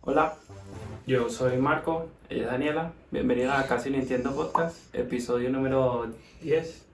Hola, 0.00 0.34
yo 1.06 1.30
soy 1.30 1.56
Marco, 1.56 2.08
ella 2.28 2.42
es 2.42 2.50
Daniela. 2.50 2.92
Bienvenida 3.12 3.60
a 3.60 3.68
Casi 3.68 3.90
Nintendo 3.90 4.34
Podcast, 4.34 4.92
episodio 4.92 5.50
número 5.50 6.12
10. 6.42 6.84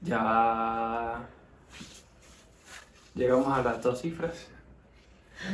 Ya 0.00 1.28
llegamos 3.14 3.48
a 3.48 3.62
las 3.62 3.82
dos 3.82 4.00
cifras. 4.00 4.48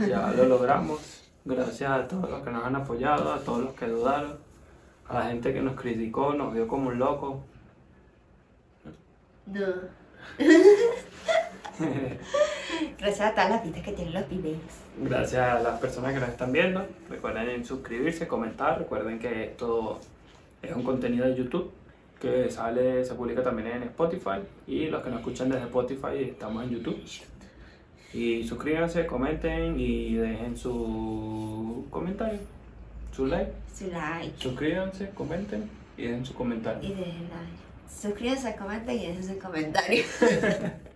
Ya 0.08 0.30
lo 0.30 0.44
logramos. 0.44 1.24
Gracias 1.44 1.90
a 1.90 2.06
todos 2.06 2.30
los 2.30 2.44
que 2.44 2.50
nos 2.50 2.64
han 2.64 2.76
apoyado, 2.76 3.32
a 3.32 3.40
todos 3.40 3.64
los 3.64 3.74
que 3.74 3.88
dudaron, 3.88 4.38
a 5.08 5.14
la 5.14 5.24
gente 5.24 5.52
que 5.52 5.60
nos 5.60 5.74
criticó, 5.74 6.34
nos 6.34 6.54
vio 6.54 6.68
como 6.68 6.88
un 6.88 7.00
loco. 7.00 7.42
No. 9.46 9.66
Gracias 12.98 13.20
a 13.20 13.34
todas 13.34 13.50
las 13.50 13.64
vistas 13.64 13.82
que 13.82 13.92
tienen 13.92 14.14
los 14.14 14.28
videos. 14.28 14.58
Gracias 14.98 15.42
a 15.42 15.60
las 15.60 15.80
personas 15.80 16.12
que 16.12 16.20
nos 16.20 16.28
están 16.28 16.52
viendo. 16.52 16.86
Recuerden 17.08 17.64
suscribirse, 17.64 18.28
comentar. 18.28 18.78
Recuerden 18.78 19.18
que 19.18 19.44
esto 19.44 20.00
es 20.62 20.74
un 20.74 20.82
contenido 20.82 21.26
de 21.26 21.34
YouTube 21.34 21.72
que 22.20 22.50
sale, 22.50 23.04
se 23.04 23.14
publica 23.14 23.42
también 23.42 23.68
en 23.68 23.82
Spotify. 23.84 24.40
Y 24.66 24.86
los 24.86 25.02
que 25.02 25.10
nos 25.10 25.20
escuchan 25.20 25.48
desde 25.48 25.64
Spotify 25.64 26.24
estamos 26.24 26.64
en 26.64 26.70
YouTube. 26.70 27.02
Y 28.12 28.44
suscríbanse, 28.44 29.06
comenten 29.06 29.78
y 29.78 30.14
dejen 30.14 30.56
su 30.56 31.86
comentario, 31.90 32.40
su 33.14 33.26
like. 33.26 33.52
Su 33.72 33.86
like. 33.86 34.34
Suscríbanse, 34.36 35.10
comenten 35.10 35.70
y 35.96 36.02
dejen 36.02 36.26
su 36.26 36.34
comentario. 36.34 36.82
Y 36.82 36.92
dejen 36.92 37.28
like. 37.30 37.70
Suscríbanse, 37.88 38.56
comenten 38.56 38.96
y 38.96 39.06
dejen 39.06 39.24
su 39.24 39.38
comentario. 39.38 40.04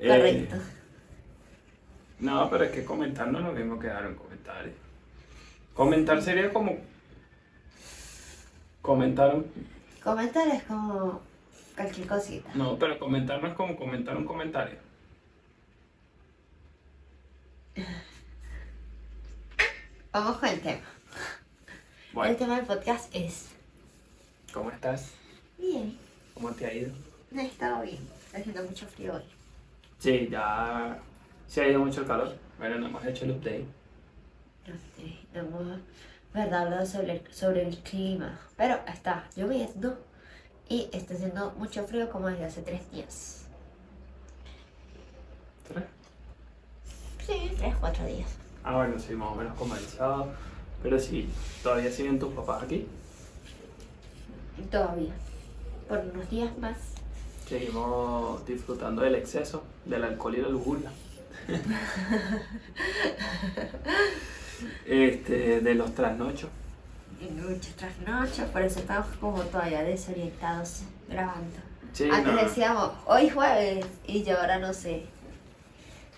Eh, 0.00 0.08
Correcto. 0.08 0.56
No, 2.20 2.50
pero 2.50 2.64
es 2.64 2.70
que 2.72 2.84
comentar 2.84 3.28
no 3.28 3.38
es 3.38 3.44
lo 3.44 3.52
mismo 3.52 3.78
que 3.78 3.86
dar 3.88 4.06
un 4.06 4.14
comentario. 4.14 4.72
Comentar 5.74 6.20
sería 6.22 6.52
como. 6.52 6.76
Comentar 8.82 9.34
un. 9.34 9.46
Comentar 10.02 10.48
es 10.48 10.62
como 10.64 11.20
cualquier 11.76 12.06
cosita. 12.06 12.50
No, 12.54 12.78
pero 12.78 12.98
comentar 12.98 13.40
no 13.40 13.48
es 13.48 13.54
como 13.54 13.76
comentar 13.76 14.16
un 14.16 14.24
comentario. 14.24 14.78
Vamos 20.12 20.38
con 20.38 20.48
el 20.48 20.60
tema. 20.60 20.80
Bueno, 22.12 22.30
El 22.32 22.36
tema 22.36 22.56
del 22.56 22.66
podcast 22.66 23.14
es. 23.14 23.46
¿cómo 24.52 24.70
estás? 24.70 25.12
Bien, 25.58 25.96
¿Cómo 26.34 26.50
te 26.52 26.66
ha 26.66 26.72
ido? 26.74 26.92
he 27.36 27.42
estado 27.42 27.82
bien. 27.82 27.98
Está 28.26 28.38
haciendo 28.38 28.64
mucho 28.64 28.86
frío 28.86 29.14
hoy. 29.14 29.22
Sí, 29.98 30.28
ya. 30.30 30.98
Se 31.46 31.62
ha 31.62 31.68
ido 31.68 31.80
mucho 31.80 32.02
el 32.02 32.06
calor. 32.06 32.36
Bueno, 32.58 32.78
no 32.78 32.86
hemos 32.86 33.04
hecho 33.04 33.24
el 33.24 33.32
update. 33.32 33.66
No 34.66 34.74
sé, 34.74 35.18
no 35.32 35.40
hemos 35.40 35.80
verdad 36.32 36.62
hablado 36.62 36.86
sobre 36.86 37.12
el, 37.12 37.32
sobre 37.32 37.66
el 37.66 37.78
clima. 37.78 38.38
Pero 38.56 38.78
está 38.86 39.28
lloviendo 39.36 39.98
y 40.68 40.88
está 40.92 41.14
haciendo 41.14 41.52
mucho 41.52 41.84
frío 41.86 42.10
como 42.10 42.28
desde 42.28 42.44
hace 42.44 42.62
tres 42.62 42.90
días. 42.92 43.46
¿Tres? 45.66 45.84
Sí, 47.26 47.52
tres, 47.56 47.74
cuatro 47.80 48.04
días. 48.06 48.28
Ah, 48.62 48.76
bueno, 48.76 48.98
sí, 48.98 49.14
más 49.14 49.32
o 49.32 49.34
menos 49.34 49.82
sábado. 49.96 50.32
Pero 50.82 50.98
sí, 50.98 51.28
todavía 51.62 51.90
siguen 51.90 52.18
tus 52.18 52.32
papás 52.34 52.62
aquí. 52.62 52.86
Todavía. 54.70 55.12
Por 55.88 55.98
unos 55.98 56.28
días 56.30 56.56
más. 56.58 56.76
Seguimos 57.48 58.44
disfrutando 58.46 59.02
del 59.02 59.14
exceso, 59.14 59.62
del 59.88 60.04
alcohol 60.04 60.36
y 60.36 60.42
la 60.42 60.48
lujuria. 60.48 60.90
este, 64.86 65.60
de 65.60 65.74
los 65.74 65.94
trasnochos. 65.94 66.50
Y 67.20 67.30
noche 67.32 67.72
tras 67.76 67.98
noche, 68.06 68.44
por 68.44 68.62
eso 68.62 68.78
estamos 68.78 69.08
como 69.16 69.40
todavía 69.42 69.82
desorientados 69.82 70.82
grabando. 71.08 71.56
Sí, 71.92 72.08
Antes 72.10 72.34
no. 72.34 72.42
decíamos, 72.42 72.92
hoy 73.06 73.28
jueves, 73.30 73.86
y 74.06 74.22
yo 74.22 74.38
ahora 74.38 74.58
no 74.58 74.72
sé. 74.72 75.06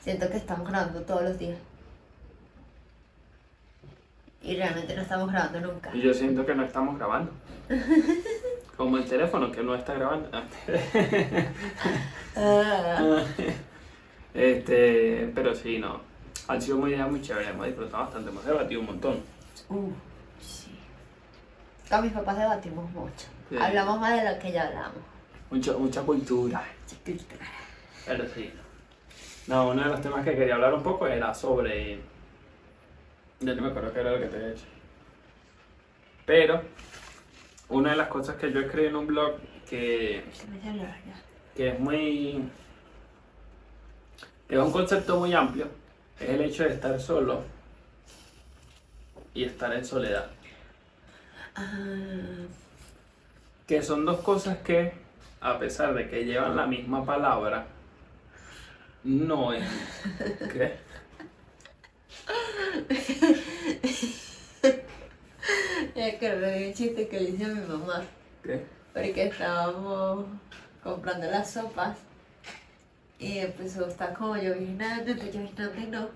Siento 0.02 0.28
que 0.28 0.36
estamos 0.36 0.68
grabando 0.68 1.00
todos 1.02 1.22
los 1.22 1.38
días. 1.38 1.56
Y 4.42 4.56
realmente 4.56 4.94
no 4.96 5.02
estamos 5.02 5.30
grabando 5.30 5.60
nunca. 5.60 5.94
Y 5.94 6.02
yo 6.02 6.12
siento 6.12 6.44
que 6.44 6.54
no 6.54 6.64
estamos 6.64 6.98
grabando. 6.98 7.32
Como 8.80 8.96
el 8.96 9.04
teléfono 9.04 9.52
que 9.52 9.62
no 9.62 9.74
está 9.74 9.92
grabando. 9.92 10.30
Ah. 12.34 13.22
este, 14.32 15.30
pero 15.34 15.54
sí, 15.54 15.78
no. 15.78 16.00
Han 16.48 16.62
sido 16.62 16.78
muy 16.78 16.96
muy 16.96 17.20
chéveres, 17.20 17.50
hemos 17.50 17.66
disfrutado 17.66 18.04
bastante, 18.04 18.30
hemos 18.30 18.42
debatido 18.42 18.80
un 18.80 18.86
montón. 18.86 19.20
Uh, 19.68 19.90
sí. 20.40 20.70
Con 21.90 22.02
mis 22.02 22.12
papás 22.12 22.38
debatimos 22.38 22.90
mucho. 22.92 23.26
Sí. 23.50 23.56
Hablamos 23.60 24.00
más 24.00 24.22
de 24.22 24.32
lo 24.32 24.38
que 24.38 24.50
ya 24.50 24.68
hablamos. 24.68 25.02
Mucha, 25.50 25.72
mucha 25.74 26.00
cultura. 26.00 26.64
Pero 28.06 28.24
sí. 28.34 28.50
No, 29.46 29.68
uno 29.68 29.82
de 29.82 29.88
los 29.90 30.00
temas 30.00 30.24
que 30.24 30.34
quería 30.34 30.54
hablar 30.54 30.72
un 30.72 30.82
poco 30.82 31.06
era 31.06 31.34
sobre. 31.34 32.00
Ya 33.40 33.54
no 33.54 33.60
me 33.60 33.68
acuerdo 33.68 33.92
qué 33.92 34.00
era 34.00 34.12
lo 34.12 34.20
que 34.20 34.26
te 34.26 34.38
he 34.38 34.52
hecho. 34.52 34.64
Pero, 36.24 36.62
una 37.70 37.90
de 37.90 37.96
las 37.96 38.08
cosas 38.08 38.36
que 38.36 38.52
yo 38.52 38.60
escribí 38.60 38.88
en 38.88 38.96
un 38.96 39.06
blog 39.06 39.36
que, 39.68 40.24
que 41.56 41.68
es 41.68 41.78
muy. 41.78 42.42
que 44.48 44.56
es 44.56 44.60
un 44.60 44.72
concepto 44.72 45.18
muy 45.18 45.32
amplio, 45.32 45.68
es 46.18 46.28
el 46.28 46.40
hecho 46.42 46.64
de 46.64 46.70
estar 46.70 47.00
solo 47.00 47.44
y 49.32 49.44
estar 49.44 49.72
en 49.72 49.84
soledad. 49.84 50.30
Que 53.66 53.82
son 53.82 54.04
dos 54.04 54.20
cosas 54.20 54.58
que, 54.58 54.92
a 55.40 55.58
pesar 55.58 55.94
de 55.94 56.08
que 56.08 56.24
llevan 56.24 56.56
la 56.56 56.66
misma 56.66 57.04
palabra, 57.04 57.66
no 59.04 59.52
es. 59.52 59.64
¿Qué? 60.52 60.90
me 66.00 66.12
acordé 66.12 66.68
un 66.68 66.72
chiste 66.72 67.08
que 67.08 67.20
le 67.20 67.30
hice 67.30 67.44
a 67.44 67.48
mi 67.48 67.60
mamá. 67.60 68.02
¿Qué? 68.42 68.64
Porque 68.94 69.24
estábamos 69.24 70.24
comprando 70.82 71.30
las 71.30 71.50
sopas 71.50 71.98
y 73.18 73.36
empezó 73.36 73.84
a 73.84 73.88
estar 73.88 74.14
como 74.14 74.34
lloviznando, 74.34 75.10
entonces 75.10 75.34
lloviznando 75.34 75.78
y 75.78 75.86
no. 75.88 76.08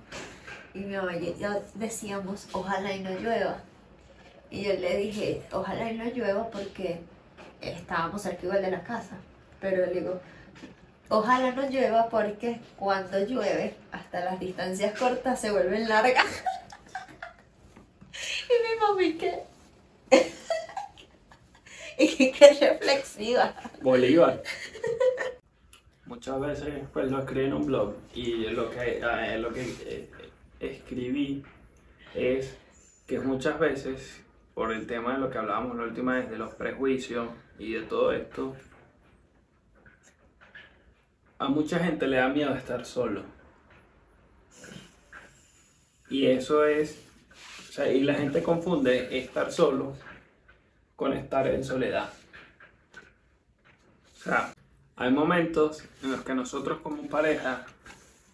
Y 0.73 0.79
mi 0.79 0.97
mamá 0.97 1.17
y 1.17 1.37
yo 1.39 1.63
decíamos, 1.75 2.49
ojalá 2.53 2.95
y 2.95 3.01
no 3.01 3.11
llueva. 3.11 3.59
Y 4.51 4.65
yo 4.65 4.73
le 4.73 4.97
dije, 4.97 5.43
ojalá 5.53 5.93
y 5.93 5.99
no 5.99 6.05
llueva 6.07 6.49
porque 6.49 7.01
estábamos 7.61 8.23
cerca 8.23 8.47
igual 8.47 8.63
de 8.63 8.71
la 8.71 8.83
casa. 8.85 9.17
Pero 9.61 9.85
le 9.85 9.93
digo, 9.93 10.19
ojalá 11.11 11.53
no 11.53 11.69
llueva 11.69 12.09
porque 12.09 12.59
cuando 12.77 13.19
llueve, 13.19 13.75
hasta 13.93 14.25
las 14.25 14.41
distancias 14.41 14.99
cortas 14.99 15.39
se 15.39 15.51
vuelven 15.51 15.87
largas. 15.91 16.25
y 18.49 18.53
mi 18.63 18.81
mami, 18.81 19.19
¿qué? 19.19 19.54
y 21.99 22.33
qué 22.33 22.49
reflexiva. 22.61 23.55
Bolívar. 23.83 24.43
Muchas 26.07 26.41
veces 26.41 26.75
pues 26.93 27.11
lo 27.11 27.21
escribí 27.21 27.47
en 27.47 27.55
un 27.55 27.67
blog 27.67 27.95
y 28.15 28.51
lo 28.51 28.71
que, 28.71 29.01
eh, 29.03 29.39
lo 29.39 29.53
que 29.53 29.63
eh, 29.63 30.11
escribí 30.61 31.43
es 32.15 32.57
que 33.07 33.19
muchas 33.21 33.59
veces 33.59 34.21
por 34.55 34.73
el 34.73 34.87
tema 34.87 35.15
de 35.15 35.19
lo 35.19 35.31
que 35.31 35.39
hablábamos 35.39 35.77
la 35.77 35.85
última 35.85 36.15
vez 36.15 36.31
de 36.31 36.39
los 36.39 36.55
prejuicios 36.55 37.29
y 37.59 37.73
de 37.73 37.83
todo 37.83 38.13
esto 38.13 38.55
a 41.39 41.49
mucha 41.49 41.79
gente 41.81 42.07
le 42.07 42.19
da 42.19 42.29
miedo 42.29 42.55
estar 42.55 42.85
solo 42.85 43.23
y 46.09 46.27
eso 46.27 46.65
es 46.65 47.05
sea, 47.75 47.93
y 47.93 48.01
la 48.05 48.15
gente 48.15 48.41
confunde 48.41 49.19
estar 49.19 49.51
solo 49.51 49.95
con 50.95 51.13
estar 51.13 51.49
en 51.49 51.65
soledad. 51.65 52.09
O 54.15 54.23
sea, 54.23 54.55
hay 54.95 55.11
momentos 55.11 55.85
en 56.05 56.13
los 56.13 56.23
que 56.23 56.35
nosotros 56.35 56.79
como 56.83 57.09
pareja 57.09 57.67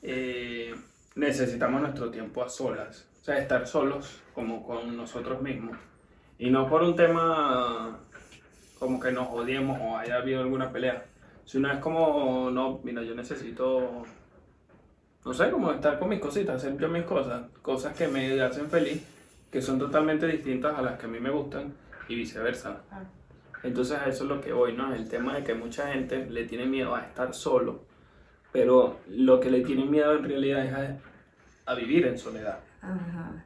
eh, 0.03 0.75
necesitamos 1.15 1.81
nuestro 1.81 2.11
tiempo 2.11 2.43
a 2.43 2.51
solas, 2.51 3.07
o 3.23 3.25
sea, 3.25 3.39
estar 3.39 3.67
solos 3.67 4.21
como 4.35 4.63
con 4.63 4.95
nosotros 4.95 5.41
mismos. 5.41 5.79
Y 6.39 6.51
no 6.51 6.69
por 6.69 6.83
un 6.83 6.95
tema 6.95 7.99
como 8.79 9.01
que 9.01 9.11
nos 9.11 9.29
odiemos 9.29 9.81
o 9.81 9.97
haya 9.97 10.17
habido 10.17 10.43
alguna 10.43 10.71
pelea, 10.71 11.07
sino 11.47 11.73
es 11.73 11.79
como, 11.79 12.51
no, 12.51 12.81
mira, 12.85 13.03
yo 13.03 13.15
necesito, 13.15 14.05
no 15.25 15.33
sé, 15.33 15.51
como 15.51 15.73
estar 15.73 15.99
con 15.99 16.11
mis 16.11 16.21
cositas, 16.21 16.57
hacer 16.57 16.77
yo 16.77 16.91
mis 16.91 17.05
cosas, 17.05 17.45
cosas 17.63 17.97
que 17.97 18.07
me 18.07 18.39
hacen 18.43 18.69
feliz, 18.69 19.03
que 19.51 19.61
son 19.61 19.79
totalmente 19.79 20.27
distintas 20.27 20.79
a 20.79 20.83
las 20.83 20.99
que 20.99 21.07
a 21.07 21.09
mí 21.09 21.21
me 21.21 21.31
gustan 21.31 21.75
y 22.09 22.15
viceversa. 22.15 22.83
Ah. 22.91 23.03
Entonces 23.63 23.99
a 23.99 24.07
eso 24.09 24.25
es 24.25 24.31
lo 24.31 24.41
que 24.41 24.53
voy, 24.53 24.75
¿no? 24.75 24.95
El 24.95 25.09
tema 25.09 25.35
de 25.35 25.45
que 25.45 25.55
mucha 25.55 25.93
gente 25.93 26.25
le 26.31 26.45
tiene 26.45 26.67
miedo 26.67 26.95
a 26.95 27.03
estar 27.03 27.35
solo 27.35 27.91
pero 28.53 28.99
lo 29.09 29.41
que 29.41 29.51
le 29.51 29.61
tienen 29.63 29.91
miedo 29.91 30.15
en 30.15 30.25
realidad 30.25 30.65
es 30.65 30.73
a, 31.67 31.73
a 31.73 31.75
vivir 31.75 32.07
en 32.07 32.19
soledad, 32.19 32.61
Ajá. 32.83 33.45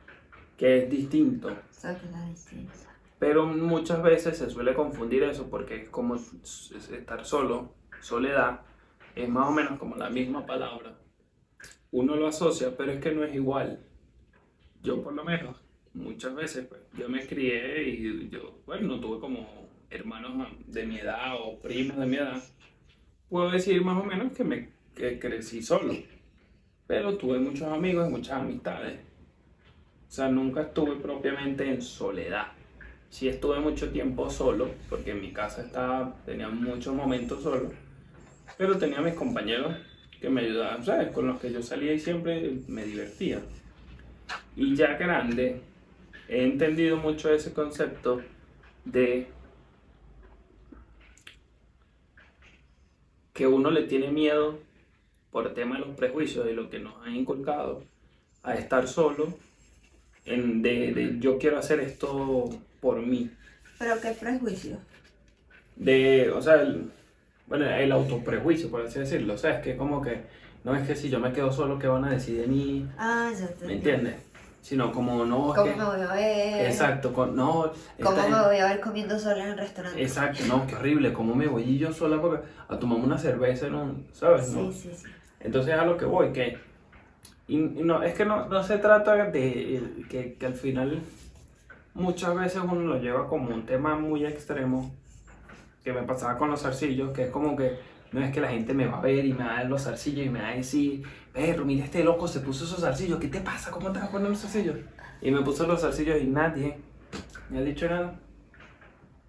que 0.57 0.79
es 0.79 0.91
distinto. 0.91 1.51
Pero 3.19 3.47
muchas 3.47 4.03
veces 4.03 4.39
se 4.39 4.51
suele 4.51 4.75
confundir 4.75 5.23
eso 5.23 5.49
porque 5.51 5.83
es 5.83 5.89
como 5.91 6.17
estar 6.17 7.25
solo, 7.25 7.75
soledad, 8.01 8.63
es 9.15 9.29
más 9.29 9.49
o 9.49 9.53
menos 9.53 9.79
como 9.79 9.97
la 9.97 10.11
misma 10.11 10.47
palabra. 10.47 10.99
Uno 11.91 12.17
lo 12.17 12.27
asocia, 12.27 12.77
pero 12.77 12.93
es 12.93 13.01
que 13.01 13.13
no 13.13 13.25
es 13.25 13.35
igual. 13.35 13.87
Yo 14.83 15.03
por 15.03 15.13
lo 15.13 15.25
menos, 15.25 15.57
muchas 15.95 16.35
veces, 16.35 16.67
pues, 16.67 16.81
yo 16.99 17.09
me 17.09 17.27
crié 17.27 17.89
y 17.89 18.29
yo, 18.29 18.61
bueno, 18.67 18.89
no 18.89 19.01
tuve 19.01 19.21
como 19.21 19.69
hermanos 19.91 20.49
de 20.67 20.87
mi 20.87 20.99
edad 20.99 21.37
o 21.41 21.59
primos 21.61 21.97
de 21.97 22.07
mi 22.07 22.17
edad. 22.17 22.43
Puedo 23.29 23.51
decir 23.51 23.83
más 23.83 24.03
o 24.03 24.05
menos 24.05 24.33
que 24.33 24.45
me 24.45 24.75
que 24.95 25.19
crecí 25.19 25.63
solo, 25.63 25.95
pero 26.87 27.17
tuve 27.17 27.39
muchos 27.41 27.69
amigos 27.69 28.09
y 28.09 28.11
muchas 28.11 28.41
amistades. 28.41 29.01
O 30.09 30.11
sea, 30.11 30.29
nunca 30.29 30.63
estuve 30.63 30.97
propiamente 30.97 31.69
en 31.69 31.83
soledad 31.83 32.53
sí 33.15 33.29
estuve 33.29 33.61
mucho 33.61 33.91
tiempo 33.91 34.29
solo, 34.29 34.71
porque 34.91 35.13
en 35.13 35.21
mi 35.21 35.31
casa 35.31 35.63
estaba, 35.63 36.17
tenía 36.27 36.49
muchos 36.49 36.93
momentos 36.93 37.45
solo, 37.45 37.71
pero 38.59 38.77
tenía 38.77 39.01
mis 39.01 39.15
compañeros 39.15 39.73
que 40.21 40.29
me 40.29 40.41
ayudaban, 40.41 40.85
¿sabes? 40.85 41.13
Con 41.13 41.29
los 41.29 41.41
que 41.41 41.53
yo 41.53 41.63
salía 41.63 41.93
y 41.93 42.01
siempre 42.01 42.57
me 42.67 42.85
divertía. 42.85 43.41
Y 44.57 44.75
ya 44.75 44.97
grande, 44.97 45.61
he 46.29 46.45
entendido 46.45 46.97
mucho 46.97 47.33
ese 47.33 47.53
concepto 47.53 48.23
de 48.85 49.29
que 53.33 53.47
uno 53.47 53.71
le 53.71 53.83
tiene 53.83 54.11
miedo 54.11 54.59
por 55.31 55.49
el 55.49 55.55
tema 55.55 55.77
de 55.77 55.85
los 55.85 55.97
prejuicios 55.97 56.49
y 56.49 56.55
lo 56.55 56.71
que 56.71 56.79
nos 56.79 56.95
han 57.05 57.17
inculcado 57.17 57.83
a 58.45 58.55
estar 58.55 58.87
solo, 58.87 59.37
en 60.25 60.63
de, 60.63 60.93
de 60.93 61.19
yo 61.19 61.39
quiero 61.39 61.59
hacer 61.59 61.81
esto 61.81 62.49
por 62.81 63.01
mí. 63.05 63.31
Pero 63.79 64.01
qué 64.01 64.13
prejuicio. 64.13 64.79
De, 65.77 66.31
o 66.31 66.41
sea, 66.41 66.63
el, 66.63 66.91
bueno, 67.47 67.69
el 67.69 67.91
autoprejuicio, 67.91 68.71
por 68.71 68.83
así 68.83 69.01
decirlo. 69.01 69.35
O 69.35 69.39
sea, 69.39 69.59
es 69.59 69.65
que 69.65 69.77
como 69.77 70.01
que, 70.01 70.23
no 70.63 70.75
es 70.77 70.87
que 70.87 70.95
si 70.95 71.11
yo 71.11 71.19
me 71.19 71.33
quedo 71.33 71.53
solo, 71.53 71.79
¿qué 71.79 71.89
van 71.89 72.05
a 72.05 72.11
decir 72.11 72.41
de 72.41 72.47
mí? 72.47 72.87
Ah, 72.97 73.33
ya 73.39 73.49
te 73.49 73.67
¿Me 73.67 73.75
entiendes? 73.75 74.15
Sino 74.65 74.91
como, 74.93 75.27
no, 75.27 75.53
¿Cómo 75.55 75.63
que... 75.63 75.75
me 75.77 75.85
voy 75.85 76.01
a 76.01 76.13
ver? 76.15 76.65
Exacto, 76.65 77.13
con- 77.13 77.37
no... 77.37 77.71
¿Cómo 78.03 78.17
me 78.31 78.45
voy 78.47 78.57
a 78.57 78.67
ver 78.69 78.81
comiendo 78.81 79.19
sola 79.19 79.45
en 79.45 79.51
el 79.51 79.59
restaurante? 79.59 80.03
Exacto, 80.03 80.43
no, 80.49 80.67
qué 80.67 80.75
horrible, 80.77 81.13
¿cómo 81.13 81.35
me 81.35 81.47
voy 81.47 81.65
y 81.65 81.77
yo 81.77 81.93
sola 81.93 82.19
porque 82.19 82.47
a 82.67 82.79
tomarme 82.79 83.05
una 83.05 83.19
cerveza 83.19 83.67
en 83.67 83.75
un, 83.75 84.07
¿sabes? 84.15 84.47
Sí, 84.47 84.57
No. 84.57 84.73
sí, 84.73 84.91
sí. 84.97 85.07
Entonces 85.41 85.75
a 85.75 85.85
lo 85.85 85.99
que 85.99 86.07
voy, 86.07 86.33
que 86.33 86.57
y, 87.47 87.59
no, 87.59 88.03
es 88.03 88.15
que 88.15 88.25
no, 88.25 88.49
no 88.49 88.63
se 88.63 88.79
trata 88.79 89.15
de 89.27 89.83
que, 90.09 90.37
que 90.41 90.47
al 90.47 90.55
final 90.55 91.03
muchas 91.93 92.35
veces 92.35 92.63
uno 92.65 92.95
lo 92.95 92.99
lleva 92.99 93.29
como 93.29 93.51
un 93.55 93.67
tema 93.67 93.97
muy 93.97 94.25
extremo, 94.25 94.95
que 95.85 95.93
me 95.93 96.05
pasaba 96.05 96.39
con 96.39 96.51
los 96.51 96.63
zarcillos, 96.63 97.13
que 97.13 97.25
es 97.25 97.31
como 97.31 97.55
que 97.55 97.79
no 98.15 98.25
es 98.25 98.33
que 98.33 98.41
la 98.41 98.49
gente 98.49 98.73
me 98.75 98.87
va 98.87 98.99
a 98.99 99.01
ver 99.03 99.25
y 99.25 99.33
me 99.33 99.45
va 99.45 99.51
a 99.51 99.57
dar 99.57 99.67
los 99.67 99.83
zarcillos 99.83 100.25
y 100.25 100.31
me 100.31 100.41
va 100.41 100.49
a 100.49 100.55
decir, 100.55 101.03
perro, 101.33 101.65
mira 101.65 101.85
este 101.85 102.05
loco 102.05 102.29
se 102.29 102.41
puso 102.41 102.65
esos 102.65 102.81
zarcillos, 102.81 103.19
¿qué 103.19 103.29
te 103.29 103.41
pasa? 103.41 103.71
¿Cómo 103.71 103.91
te 103.93 103.99
vas 103.99 104.09
a 104.09 104.13
poner 104.13 104.31
los 104.31 104.39
zarcillos? 104.41 104.77
Y 105.21 105.31
me 105.31 105.43
puso 105.43 105.67
los 105.67 105.81
zarcillos 105.81 106.21
y 106.23 106.27
nadie 106.27 106.79
me 107.51 107.59
ha 107.59 107.63
dicho 107.63 107.89
nada. 107.89 108.19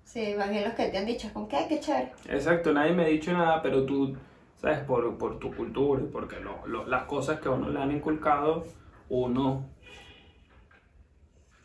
Sí, 0.03 0.33
más 0.37 0.49
bien 0.49 0.63
los 0.63 0.73
que 0.75 0.87
te 0.87 0.97
han 0.97 1.05
dicho, 1.05 1.29
¿con 1.33 1.47
qué? 1.47 1.65
Qué 1.67 1.79
chévere. 1.79 2.11
Exacto, 2.29 2.71
nadie 2.71 2.93
me 2.93 3.03
ha 3.03 3.07
dicho 3.07 3.33
nada, 3.33 3.61
pero 3.61 3.85
tú, 3.85 4.15
¿sabes? 4.61 4.79
Por, 4.79 5.17
por 5.17 5.39
tu 5.39 5.53
cultura 5.53 6.01
y 6.03 6.05
porque 6.05 6.39
lo- 6.39 6.65
lo- 6.67 6.85
las 6.87 7.03
cosas 7.05 7.39
que 7.39 7.47
a 7.49 7.51
uno 7.51 7.69
le 7.69 7.79
han 7.79 7.91
inculcado, 7.91 8.65
uno 9.09 9.65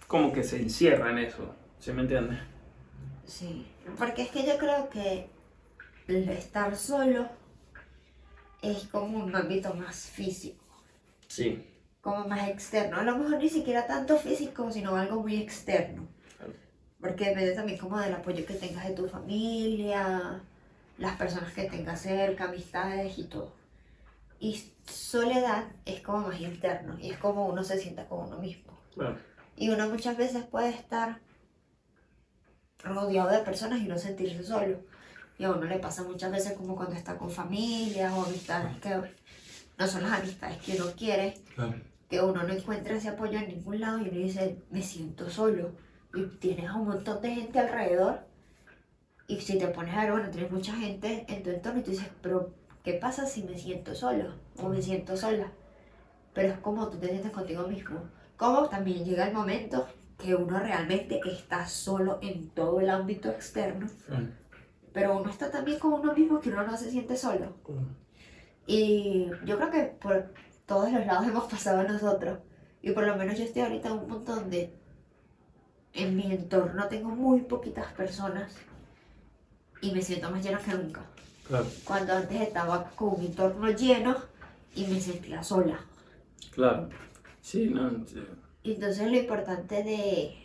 como 0.06 0.32
que 0.32 0.42
se 0.42 0.60
encierra 0.60 1.10
en 1.10 1.18
eso, 1.18 1.54
¿sí 1.78 1.92
me 1.92 2.02
entiendes? 2.02 2.38
Sí, 3.26 3.66
porque 3.96 4.22
es 4.22 4.30
que 4.30 4.44
yo 4.44 4.58
creo 4.58 4.88
que 4.90 5.28
el 6.10 6.28
estar 6.28 6.76
solo 6.76 7.28
es 8.62 8.84
como 8.88 9.18
un 9.24 9.34
ámbito 9.34 9.72
más 9.74 9.96
físico, 9.96 10.64
Sí. 11.26 11.64
como 12.00 12.26
más 12.28 12.48
externo. 12.48 12.98
A 12.98 13.02
lo 13.02 13.16
mejor 13.16 13.38
ni 13.38 13.48
siquiera 13.48 13.86
tanto 13.86 14.16
físico, 14.18 14.70
sino 14.70 14.96
algo 14.96 15.20
muy 15.22 15.36
externo. 15.36 16.06
Claro. 16.36 16.52
Porque 17.00 17.24
depende 17.26 17.52
también 17.52 17.78
como 17.78 17.98
del 17.98 18.14
apoyo 18.14 18.44
que 18.44 18.54
tengas 18.54 18.86
de 18.88 18.94
tu 18.94 19.08
familia, 19.08 20.40
las 20.98 21.16
personas 21.16 21.52
que 21.54 21.64
tengas 21.64 22.00
cerca, 22.02 22.44
amistades 22.44 23.18
y 23.18 23.24
todo. 23.24 23.54
Y 24.38 24.62
soledad 24.86 25.64
es 25.84 26.00
como 26.00 26.28
más 26.28 26.40
interno 26.40 26.98
y 26.98 27.10
es 27.10 27.18
como 27.18 27.46
uno 27.46 27.62
se 27.64 27.78
sienta 27.78 28.06
con 28.08 28.26
uno 28.26 28.38
mismo. 28.38 28.78
Claro. 28.94 29.18
Y 29.56 29.68
uno 29.70 29.88
muchas 29.88 30.16
veces 30.16 30.44
puede 30.44 30.70
estar 30.70 31.20
rodeado 32.82 33.28
de 33.30 33.38
personas 33.40 33.80
y 33.80 33.84
no 33.88 33.98
sentirse 33.98 34.42
solo. 34.42 34.78
Y 35.40 35.44
a 35.44 35.52
uno 35.52 35.64
le 35.64 35.78
pasa 35.78 36.02
muchas 36.02 36.30
veces 36.30 36.52
como 36.52 36.76
cuando 36.76 36.94
está 36.94 37.16
con 37.16 37.30
familias 37.30 38.12
o 38.12 38.26
amistades 38.26 38.76
que 38.76 38.90
no 39.78 39.86
son 39.86 40.02
las 40.02 40.20
amistades 40.20 40.58
que 40.58 40.76
uno 40.78 40.92
quiere, 40.94 41.32
que 42.10 42.20
uno 42.20 42.42
no 42.42 42.52
encuentra 42.52 42.94
ese 42.94 43.08
apoyo 43.08 43.38
en 43.38 43.48
ningún 43.48 43.80
lado 43.80 44.00
y 44.00 44.10
uno 44.10 44.18
dice, 44.18 44.58
me 44.70 44.82
siento 44.82 45.30
solo. 45.30 45.70
Y 46.12 46.26
tienes 46.40 46.68
a 46.68 46.74
un 46.74 46.88
montón 46.88 47.22
de 47.22 47.34
gente 47.34 47.58
alrededor. 47.58 48.20
Y 49.28 49.40
si 49.40 49.58
te 49.58 49.68
pones 49.68 49.94
a 49.94 50.02
ver, 50.02 50.12
bueno, 50.12 50.28
tienes 50.28 50.52
mucha 50.52 50.74
gente 50.74 51.24
en 51.26 51.42
tu 51.42 51.48
entorno 51.48 51.80
y 51.80 51.84
tú 51.84 51.92
dices, 51.92 52.08
pero 52.20 52.52
¿qué 52.84 52.92
pasa 52.92 53.24
si 53.24 53.42
me 53.42 53.56
siento 53.56 53.94
solo 53.94 54.34
o 54.58 54.68
me 54.68 54.82
siento 54.82 55.16
sola? 55.16 55.50
Pero 56.34 56.52
es 56.52 56.58
como 56.58 56.90
tú 56.90 56.98
te 56.98 57.08
sientes 57.08 57.32
contigo 57.32 57.66
mismo. 57.66 58.02
Como 58.36 58.68
también 58.68 59.06
llega 59.06 59.26
el 59.26 59.32
momento 59.32 59.88
que 60.18 60.34
uno 60.34 60.58
realmente 60.58 61.18
está 61.24 61.66
solo 61.66 62.18
en 62.20 62.50
todo 62.50 62.78
el 62.80 62.90
ámbito 62.90 63.30
externo, 63.30 63.86
pero 64.92 65.16
uno 65.16 65.30
está 65.30 65.50
también 65.50 65.78
con 65.78 65.92
uno 65.92 66.14
mismo 66.14 66.40
que 66.40 66.50
uno 66.50 66.64
no 66.64 66.76
se 66.76 66.90
siente 66.90 67.16
solo. 67.16 67.54
Y 68.66 69.30
yo 69.44 69.56
creo 69.56 69.70
que 69.70 69.82
por 70.00 70.32
todos 70.66 70.92
los 70.92 71.06
lados 71.06 71.26
hemos 71.28 71.44
pasado 71.44 71.82
nosotros. 71.82 72.38
Y 72.82 72.92
por 72.92 73.06
lo 73.06 73.16
menos 73.16 73.38
yo 73.38 73.44
estoy 73.44 73.62
ahorita 73.62 73.88
en 73.88 73.94
un 73.94 74.06
punto 74.06 74.34
donde 74.36 74.74
en 75.92 76.16
mi 76.16 76.32
entorno 76.32 76.86
tengo 76.88 77.10
muy 77.10 77.40
poquitas 77.40 77.92
personas 77.92 78.52
y 79.82 79.90
me 79.92 80.02
siento 80.02 80.30
más 80.30 80.42
llena 80.42 80.58
que 80.58 80.72
nunca. 80.72 81.02
Claro. 81.46 81.66
Cuando 81.84 82.12
antes 82.14 82.40
estaba 82.40 82.90
con 82.90 83.18
un 83.18 83.26
entorno 83.26 83.70
lleno 83.70 84.16
y 84.74 84.86
me 84.86 85.00
sentía 85.00 85.42
sola. 85.42 85.80
Claro. 86.54 86.88
Sí, 87.40 87.68
no, 87.68 87.90
sí. 88.06 88.22
Entonces 88.62 89.10
lo 89.10 89.16
importante 89.16 89.82
de 89.82 90.36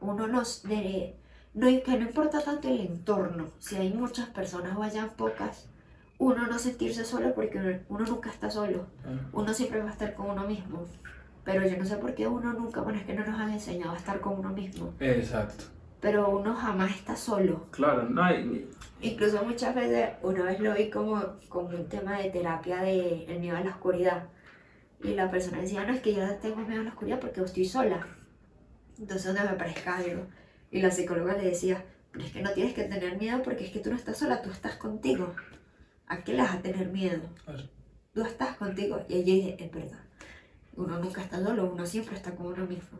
uno 0.00 0.26
nos 0.26 0.62
de 0.64 1.14
no 1.54 1.66
que 1.66 1.98
no 1.98 2.06
importa 2.06 2.40
tanto 2.40 2.68
el 2.68 2.80
entorno, 2.80 3.46
si 3.58 3.76
hay 3.76 3.92
muchas 3.92 4.28
personas 4.28 4.76
o 4.76 4.82
hayan 4.82 5.10
pocas, 5.10 5.68
uno 6.18 6.46
no 6.46 6.58
sentirse 6.58 7.04
solo 7.04 7.34
porque 7.34 7.82
uno, 7.88 8.04
nunca 8.04 8.30
está 8.30 8.50
solo, 8.50 8.86
uno 9.32 9.54
siempre 9.54 9.80
va 9.80 9.88
a 9.88 9.92
estar 9.92 10.14
con 10.14 10.30
uno 10.30 10.46
mismo. 10.46 10.84
Pero 11.44 11.66
yo 11.68 11.76
no 11.76 11.84
sé 11.84 11.96
por 11.96 12.14
qué 12.14 12.26
uno 12.26 12.54
nunca, 12.54 12.80
bueno, 12.80 12.98
es 12.98 13.04
que 13.04 13.12
no 13.12 13.24
nos 13.24 13.38
han 13.38 13.50
enseñado 13.50 13.92
a 13.92 13.98
estar 13.98 14.20
con 14.20 14.38
uno 14.38 14.48
mismo, 14.48 14.94
Exacto. 14.98 15.64
pero 16.00 16.30
uno 16.30 16.54
jamás 16.54 16.92
está 16.92 17.16
solo. 17.16 17.66
Claro, 17.70 18.08
no 18.08 18.24
hay... 18.24 18.66
Incluso 19.02 19.44
muchas 19.44 19.74
veces, 19.74 20.10
una 20.22 20.44
vez 20.44 20.58
lo 20.60 20.72
vi 20.74 20.88
como, 20.88 21.22
como 21.50 21.68
un 21.68 21.86
tema 21.86 22.18
de 22.18 22.30
terapia 22.30 22.80
de 22.80 23.26
el 23.26 23.40
miedo 23.40 23.58
a 23.58 23.60
la 23.60 23.70
oscuridad. 23.70 24.24
Y 25.02 25.08
la 25.12 25.30
persona 25.30 25.60
decía, 25.60 25.84
no, 25.84 25.92
es 25.92 26.00
que 26.00 26.14
yo 26.14 26.26
tengo 26.36 26.56
miedo 26.62 26.80
a 26.80 26.84
la 26.84 26.90
oscuridad 26.90 27.20
porque 27.20 27.42
estoy 27.42 27.66
sola. 27.66 28.06
Entonces 28.98 29.26
donde 29.26 29.42
me 29.42 29.50
aparezca 29.50 29.96
algo. 29.96 30.22
Y 30.74 30.82
la 30.82 30.90
psicóloga 30.90 31.36
le 31.36 31.44
decía, 31.44 31.84
pero 32.10 32.24
es 32.24 32.32
que 32.32 32.42
no 32.42 32.50
tienes 32.50 32.74
que 32.74 32.82
tener 32.82 33.16
miedo 33.16 33.40
porque 33.44 33.64
es 33.64 33.70
que 33.70 33.78
tú 33.78 33.90
no 33.90 33.96
estás 33.96 34.18
sola, 34.18 34.42
tú 34.42 34.50
estás 34.50 34.74
contigo. 34.74 35.32
¿A 36.08 36.24
qué 36.24 36.32
le 36.32 36.42
vas 36.42 36.56
a 36.56 36.62
tener 36.62 36.88
miedo? 36.88 37.22
Tú 38.12 38.22
estás 38.22 38.56
contigo. 38.56 39.00
Y 39.08 39.14
ella 39.14 39.34
dice, 39.34 39.56
es 39.60 39.70
verdad. 39.70 40.00
Uno 40.74 40.98
nunca 40.98 41.22
está 41.22 41.40
solo, 41.40 41.70
uno 41.70 41.86
siempre 41.86 42.16
está 42.16 42.32
con 42.32 42.46
uno 42.46 42.66
mismo. 42.66 42.98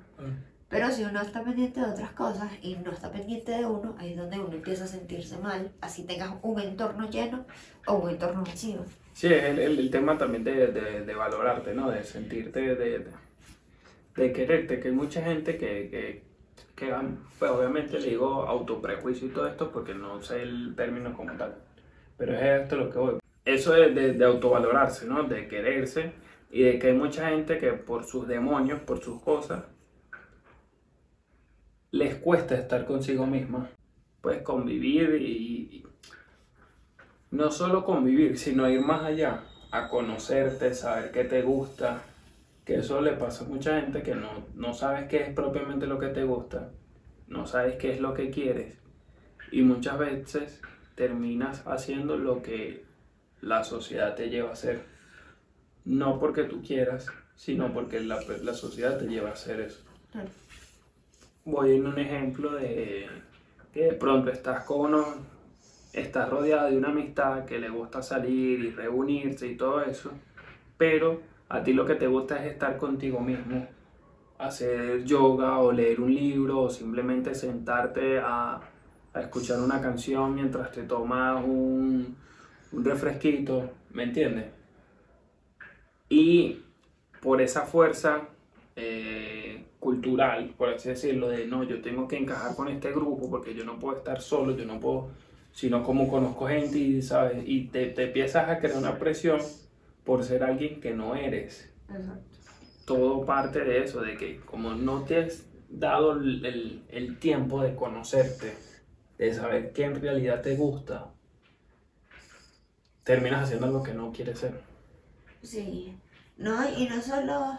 Pero 0.69 0.89
si 0.93 1.03
uno 1.03 1.21
está 1.21 1.43
pendiente 1.43 1.81
de 1.81 1.87
otras 1.87 2.13
cosas 2.13 2.49
y 2.63 2.77
no 2.77 2.93
está 2.93 3.11
pendiente 3.11 3.51
de 3.51 3.67
uno, 3.67 3.97
ahí 3.99 4.13
es 4.13 4.19
donde 4.19 4.39
uno 4.39 4.55
empieza 4.55 4.85
a 4.85 4.87
sentirse 4.87 5.37
mal, 5.39 5.73
así 5.81 6.05
tengas 6.05 6.33
un 6.43 6.61
entorno 6.61 7.11
lleno 7.11 7.45
o 7.89 7.95
un 7.95 8.11
entorno 8.11 8.45
vacío. 8.45 8.85
Sí, 9.15 9.27
es 9.27 9.43
el, 9.43 9.59
el, 9.59 9.81
el 9.81 9.91
tema 9.91 10.17
también 10.17 10.45
de, 10.45 10.69
de, 10.69 11.05
de 11.05 11.15
valorarte, 11.15 11.75
¿no? 11.75 11.91
De 11.91 12.05
sentirte, 12.05 12.61
de, 12.61 12.77
de, 12.77 13.07
de 14.15 14.33
quererte, 14.33 14.79
que 14.79 14.89
hay 14.89 14.95
mucha 14.95 15.23
gente 15.23 15.59
que, 15.59 15.91
que, 15.91 16.34
que, 16.75 16.93
pues 17.39 17.51
obviamente 17.51 17.99
le 17.99 18.11
digo 18.11 18.43
autoprejuicio 18.43 19.29
y 19.29 19.31
todo 19.31 19.47
esto 19.47 19.71
porque 19.71 19.95
no 19.95 20.21
sé 20.23 20.43
el 20.43 20.75
término 20.75 21.15
como 21.15 21.33
tal, 21.37 21.57
pero 22.17 22.35
es 22.35 22.63
esto 22.63 22.77
lo 22.77 22.91
que 22.91 22.99
voy. 22.99 23.19
Eso 23.45 23.77
es 23.77 23.95
de, 23.95 24.15
de 24.15 24.25
autovalorarse, 24.25 25.07
¿no? 25.07 25.25
De 25.25 25.49
quererse 25.49 26.13
y 26.51 26.63
de 26.63 26.79
que 26.79 26.89
hay 26.89 26.95
mucha 26.95 27.29
gente 27.29 27.59
que 27.59 27.73
por 27.73 28.05
sus 28.05 28.27
demonios, 28.27 28.81
por 28.81 29.03
sus 29.03 29.21
cosas, 29.21 29.65
les 31.91 32.17
cuesta 32.17 32.55
estar 32.55 32.87
consigo 32.87 33.27
misma, 33.27 33.69
pues 34.21 34.43
convivir 34.43 35.15
y, 35.21 35.27
y 35.27 35.87
no 37.31 37.51
solo 37.51 37.85
convivir, 37.85 38.39
sino 38.39 38.69
ir 38.69 38.81
más 38.81 39.03
allá, 39.03 39.45
a 39.71 39.89
conocerte, 39.89 40.73
saber 40.75 41.11
qué 41.11 41.25
te 41.25 41.43
gusta, 41.43 42.03
que 42.65 42.77
eso 42.77 43.01
le 43.01 43.13
pasa 43.13 43.45
a 43.45 43.49
mucha 43.49 43.81
gente 43.81 44.03
que 44.03 44.15
no, 44.15 44.47
no 44.55 44.75
sabes 44.75 45.09
qué 45.09 45.23
es 45.23 45.35
propiamente 45.35 45.87
lo 45.87 45.99
que 45.99 46.09
te 46.09 46.25
gusta, 46.25 46.71
no 47.29 47.47
sabes 47.47 47.77
qué 47.77 47.93
es 47.93 48.01
lo 48.01 48.15
que 48.15 48.31
quieres 48.31 48.79
y 49.51 49.63
muchas 49.63 49.99
veces 49.99 50.61
terminas 50.95 51.63
haciendo 51.67 52.17
lo 52.17 52.43
que 52.43 52.85
la 53.41 53.65
sociedad 53.65 54.15
te 54.15 54.31
lleva 54.31 54.51
a 54.51 54.55
hacer. 54.55 54.81
No 55.85 56.19
porque 56.19 56.45
tú 56.45 56.63
quieras, 56.63 57.07
sino 57.37 57.73
porque 57.73 58.01
la, 58.01 58.21
la 58.43 58.55
sociedad 58.55 58.99
te 58.99 59.07
lleva 59.07 59.31
a 59.31 59.33
hacer 59.35 59.61
eso. 59.61 59.85
Voy 61.45 61.77
en 61.77 61.87
un 61.87 61.99
ejemplo 61.99 62.53
de 62.55 63.07
que 63.73 63.85
de 63.85 63.93
pronto 63.93 64.31
estás 64.31 64.65
con 64.65 64.95
uno, 64.95 65.05
estás 65.93 66.31
rodeado 66.31 66.71
de 66.71 66.79
una 66.79 66.89
amistad 66.89 67.45
que 67.45 67.59
le 67.59 67.69
gusta 67.69 68.03
salir 68.03 68.61
y 68.61 68.71
reunirse 68.71 69.49
y 69.49 69.57
todo 69.57 69.83
eso, 69.83 70.11
pero 70.79 71.21
a 71.49 71.63
ti 71.63 71.73
lo 71.73 71.85
que 71.85 71.95
te 71.95 72.07
gusta 72.07 72.45
es 72.45 72.53
estar 72.53 72.77
contigo 72.77 73.21
mismo, 73.21 73.67
hacer 74.39 75.05
yoga 75.05 75.59
o 75.59 75.73
leer 75.73 76.01
un 76.01 76.15
libro 76.15 76.63
o 76.63 76.71
simplemente 76.71 77.35
sentarte 77.35 78.19
a, 78.19 78.61
a 79.13 79.21
escuchar 79.21 79.61
una 79.61 79.81
canción 79.81 80.35
mientras 80.35 80.73
te 80.73 80.83
tomas 80.83 81.45
un, 81.45 82.17
un 82.73 82.85
refresquito, 82.85 83.71
¿me 83.93 84.05
entiendes? 84.05 84.47
Y 86.09 86.61
por 87.21 87.41
esa 87.41 87.63
fuerza 87.63 88.29
eh, 88.77 89.65
cultural, 89.79 90.53
por 90.57 90.71
así 90.71 90.89
decirlo, 90.89 91.29
de 91.29 91.47
no, 91.47 91.63
yo 91.65 91.81
tengo 91.81 92.09
que 92.09 92.19
encajar 92.19 92.55
con 92.57 92.69
este 92.69 92.91
grupo 92.91 93.31
porque 93.31 93.55
yo 93.55 93.65
no 93.65 93.79
puedo 93.79 93.97
estar 93.97 94.21
solo, 94.21 94.57
yo 94.57 94.65
no 94.65 94.81
puedo, 94.81 95.11
sino 95.53 95.83
como 95.83 96.09
conozco 96.09 96.47
gente 96.49 96.79
y, 96.79 97.03
¿sabes? 97.03 97.43
Y 97.47 97.69
te, 97.69 97.87
te 97.87 98.05
empiezas 98.05 98.49
a 98.49 98.59
crear 98.59 98.77
una 98.77 98.99
presión 98.99 99.41
por 100.05 100.25
ser 100.25 100.43
alguien 100.45 100.81
que 100.81 100.95
no 100.95 101.15
eres. 101.15 101.73
Exacto. 101.89 102.39
Todo 102.87 103.25
parte 103.25 103.65
de 103.65 103.83
eso, 103.83 104.01
de 104.03 104.17
que 104.17 104.41
como 104.41 104.75
no 104.75 105.05
te 105.05 105.25
has 105.25 105.47
dado 105.69 106.13
el, 106.13 106.45
el, 106.45 106.85
el 106.89 107.19
tiempo 107.19 107.63
de 107.63 107.75
conocerte, 107.75 108.55
de 109.19 109.33
saber 109.33 109.73
qué 109.73 109.85
en 109.85 110.01
realidad 110.01 110.43
te 110.43 110.57
gusta, 110.57 111.13
terminas 113.05 113.45
haciendo 113.45 113.67
algo 113.67 113.83
que 113.83 113.95
no 113.95 114.13
quieres 114.13 114.39
ser. 114.41 114.61
Sí. 115.43 115.97
No, 116.37 116.69
y 116.77 116.89
no 116.89 117.01
solo, 117.01 117.59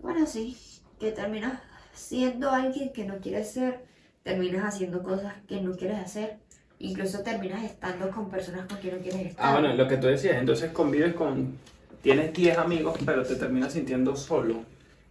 bueno, 0.00 0.26
sí, 0.26 0.56
que 0.98 1.12
terminas 1.12 1.60
siendo 1.92 2.50
alguien 2.50 2.92
que 2.92 3.04
no 3.04 3.18
quieres 3.18 3.52
ser, 3.52 3.86
terminas 4.22 4.64
haciendo 4.64 5.02
cosas 5.02 5.34
que 5.46 5.60
no 5.60 5.76
quieres 5.76 5.98
hacer, 5.98 6.38
incluso 6.78 7.22
terminas 7.22 7.64
estando 7.64 8.10
con 8.10 8.30
personas 8.30 8.66
con 8.66 8.78
quien 8.78 8.96
no 8.96 9.02
quieres 9.02 9.26
estar. 9.28 9.46
Ah, 9.46 9.60
bueno, 9.60 9.74
lo 9.74 9.88
que 9.88 9.96
tú 9.96 10.06
decías, 10.06 10.36
entonces 10.36 10.70
convives 10.72 11.14
con, 11.14 11.56
tienes 12.02 12.32
10 12.32 12.58
amigos, 12.58 12.98
pero 13.04 13.24
te 13.24 13.36
terminas 13.36 13.72
sintiendo 13.72 14.16
solo. 14.16 14.64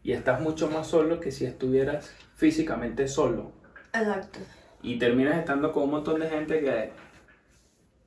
Y 0.03 0.11
estás 0.11 0.39
mucho 0.39 0.69
más 0.69 0.87
solo 0.87 1.19
que 1.19 1.31
si 1.31 1.45
estuvieras 1.45 2.13
físicamente 2.35 3.07
solo. 3.07 3.51
Exacto. 3.93 4.39
Y 4.83 4.99
terminas 4.99 5.37
estando 5.37 5.71
con 5.71 5.83
un 5.83 5.91
montón 5.91 6.19
de 6.19 6.29
gente 6.29 6.61
que, 6.61 6.91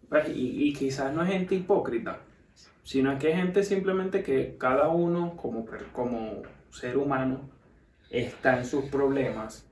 pues, 0.08 0.28
y, 0.28 0.68
y 0.68 0.72
quizás 0.72 1.12
no 1.12 1.24
es 1.24 1.30
gente 1.30 1.56
hipócrita, 1.56 2.20
sino 2.84 3.18
que 3.18 3.30
es 3.30 3.36
gente 3.36 3.64
simplemente 3.64 4.22
que 4.22 4.56
cada 4.58 4.88
uno 4.88 5.36
como, 5.36 5.66
como 5.92 6.42
ser 6.70 6.96
humano 6.96 7.40
está 8.10 8.58
en 8.58 8.64
sus 8.64 8.84
problemas, 8.86 9.67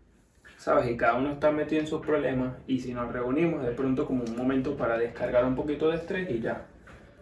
¿sabes? 0.66 0.90
Y 0.90 0.96
cada 0.96 1.14
uno 1.14 1.30
está 1.30 1.52
metido 1.52 1.80
en 1.80 1.87
sus 1.87 2.04
problemas 2.04 2.54
y 2.66 2.80
si 2.80 2.92
nos 2.92 3.12
reunimos 3.12 3.64
de 3.64 3.70
pronto 3.70 4.04
como 4.04 4.25
un 4.25 4.37
momento 4.37 4.76
para 4.76 4.99
descargar 4.99 5.44
un 5.44 5.54
poquito 5.54 5.90
de 5.90 5.96
estrés 5.99 6.28
y 6.28 6.40
ya. 6.40 6.66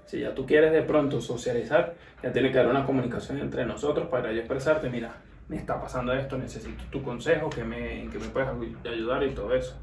Si 0.07 0.21
ya 0.21 0.35
tú 0.35 0.47
quieres 0.47 0.73
de 0.73 0.81
pronto 0.81 1.21
socializar, 1.21 1.95
ya 2.23 2.33
tiene 2.33 2.51
que 2.51 2.59
haber 2.59 2.71
una 2.71 2.87
comunicación 2.87 3.37
entre 3.37 3.67
nosotros 3.67 4.09
para 4.09 4.33
yo 4.33 4.39
expresarte, 4.39 4.89
mira, 4.89 5.17
me 5.51 5.59
está 5.59 5.79
pasando 5.79 6.15
esto, 6.15 6.39
necesito 6.39 6.85
tu 6.91 7.03
consejo, 7.03 7.51
que 7.51 7.65
me, 7.65 8.09
que 8.11 8.19
me 8.19 8.29
puedes 8.29 8.49
ayudar 8.91 9.23
y 9.25 9.35
todo 9.35 9.55
eso. 9.55 9.79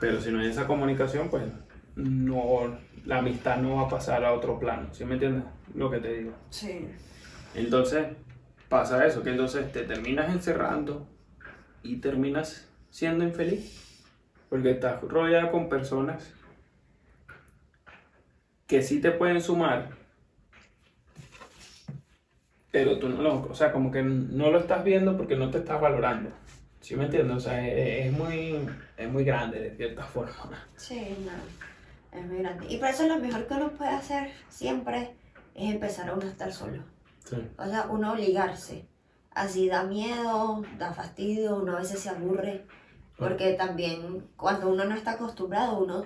Pero 0.00 0.18
si 0.22 0.32
no 0.32 0.40
hay 0.40 0.48
esa 0.48 0.66
comunicación, 0.66 1.28
pues 1.28 1.42
no, 1.96 2.78
la 3.04 3.18
amistad 3.18 3.58
no 3.58 3.76
va 3.76 3.82
a 3.82 3.88
pasar 3.90 4.24
a 4.24 4.32
otro 4.32 4.58
plano, 4.58 4.88
¿sí 4.92 5.04
me 5.04 5.14
entiendes? 5.14 5.44
Lo 5.74 5.90
que 5.90 5.98
te 5.98 6.14
digo. 6.14 6.32
Sí. 6.48 6.88
Entonces 7.54 8.06
pasa 8.70 9.06
eso, 9.06 9.22
que 9.22 9.32
entonces 9.32 9.70
te 9.70 9.82
terminas 9.82 10.30
encerrando 10.30 11.06
y 11.84 11.96
terminas 11.98 12.66
siendo 12.90 13.24
infeliz. 13.24 14.02
Porque 14.48 14.72
estás 14.72 15.00
rodeada 15.02 15.50
con 15.50 15.68
personas 15.68 16.32
que 18.66 18.82
sí 18.82 19.00
te 19.00 19.10
pueden 19.10 19.40
sumar, 19.40 19.90
pero 22.70 22.98
tú 22.98 23.08
no 23.08 23.22
lo, 23.22 23.42
o 23.42 23.54
sea, 23.54 23.72
como 23.72 23.90
que 23.90 24.02
no 24.02 24.50
lo 24.50 24.58
estás 24.58 24.82
viendo 24.82 25.16
porque 25.16 25.36
no 25.36 25.50
te 25.50 25.58
estás 25.58 25.80
valorando. 25.80 26.30
¿Sí 26.80 26.96
me 26.96 27.04
entiendes? 27.04 27.36
O 27.36 27.40
sea, 27.40 27.66
es, 27.66 28.06
es 28.06 28.12
muy, 28.12 28.58
es 28.96 29.08
muy 29.08 29.24
grande 29.24 29.60
de 29.60 29.76
cierta 29.76 30.02
forma. 30.14 30.66
Sí, 30.76 31.16
no. 31.24 32.18
Es 32.18 32.26
muy 32.26 32.38
grande. 32.38 32.66
Y 32.68 32.78
por 32.78 32.88
eso 32.88 33.06
lo 33.06 33.18
mejor 33.18 33.46
que 33.46 33.54
uno 33.54 33.70
puede 33.70 33.90
hacer 33.90 34.30
siempre 34.48 35.14
es 35.54 35.72
empezar 35.72 36.08
a 36.10 36.14
uno 36.14 36.26
a 36.26 36.30
estar 36.30 36.52
solo. 36.52 36.82
Sí. 37.24 37.36
O 37.56 37.64
sea, 37.64 37.86
uno 37.88 38.12
obligarse. 38.12 38.86
Así 39.34 39.68
da 39.68 39.82
miedo, 39.84 40.62
da 40.78 40.92
fastidio, 40.92 41.56
uno 41.56 41.76
a 41.76 41.80
veces 41.80 42.00
se 42.00 42.08
aburre. 42.10 42.64
Porque 43.16 43.52
también 43.54 44.26
cuando 44.36 44.68
uno 44.68 44.84
no 44.84 44.94
está 44.94 45.12
acostumbrado, 45.12 45.78
uno 45.78 46.04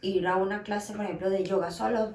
ir 0.00 0.26
a 0.26 0.36
una 0.36 0.62
clase, 0.62 0.92
por 0.94 1.04
ejemplo, 1.04 1.30
de 1.30 1.44
yoga 1.44 1.70
solo, 1.70 2.14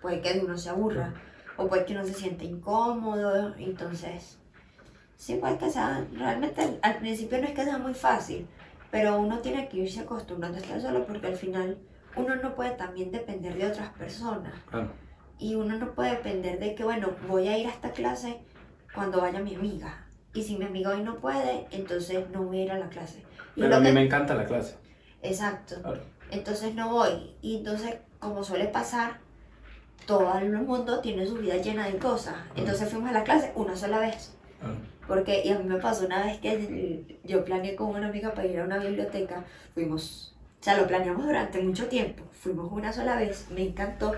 puede 0.00 0.20
que 0.20 0.40
uno 0.44 0.56
se 0.58 0.70
aburra. 0.70 1.14
O 1.56 1.68
puede 1.68 1.84
que 1.84 1.92
uno 1.94 2.04
se 2.04 2.14
sienta 2.14 2.44
incómodo. 2.44 3.54
Entonces, 3.58 4.38
sí 5.16 5.36
puede 5.36 5.58
que 5.58 5.70
sea, 5.70 6.04
realmente 6.12 6.60
al- 6.62 6.78
al 6.82 6.98
principio 6.98 7.38
no 7.38 7.44
es 7.46 7.54
que 7.54 7.64
sea 7.64 7.78
muy 7.78 7.94
fácil. 7.94 8.46
Pero 8.90 9.18
uno 9.18 9.38
tiene 9.40 9.68
que 9.68 9.78
irse 9.78 10.00
acostumbrando 10.00 10.58
a 10.58 10.60
estar 10.60 10.80
solo 10.80 11.04
porque 11.06 11.26
al 11.26 11.36
final 11.36 11.78
uno 12.16 12.36
no 12.36 12.54
puede 12.54 12.70
también 12.70 13.10
depender 13.10 13.56
de 13.56 13.66
otras 13.66 13.90
personas. 13.90 14.54
Claro. 14.70 14.90
Y 15.38 15.54
uno 15.54 15.76
no 15.78 15.92
puede 15.94 16.10
depender 16.12 16.58
de 16.60 16.74
que, 16.74 16.84
bueno, 16.84 17.10
voy 17.28 17.48
a 17.48 17.58
ir 17.58 17.66
a 17.66 17.70
esta 17.70 17.90
clase 17.90 18.40
cuando 18.96 19.20
vaya 19.20 19.38
mi 19.38 19.54
amiga. 19.54 20.04
Y 20.34 20.42
si 20.42 20.56
mi 20.56 20.64
amiga 20.64 20.90
hoy 20.90 21.02
no 21.02 21.16
puede, 21.16 21.66
entonces 21.70 22.28
no 22.30 22.42
voy 22.42 22.60
a 22.60 22.64
ir 22.64 22.72
a 22.72 22.78
la 22.78 22.88
clase. 22.88 23.22
Y 23.54 23.60
Pero 23.60 23.76
a 23.76 23.78
mí 23.80 23.86
que- 23.86 23.92
me 23.92 24.02
encanta 24.04 24.34
la 24.34 24.46
clase. 24.46 24.76
Exacto. 25.22 25.80
Claro. 25.82 26.00
Entonces 26.32 26.74
no 26.74 26.90
voy. 26.90 27.36
Y 27.40 27.58
entonces, 27.58 27.94
como 28.18 28.42
suele 28.42 28.66
pasar, 28.66 29.18
todo 30.06 30.36
el 30.38 30.50
mundo 30.52 31.00
tiene 31.00 31.26
su 31.26 31.34
vida 31.36 31.56
llena 31.58 31.86
de 31.86 31.98
cosas. 31.98 32.34
Entonces 32.56 32.88
fuimos 32.90 33.10
a 33.10 33.12
la 33.12 33.24
clase 33.24 33.52
una 33.54 33.76
sola 33.76 33.98
vez. 34.00 34.32
Porque, 35.06 35.42
y 35.44 35.50
a 35.52 35.58
mí 35.58 35.64
me 35.68 35.78
pasó 35.78 36.04
una 36.06 36.24
vez 36.24 36.38
que 36.40 37.18
yo 37.22 37.44
planeé 37.44 37.76
con 37.76 37.88
una 37.88 38.08
amiga 38.08 38.34
para 38.34 38.48
ir 38.48 38.58
a 38.58 38.64
una 38.64 38.78
biblioteca, 38.78 39.44
fuimos, 39.72 40.34
o 40.60 40.64
sea, 40.64 40.76
lo 40.76 40.86
planeamos 40.88 41.24
durante 41.24 41.60
mucho 41.62 41.86
tiempo, 41.86 42.24
fuimos 42.32 42.72
una 42.72 42.92
sola 42.92 43.14
vez, 43.14 43.46
me 43.50 43.62
encantó, 43.62 44.12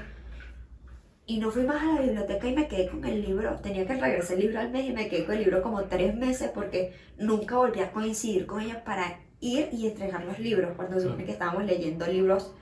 y 1.29 1.37
no 1.37 1.51
fui 1.51 1.63
más 1.65 1.83
a 1.83 1.93
la 1.93 2.01
biblioteca 2.01 2.49
y 2.49 2.55
me 2.55 2.69
quedé 2.69 2.89
con 2.89 3.05
el 3.05 3.21
libro, 3.21 3.55
tenía 3.57 3.87
que 3.87 3.95
regresar 3.95 4.37
el 4.39 4.45
libro 4.45 4.61
al 4.61 4.71
mes 4.71 4.87
y 4.87 4.93
me 4.93 5.09
quedé 5.09 5.27
con 5.27 5.35
el 5.35 5.43
libro 5.43 5.63
como 5.63 5.85
tres 5.85 6.17
meses 6.17 6.51
porque 6.55 6.95
nunca 7.19 7.59
volví 7.59 7.81
a 7.81 7.93
coincidir 7.93 8.47
con 8.47 8.63
ella 8.63 8.83
para 8.83 9.21
ir 9.39 9.69
y 9.71 9.87
entregar 9.87 10.25
los 10.25 10.39
libros, 10.39 10.73
cuando 10.75 10.97
se 10.97 11.03
supone 11.03 11.27
que 11.27 11.33
estábamos 11.33 11.67
leyendo 11.67 12.07
libros, 12.07 12.55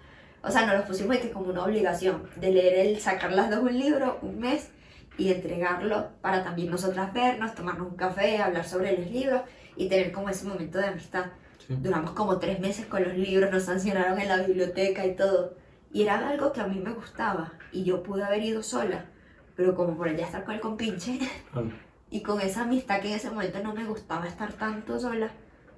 o 0.43 0.51
sea, 0.51 0.67
nos 0.67 0.79
los 0.79 0.85
pusimos 0.87 1.17
que 1.19 1.31
como 1.31 1.51
una 1.51 1.63
obligación 1.63 2.25
de 2.35 2.51
leer 2.51 2.87
el, 2.89 3.01
sacar 3.01 3.33
las 3.33 3.51
dos 3.51 3.61
un 3.61 3.79
libro 3.79 4.19
un 4.21 4.41
mes 4.41 4.69
y 5.17 5.31
entregarlo 5.31 6.09
para 6.21 6.43
también 6.43 6.69
nosotras 6.69 7.13
vernos, 7.15 7.55
tomarnos 7.55 7.87
un 7.87 7.97
café, 7.97 8.39
hablar 8.39 8.67
sobre 8.67 8.99
los 8.99 9.09
libros 9.13 9.43
y 9.77 9.89
tener 9.89 10.11
como 10.11 10.29
ese 10.29 10.45
momento 10.45 10.79
de 10.79 10.89
amistad. 10.89 11.27
Sí. 11.65 11.77
Duramos 11.81 12.11
como 12.11 12.39
tres 12.39 12.59
meses 12.59 12.87
con 12.87 13.05
los 13.05 13.15
libros, 13.17 13.53
nos 13.53 13.63
sancionaron 13.63 14.19
en 14.19 14.27
la 14.27 14.39
biblioteca 14.39 15.07
y 15.07 15.15
todo. 15.15 15.55
Y 15.93 16.02
era 16.02 16.28
algo 16.28 16.52
que 16.52 16.61
a 16.61 16.66
mí 16.66 16.78
me 16.81 16.93
gustaba 16.93 17.52
y 17.73 17.85
yo 17.85 18.02
pude 18.02 18.25
haber 18.25 18.43
ido 18.43 18.62
sola, 18.62 19.07
pero 19.55 19.75
como 19.75 19.97
por 19.97 20.14
ya 20.14 20.26
estar 20.26 20.45
con 20.45 20.55
el 20.55 20.61
compinche 20.61 21.19
y 22.11 22.23
con 22.23 22.40
esa 22.40 22.62
amistad 22.62 23.00
que 23.00 23.09
en 23.09 23.14
ese 23.14 23.31
momento 23.31 23.61
no 23.62 23.75
me 23.75 23.85
gustaba 23.85 24.26
estar 24.26 24.52
tanto 24.52 24.99
sola, 24.99 25.31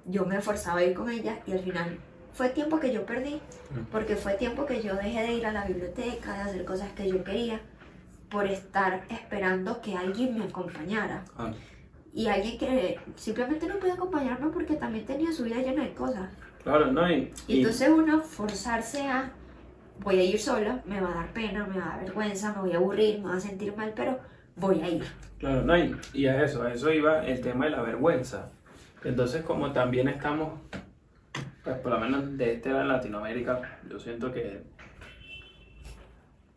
yo 0.05 0.25
me 0.25 0.41
forzaba 0.41 0.79
a 0.79 0.83
ir 0.83 0.93
con 0.93 1.09
ella 1.09 1.39
y 1.45 1.51
al 1.53 1.59
final 1.59 1.97
fue 2.33 2.49
tiempo 2.49 2.79
que 2.79 2.93
yo 2.93 3.05
perdí, 3.05 3.41
porque 3.91 4.15
fue 4.15 4.33
tiempo 4.33 4.65
que 4.65 4.81
yo 4.81 4.95
dejé 4.95 5.21
de 5.23 5.33
ir 5.33 5.45
a 5.45 5.51
la 5.51 5.65
biblioteca, 5.65 6.33
de 6.33 6.41
hacer 6.41 6.65
cosas 6.65 6.91
que 6.93 7.09
yo 7.09 7.23
quería, 7.23 7.59
por 8.29 8.45
estar 8.45 9.03
esperando 9.09 9.81
que 9.81 9.95
alguien 9.97 10.37
me 10.37 10.45
acompañara. 10.45 11.25
Y 12.13 12.27
alguien 12.27 12.57
que 12.57 12.99
simplemente 13.15 13.67
no 13.67 13.77
podía 13.77 13.95
acompañarme 13.95 14.49
porque 14.51 14.75
también 14.75 15.05
tenía 15.05 15.31
su 15.31 15.43
vida 15.43 15.57
llena 15.57 15.83
de 15.83 15.93
cosas. 15.93 16.29
Claro, 16.63 16.91
no, 16.91 17.09
Y 17.11 17.31
y- 17.47 17.57
entonces 17.59 17.89
uno 17.89 18.21
forzarse 18.21 19.07
a, 19.07 19.31
voy 20.03 20.19
a 20.19 20.23
ir 20.23 20.39
sola, 20.39 20.81
me 20.85 20.99
va 21.01 21.11
a 21.11 21.15
dar 21.15 21.33
pena, 21.33 21.65
me 21.65 21.77
va 21.77 21.85
a 21.85 21.89
dar 21.89 22.05
vergüenza, 22.05 22.53
me 22.53 22.61
voy 22.61 22.73
a 22.73 22.77
aburrir, 22.77 23.19
me 23.19 23.29
va 23.29 23.35
a 23.35 23.39
sentir 23.39 23.75
mal, 23.75 23.93
pero 23.95 24.19
voy 24.55 24.81
a 24.81 24.89
ir. 24.89 25.03
Claro, 25.37 25.61
no, 25.63 25.77
y, 25.77 25.95
y 26.13 26.25
a 26.27 26.43
eso, 26.43 26.63
a 26.63 26.73
eso 26.73 26.91
iba 26.91 27.25
el 27.25 27.41
tema 27.41 27.65
de 27.65 27.71
la 27.71 27.81
vergüenza. 27.81 28.49
Entonces, 29.03 29.43
como 29.43 29.71
también 29.71 30.07
estamos, 30.09 30.59
pues 31.63 31.77
por 31.77 31.91
lo 31.91 31.99
menos 31.99 32.37
de 32.37 32.53
este 32.53 32.69
lado 32.69 32.81
en 32.81 32.87
Latinoamérica, 32.89 33.79
yo 33.89 33.99
siento 33.99 34.31
que 34.31 34.63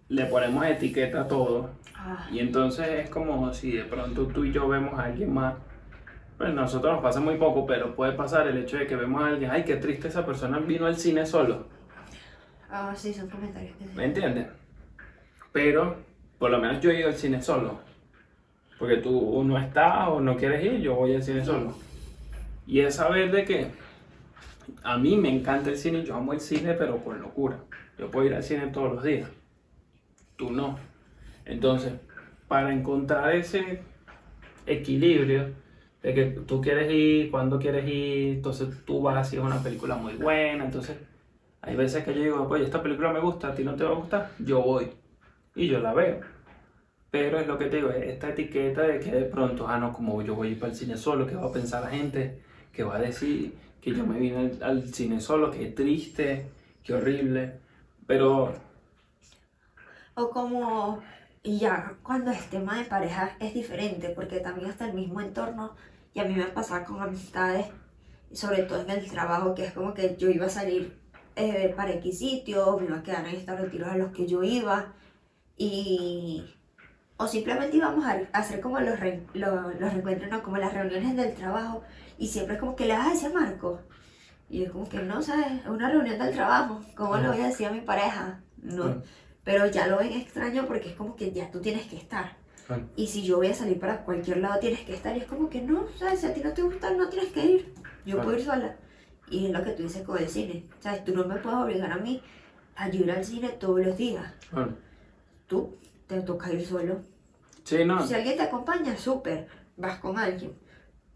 le 0.09 0.27
ponemos 0.27 0.65
etiqueta 0.67 1.23
a 1.23 1.29
todo. 1.29 1.71
Ah, 1.97 2.29
Y 2.33 2.41
entonces 2.41 2.87
es 2.89 3.11
como 3.11 3.53
si 3.55 3.73
de 3.73 3.85
pronto 3.85 4.27
tú 4.27 4.45
y 4.45 4.53
yo 4.53 4.69
vemos 4.69 4.99
a 4.99 5.05
alguien 5.05 5.33
más. 5.33 5.55
Pues 6.37 6.53
nosotros 6.53 6.95
nos 6.95 7.03
pasa 7.03 7.21
muy 7.21 7.37
poco, 7.37 7.67
pero 7.67 7.95
puede 7.95 8.13
pasar 8.13 8.49
el 8.49 8.59
hecho 8.59 8.77
de 8.77 8.87
que 8.87 8.97
vemos 8.97 9.23
a 9.23 9.29
alguien, 9.29 9.51
ay, 9.51 9.65
qué 9.65 9.77
triste 9.77 10.09
esa 10.09 10.27
persona 10.27 10.59
vino 10.59 10.87
al 10.87 10.97
cine 10.97 11.25
solo. 11.25 11.67
Ah, 12.73 12.93
sí, 12.97 13.15
son 13.15 13.29
comentarios 13.29 13.77
que. 13.77 13.85
¿Me 13.95 14.07
entiendes? 14.07 14.47
Pero 15.53 15.97
por 16.39 16.51
lo 16.51 16.59
menos 16.59 16.81
yo 16.81 16.91
he 16.91 16.99
ido 16.99 17.09
al 17.09 17.15
cine 17.15 17.41
solo. 17.41 17.79
Porque 18.79 18.97
tú 18.97 19.45
no 19.45 19.57
estás 19.59 20.09
o 20.09 20.21
no 20.21 20.37
quieres 20.37 20.65
ir, 20.65 20.81
yo 20.81 20.97
voy 20.97 21.15
al 21.15 21.23
cine 21.23 21.45
solo. 21.45 21.73
Y 22.67 22.81
es 22.81 22.97
saber 22.97 23.31
de 23.31 23.45
que 23.45 23.69
a 24.83 24.99
mí 24.99 25.17
me 25.17 25.29
encanta 25.29 25.71
el 25.71 25.77
cine, 25.77 26.03
yo 26.03 26.17
amo 26.17 26.33
el 26.33 26.41
cine, 26.41 26.75
pero 26.75 26.97
con 26.99 27.21
locura. 27.21 27.59
Yo 27.97 28.11
puedo 28.11 28.27
ir 28.27 28.35
al 28.35 28.43
cine 28.43 28.67
todos 28.69 28.93
los 28.93 29.05
días. 29.05 29.31
Tú 30.37 30.51
no. 30.51 30.79
Entonces, 31.45 31.93
para 32.49 32.73
encontrar 32.73 33.35
ese 33.37 33.83
equilibrio 34.67 35.51
de 36.03 36.15
que 36.15 36.25
tú 36.25 36.61
quieres 36.61 36.91
ir, 36.91 37.31
cuando 37.31 37.59
quieres 37.61 37.87
ir, 37.87 38.35
entonces 38.35 38.85
tú 38.85 39.01
vas 39.01 39.29
si 39.29 39.37
es 39.37 39.43
una 39.43 39.63
película 39.63 39.95
muy 39.95 40.15
buena, 40.15 40.65
entonces 40.65 40.97
hay 41.63 41.77
veces 41.77 42.05
que 42.05 42.15
yo 42.15 42.23
digo, 42.23 42.49
oye, 42.49 42.65
esta 42.65 42.83
película 42.83 43.13
me 43.13 43.21
gusta, 43.21 43.49
a 43.51 43.55
ti 43.55 43.65
no 43.65 43.77
te 43.77 43.85
va 43.85 43.91
a 43.93 43.95
gustar, 43.95 44.33
yo 44.39 44.63
voy 44.63 44.93
y 45.55 45.69
yo 45.69 45.81
la 45.81 45.95
veo. 45.95 46.21
Pero 47.11 47.39
es 47.41 47.47
lo 47.47 47.59
que 47.59 47.67
te 47.67 47.77
digo, 47.79 47.91
es 47.91 48.05
esta 48.09 48.31
etiqueta 48.31 48.83
de 48.83 49.01
que 49.01 49.13
de 49.13 49.25
pronto, 49.27 49.69
ah, 49.69 49.79
no, 49.79 49.93
como 49.93 50.23
yo 50.23 50.35
voy 50.35 50.49
a 50.49 50.51
ir 50.53 50.61
para 50.61 50.73
el 50.73 50.79
cine 50.79 50.97
solo, 50.97 51.27
¿qué 51.27 51.37
va 51.37 51.47
a 51.49 51.53
pensar 51.53 51.83
la 51.83 51.91
gente? 51.91 52.43
¿Qué 52.73 52.85
va 52.85 52.97
a 52.97 53.01
decir? 53.01 53.59
Que 53.81 53.95
yo 53.95 54.07
me 54.07 54.19
vine 54.19 54.39
al, 54.39 54.63
al 54.63 54.95
cine 54.95 55.21
solo, 55.21 55.51
qué 55.51 55.69
triste, 55.69 56.53
qué 56.83 56.95
horrible. 56.95 57.61
Pero, 58.07 58.55
O 60.15 60.31
como, 60.31 61.03
y 61.43 61.59
ya, 61.59 61.99
cuando 62.03 62.31
es 62.31 62.49
tema 62.51 62.79
de 62.79 62.85
pareja 62.87 63.37
es 63.41 63.55
diferente, 63.55 64.11
porque 64.11 64.41
también 64.41 64.71
está 64.71 64.87
el 64.87 64.95
mismo 64.95 65.21
entorno, 65.21 65.77
y 66.15 66.21
a 66.21 66.25
mí 66.25 66.35
me 66.35 66.45
ha 66.45 66.55
pasado 66.55 66.85
con 66.87 67.03
amistades, 67.03 67.67
sobre 68.33 68.63
todo 68.65 68.83
en 68.83 68.91
el 68.91 69.11
trabajo, 69.11 69.55
que 69.55 69.67
es 69.67 69.73
como 69.75 69.95
que 69.95 70.17
yo 70.17 70.31
iba 70.31 70.47
a 70.47 70.51
salir 70.51 71.02
eh, 71.37 71.73
para 71.77 71.93
X 71.93 72.19
sitio, 72.19 72.77
me 72.79 72.87
iba 72.87 72.99
a 72.99 73.03
quedar 73.03 73.27
en 73.27 73.37
estos 73.37 73.59
retiros 73.61 73.89
a 73.89 73.97
los 73.97 74.13
que 74.13 74.27
yo 74.27 74.43
iba, 74.43 74.93
y... 75.57 76.45
O 77.19 77.29
simplemente 77.29 77.77
íbamos 77.77 78.05
a 78.05 78.19
hacer 78.33 78.61
como 78.61 78.81
los, 78.81 78.99
re- 78.99 79.23
lo- 79.35 79.71
los 79.71 79.93
reencuentros, 79.93 80.29
no, 80.31 80.43
como 80.43 80.57
las 80.57 80.73
reuniones 80.73 81.15
del 81.15 81.35
trabajo, 81.35 81.83
y 82.19 82.27
siempre 82.27 82.55
es 82.55 82.61
como 82.61 82.75
que 82.75 82.87
le 82.87 82.95
vas 82.95 83.07
a 83.07 83.11
decir 83.13 83.29
a 83.29 83.33
Marco. 83.33 83.81
Y 84.51 84.65
es 84.65 84.71
como 84.71 84.89
que 84.89 84.99
no, 84.99 85.23
¿sabes? 85.23 85.47
Es 85.63 85.67
una 85.69 85.89
reunión 85.89 86.19
del 86.19 86.35
trabajo, 86.35 86.81
¿cómo 86.97 87.17
le 87.17 87.29
voy 87.29 87.41
a 87.41 87.47
decir 87.47 87.67
a 87.67 87.71
mi 87.71 87.81
pareja? 87.81 88.41
No. 88.63 89.03
Pero 89.45 89.67
ya 89.67 89.87
lo 89.87 89.99
ven 89.99 90.13
extraño 90.13 90.67
porque 90.67 90.89
es 90.91 90.95
como 90.97 91.15
que 91.15 91.31
ya 91.33 91.51
tú 91.51 91.61
tienes 91.61 91.87
que 91.87 91.97
estar. 91.97 92.37
Y 92.97 93.07
si 93.07 93.23
yo 93.23 93.37
voy 93.37 93.49
a 93.49 93.55
salir 93.55 93.79
para 93.79 94.05
cualquier 94.05 94.39
lado, 94.39 94.59
tienes 94.59 94.81
que 94.81 94.95
estar. 94.95 95.17
Y 95.17 95.21
es 95.21 95.27
como 95.27 95.49
que 95.49 95.61
no, 95.63 95.87
¿sabes? 95.97 96.21
Si 96.21 96.27
a 96.27 96.35
ti 96.35 96.41
no 96.43 96.53
te 96.53 96.63
gusta, 96.63 96.91
no 96.91 97.09
tienes 97.09 97.33
que 97.33 97.45
ir. 97.45 97.75
Yo 98.05 98.17
puedo 98.23 98.39
ir 98.39 98.45
sola. 98.45 98.77
Y 99.31 99.47
es 99.47 99.53
lo 99.53 99.63
que 99.65 99.71
tú 99.73 99.83
dices 99.85 100.03
con 100.03 100.19
el 100.19 100.29
cine. 100.29 100.65
¿Sabes? 100.81 101.05
Tú 101.05 101.15
no 101.15 101.25
me 101.25 101.37
puedes 101.37 101.59
obligar 101.59 101.91
a 101.93 101.97
mí 101.97 102.21
a 102.77 102.89
ir 102.89 103.11
al 103.11 103.25
cine 103.25 103.49
todos 103.51 103.85
los 103.85 103.97
días. 103.97 104.25
bueno, 104.51 104.75
Tú 105.47 105.77
te 106.07 106.21
toca 106.23 106.53
ir 106.53 106.65
solo. 106.67 107.01
sí, 107.65 107.85
no, 107.85 108.07
Si 108.07 108.15
alguien 108.15 108.37
te 108.37 108.43
acompaña, 108.43 108.97
súper. 108.97 109.47
Vas 109.77 109.99
con 109.99 110.19
alguien. 110.19 110.53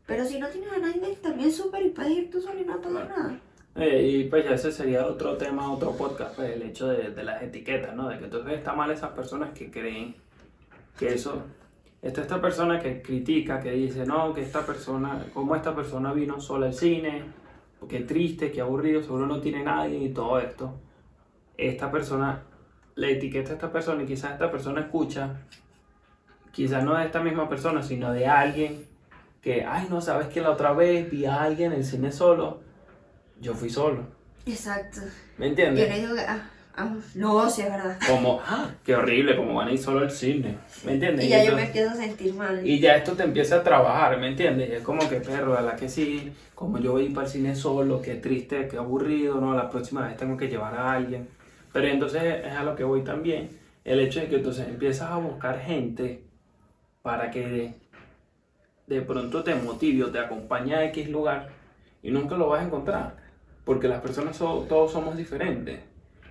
Pero 0.07 0.25
si 0.25 0.39
no 0.39 0.47
tienes 0.49 0.73
a 0.73 0.79
nadie, 0.79 1.17
también 1.23 1.51
súper 1.53 1.83
y 1.85 1.91
puedes 1.91 2.13
ir 2.13 2.31
tú 2.31 2.41
solo 2.41 2.61
y 2.61 2.65
no 2.65 2.77
pasa 2.81 2.91
Claro. 2.91 3.09
nada. 3.09 3.41
Eh, 3.75 4.03
y 4.03 4.25
pues 4.29 4.45
ya 4.45 4.53
ese 4.55 4.73
sería 4.73 5.05
otro 5.07 5.37
tema, 5.37 5.71
otro 5.71 5.93
podcast, 5.93 6.35
pues 6.37 6.53
el 6.57 6.63
hecho 6.63 6.89
de, 6.89 7.11
de 7.11 7.23
las 7.25 7.43
etiquetas, 7.43 7.95
¿no? 7.95 8.09
De 8.09 8.19
que 8.19 8.25
entonces 8.25 8.55
está 8.55 8.73
mal 8.73 8.91
esas 8.91 9.11
personas 9.11 9.51
que 9.51 9.71
creen 9.71 10.15
que 10.99 11.09
eso... 11.13 11.43
Está 12.01 12.21
esta 12.23 12.41
persona 12.41 12.79
que 12.81 13.03
critica, 13.03 13.61
que 13.61 13.73
dice, 13.73 14.07
no, 14.07 14.33
que 14.33 14.41
esta 14.43 14.65
persona, 14.65 15.27
como 15.35 15.57
esta 15.57 15.75
persona 15.75 16.13
vino 16.13 16.41
sola 16.41 16.67
al 16.67 16.75
cine, 16.75 17.25
qué 17.89 18.01
triste, 18.01 18.51
qué 18.51 18.61
aburrido, 18.61 19.03
seguro 19.03 19.27
no 19.27 19.41
tiene 19.41 19.63
nadie 19.63 19.99
y 19.99 20.09
todo 20.13 20.39
esto. 20.39 20.75
Esta 21.57 21.91
persona, 21.91 22.43
le 22.95 23.13
etiqueta 23.13 23.51
a 23.51 23.55
esta 23.55 23.73
persona 23.73 24.03
y 24.03 24.07
quizás 24.07 24.33
esta 24.33 24.51
persona 24.51 24.81
escucha, 24.83 25.43
quizás 26.53 26.83
no 26.85 26.95
de 26.97 27.05
esta 27.05 27.21
misma 27.21 27.49
persona, 27.49 27.83
sino 27.83 28.13
de 28.13 28.27
alguien 28.27 28.85
que, 29.43 29.65
ay, 29.65 29.87
no, 29.91 30.01
sabes 30.01 30.29
que 30.29 30.41
la 30.41 30.51
otra 30.51 30.73
vez 30.73 31.11
vi 31.11 31.25
a 31.27 31.43
alguien 31.43 31.73
en 31.73 31.79
el 31.79 31.85
cine 31.85 32.11
solo, 32.11 32.61
yo 33.41 33.55
fui 33.55 33.71
solo. 33.71 34.05
Exacto. 34.47 35.01
¿Me 35.39 35.47
Yo 35.47 35.51
entiendes? 35.51 35.95
digo 35.95 36.15
que, 36.15 36.23
ah, 36.23 36.51
ah, 36.77 36.95
no, 37.15 37.49
sí 37.51 37.63
es 37.63 37.71
verdad. 37.71 37.99
Como, 38.09 38.41
ah, 38.45 38.71
qué 38.85 38.95
horrible, 38.95 39.37
como 39.37 39.55
van 39.55 39.69
a 39.69 39.73
ir 39.73 39.79
solo 39.79 40.01
al 40.01 40.11
cine. 40.11 40.57
¿Me 40.85 40.93
entiendes? 40.93 41.25
Y 41.25 41.29
ya 41.29 41.39
yo 41.39 41.51
entonces- 41.51 41.57
me 41.57 41.67
empiezo 41.67 41.91
a 41.91 41.95
sentir 41.97 42.35
mal. 42.35 42.67
y 42.67 42.79
ya 42.81 42.97
esto 42.97 43.13
te 43.13 43.23
empieza 43.25 43.57
a 43.57 43.63
trabajar, 43.63 44.19
¿me 44.19 44.29
entiendes? 44.29 44.71
Y 44.71 44.73
es 44.75 44.83
como 44.83 45.09
que, 45.09 45.17
perro, 45.21 45.57
a 45.57 45.63
la 45.63 45.77
que 45.77 45.89
sí, 45.89 46.33
como 46.55 46.79
yo 46.79 46.93
voy 46.93 47.03
a 47.03 47.07
ir 47.07 47.15
para 47.15 47.27
el 47.27 47.33
cine 47.33 47.55
solo, 47.57 48.01
qué 48.03 48.15
triste, 48.17 48.69
qué 48.69 48.77
aburrido, 48.77 49.41
¿no? 49.41 49.55
La 49.55 49.69
próxima 49.71 50.07
vez 50.07 50.17
tengo 50.17 50.37
que 50.37 50.49
llevar 50.49 50.75
a 50.75 50.93
alguien. 50.93 51.29
Pero 51.73 51.89
entonces 51.89 52.23
es 52.45 52.53
a 52.53 52.63
lo 52.63 52.75
que 52.77 52.85
voy 52.85 53.03
también. 53.03 53.51
El 53.85 54.01
hecho 54.01 54.21
de 54.21 54.27
que 54.29 54.37
entonces 54.37 54.67
empiezas 54.69 55.11
a 55.11 55.17
buscar 55.17 55.61
gente 55.61 56.23
para 57.03 57.31
que 57.31 57.47
de, 57.49 57.75
de 58.87 59.03
pronto 59.03 59.45
te 59.45 59.55
motive 59.55 60.05
o 60.05 60.11
te 60.11 60.19
acompañe 60.19 60.75
a 60.75 60.85
X 60.87 61.09
lugar 61.09 61.49
y 62.03 62.11
nunca 62.11 62.37
lo 62.37 62.49
vas 62.49 62.63
a 62.63 62.67
encontrar. 62.67 63.17
Porque 63.65 63.89
las 63.89 64.01
personas 64.01 64.37
so- 64.37 64.65
todos 64.69 64.93
somos 64.93 65.17
diferentes. 65.17 65.81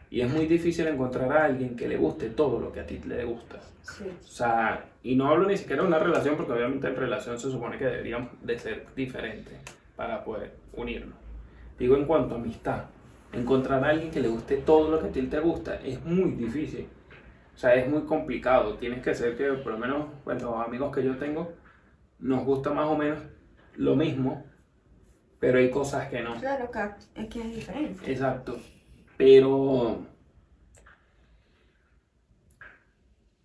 Y 0.10 0.22
es 0.22 0.32
muy 0.32 0.46
difícil 0.46 0.88
encontrar 0.88 1.32
a 1.32 1.46
alguien 1.46 1.76
que 1.76 1.88
le 1.88 1.98
guste 1.98 2.30
todo 2.30 2.60
lo 2.60 2.72
que 2.72 2.80
a 2.80 2.86
ti 2.86 3.02
le 3.06 3.26
gusta. 3.26 3.60
Sí. 3.82 4.06
O 4.24 4.28
sea, 4.28 4.86
y 5.04 5.16
no 5.16 5.28
hablo 5.28 5.48
ni 5.48 5.58
siquiera 5.58 5.82
de 5.82 5.88
una 5.88 6.00
relación, 6.00 6.38
porque 6.38 6.54
obviamente 6.54 6.88
en 6.88 6.96
relación 6.96 7.40
se 7.40 7.52
supone 7.52 7.78
que 7.78 7.86
deberían 7.86 8.30
de 8.42 8.58
ser 8.58 8.86
diferentes 8.96 9.58
para 9.96 10.24
poder 10.24 10.56
unirnos. 10.74 11.18
Digo 11.78 11.98
en 11.98 12.06
cuanto 12.06 12.36
a 12.36 12.38
amistad, 12.38 12.86
encontrar 13.34 13.84
a 13.84 13.90
alguien 13.90 14.12
que 14.12 14.22
le 14.22 14.30
guste 14.30 14.58
todo 14.58 14.90
lo 14.90 15.00
que 15.02 15.08
a 15.08 15.12
ti 15.12 15.22
te 15.24 15.40
gusta 15.40 15.76
es 15.84 16.04
muy 16.06 16.32
difícil. 16.32 16.88
O 17.54 17.58
sea, 17.58 17.74
es 17.76 17.88
muy 17.88 18.02
complicado. 18.02 18.76
Tienes 18.76 19.02
que 19.02 19.14
ser 19.14 19.38
que, 19.38 19.46
por 19.54 19.74
lo 19.74 19.78
menos, 19.78 20.08
bueno, 20.24 20.52
los 20.52 20.68
amigos 20.68 20.94
que 20.94 21.04
yo 21.04 21.18
tengo, 21.18 21.54
nos 22.20 22.44
gusta 22.44 22.72
más 22.72 22.88
o 22.88 22.98
menos 22.98 23.20
lo 23.76 23.96
mismo, 23.96 24.46
pero 25.40 25.58
hay 25.58 25.70
cosas 25.70 26.10
que 26.10 26.22
no. 26.22 26.36
Claro, 26.36 26.70
es 27.16 27.28
que 27.28 27.40
es 27.42 27.56
diferente. 27.56 28.12
Exacto. 28.12 28.58
Pero 29.18 30.06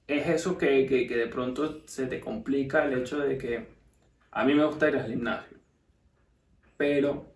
es 0.07 0.27
eso 0.29 0.59
que, 0.59 0.87
que, 0.87 1.07
de 1.07 1.27
pronto 1.29 1.83
se 1.87 2.07
te 2.07 2.21
complica 2.21 2.85
el 2.85 2.99
hecho 2.99 3.19
de 3.21 3.39
que 3.39 3.69
a 4.33 4.45
mí 4.45 4.55
me 4.55 4.65
gusta 4.65 4.89
ir 4.89 4.97
al 4.97 5.07
gimnasio. 5.09 5.57
Pero 6.77 7.27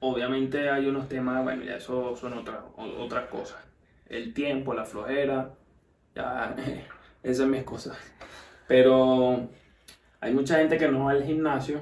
obviamente 0.00 0.68
hay 0.70 0.86
unos 0.86 1.08
temas, 1.08 1.42
bueno, 1.44 1.64
ya 1.64 1.76
eso 1.76 2.16
son 2.16 2.34
otras, 2.34 2.60
otras 2.76 3.28
cosas. 3.28 3.62
El 4.08 4.34
tiempo, 4.34 4.74
la 4.74 4.84
flojera, 4.84 5.54
ya 6.14 6.54
esas 7.22 7.38
son 7.38 7.50
mis 7.50 7.64
cosas. 7.64 7.96
Pero 8.66 9.48
hay 10.20 10.34
mucha 10.34 10.58
gente 10.58 10.78
que 10.78 10.88
no 10.88 11.04
va 11.04 11.12
al 11.12 11.24
gimnasio, 11.24 11.80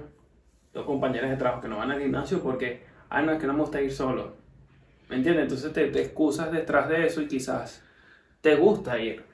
dos 0.74 0.84
compañeros 0.84 1.30
de 1.30 1.36
trabajo 1.36 1.62
que 1.62 1.68
no 1.68 1.78
van 1.78 1.90
al 1.90 2.00
gimnasio 2.00 2.42
porque, 2.42 2.84
ah, 3.08 3.22
no, 3.22 3.32
es 3.32 3.40
que 3.40 3.46
no 3.46 3.54
me 3.54 3.60
gusta 3.60 3.80
ir 3.80 3.92
solo. 3.92 4.45
¿Me 5.08 5.16
entiendes? 5.16 5.44
Entonces 5.44 5.72
te, 5.72 5.86
te 5.88 6.02
excusas 6.02 6.50
detrás 6.50 6.88
de 6.88 7.06
eso 7.06 7.22
y 7.22 7.28
quizás 7.28 7.82
te 8.40 8.56
gusta 8.56 8.98
ir, 8.98 9.24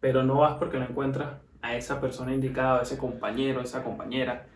pero 0.00 0.22
no 0.22 0.38
vas 0.38 0.58
porque 0.58 0.78
no 0.78 0.84
encuentras 0.84 1.40
a 1.62 1.76
esa 1.76 2.00
persona 2.00 2.34
indicada, 2.34 2.80
a 2.80 2.82
ese 2.82 2.98
compañero, 2.98 3.60
esa 3.60 3.82
compañera 3.82 4.46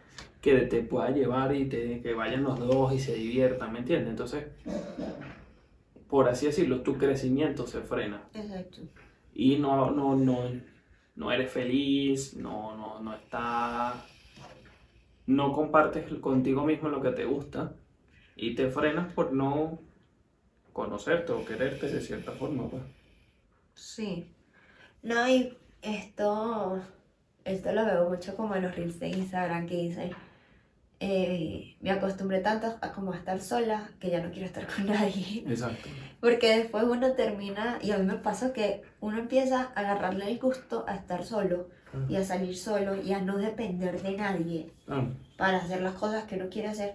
que 0.40 0.58
te 0.62 0.82
pueda 0.82 1.10
llevar 1.10 1.54
y 1.54 1.66
te, 1.66 2.00
que 2.00 2.14
vayan 2.14 2.42
los 2.42 2.58
dos 2.58 2.92
y 2.92 2.98
se 2.98 3.14
diviertan, 3.14 3.72
¿me 3.72 3.80
entiendes? 3.80 4.10
Entonces, 4.10 4.46
por 6.08 6.28
así 6.28 6.46
decirlo, 6.46 6.82
tu 6.82 6.98
crecimiento 6.98 7.66
se 7.66 7.80
frena 7.80 8.22
Exacto. 8.34 8.82
y 9.34 9.56
no, 9.56 9.92
no, 9.92 10.16
no, 10.16 10.50
no 11.14 11.32
eres 11.32 11.50
feliz, 11.50 12.36
no, 12.36 12.76
no, 12.76 13.00
no 13.00 13.14
estás, 13.14 13.94
no 15.26 15.52
compartes 15.52 16.12
contigo 16.20 16.64
mismo 16.64 16.88
lo 16.88 17.00
que 17.00 17.10
te 17.10 17.24
gusta 17.24 17.74
y 18.34 18.54
te 18.54 18.68
frenas 18.68 19.12
por 19.12 19.32
no 19.32 19.78
conocerte 20.72 21.32
o 21.32 21.44
quererte 21.44 21.88
de 21.88 22.00
cierta 22.00 22.32
forma. 22.32 22.68
Pues. 22.68 22.82
Sí. 23.74 24.26
No, 25.02 25.28
y 25.28 25.56
esto, 25.82 26.80
esto 27.44 27.72
lo 27.72 27.84
veo 27.84 28.08
mucho 28.08 28.36
como 28.36 28.54
en 28.54 28.62
los 28.62 28.74
reels 28.74 28.98
de 29.00 29.08
Instagram 29.08 29.66
que 29.66 29.76
dicen, 29.76 30.10
eh, 31.00 31.76
me 31.80 31.90
acostumbré 31.90 32.40
tanto 32.40 32.78
a 32.80 32.92
como 32.92 33.12
a 33.12 33.16
estar 33.16 33.40
sola 33.40 33.90
que 33.98 34.08
ya 34.10 34.22
no 34.22 34.30
quiero 34.30 34.46
estar 34.46 34.66
con 34.66 34.86
nadie. 34.94 35.44
Exacto. 35.48 35.88
Porque 36.20 36.58
después 36.58 36.84
uno 36.84 37.12
termina, 37.12 37.78
y 37.82 37.90
a 37.90 37.98
mí 37.98 38.06
me 38.06 38.14
pasa 38.14 38.52
que 38.52 38.82
uno 39.00 39.18
empieza 39.18 39.72
a 39.74 39.80
agarrarle 39.80 40.30
el 40.30 40.38
gusto 40.38 40.84
a 40.86 40.94
estar 40.94 41.24
solo 41.24 41.68
y 42.08 42.16
a 42.16 42.24
salir 42.24 42.56
solo 42.56 42.96
y 43.02 43.12
a 43.12 43.20
no 43.20 43.36
depender 43.36 44.00
de 44.00 44.16
nadie 44.16 44.72
Ah, 44.88 45.04
para 45.36 45.58
hacer 45.58 45.82
las 45.82 45.92
cosas 45.92 46.24
que 46.24 46.36
uno 46.36 46.48
quiere 46.48 46.68
hacer, 46.68 46.94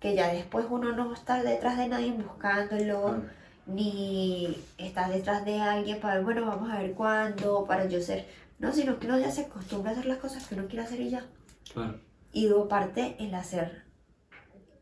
que 0.00 0.14
ya 0.14 0.28
después 0.32 0.66
uno 0.70 0.92
no 0.92 1.12
estar 1.14 1.42
detrás 1.44 1.76
de 1.78 1.88
nadie 1.88 2.12
buscándolo, 2.12 3.08
ah, 3.08 3.22
ni 3.66 4.56
estás 4.78 5.10
detrás 5.10 5.44
de 5.44 5.60
alguien 5.60 6.00
para 6.00 6.14
ver, 6.16 6.24
bueno, 6.24 6.46
vamos 6.46 6.70
a 6.70 6.78
ver 6.78 6.94
cuándo, 6.94 7.66
para 7.66 7.86
yo 7.86 8.00
ser. 8.00 8.26
No, 8.58 8.72
sino 8.72 8.98
que 8.98 9.06
uno 9.06 9.18
ya 9.18 9.30
se 9.30 9.42
acostumbra 9.42 9.90
a 9.90 9.94
hacer 9.94 10.06
las 10.06 10.18
cosas 10.18 10.46
que 10.46 10.54
uno 10.54 10.66
quiere 10.68 10.84
hacer 10.84 11.00
y 11.00 11.10
ya. 11.10 11.26
Claro. 11.72 12.00
Y 12.32 12.48
luego 12.48 12.68
parte 12.68 13.16
el 13.18 13.34
hacer. 13.34 13.84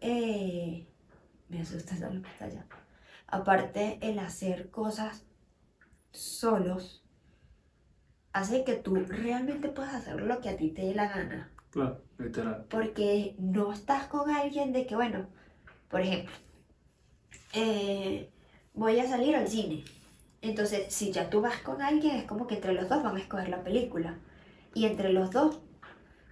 eh, 0.00 0.87
me 1.48 1.61
asusta 1.61 1.94
esa 1.94 2.11
lo 2.11 2.22
que 2.22 2.29
está 2.31 2.44
allá. 2.46 2.66
Aparte, 3.26 3.98
el 4.02 4.18
hacer 4.18 4.70
cosas 4.70 5.24
solos 6.12 7.05
hace 8.33 8.64
que 8.64 8.74
tú 8.76 8.96
realmente 8.96 9.68
puedas 9.68 9.94
hacer 9.94 10.20
lo 10.22 10.40
que 10.40 10.50
a 10.50 10.57
ti 10.57 10.70
te 10.70 10.83
dé 10.83 10.94
la 10.94 11.09
gana. 11.09 11.50
Claro, 11.70 12.00
literal. 12.18 12.66
Porque 12.70 13.35
no 13.38 13.72
estás 13.72 14.05
con 14.07 14.31
alguien 14.31 14.72
de 14.72 14.87
que, 14.87 14.94
bueno, 14.94 15.26
por 15.88 16.00
ejemplo, 16.00 16.35
eh, 17.52 18.31
voy 18.74 18.98
a 18.98 19.07
salir 19.09 19.37
al 19.37 19.48
cine. 19.48 19.85
Entonces, 20.42 20.92
si 20.92 21.12
ya 21.12 21.29
tú 21.31 21.40
vas 21.40 21.59
con 21.61 21.83
alguien, 21.83 22.16
es 22.16 22.24
como 22.24 22.46
que 22.46 22.55
entre 22.57 22.72
los 22.74 22.88
dos 22.88 23.02
van 23.02 23.16
a 23.16 23.20
escoger 23.20 23.48
la 23.48 23.62
película. 23.62 24.14
Y 24.74 24.87
entre 24.87 25.12
los 25.12 25.31
dos 25.31 25.59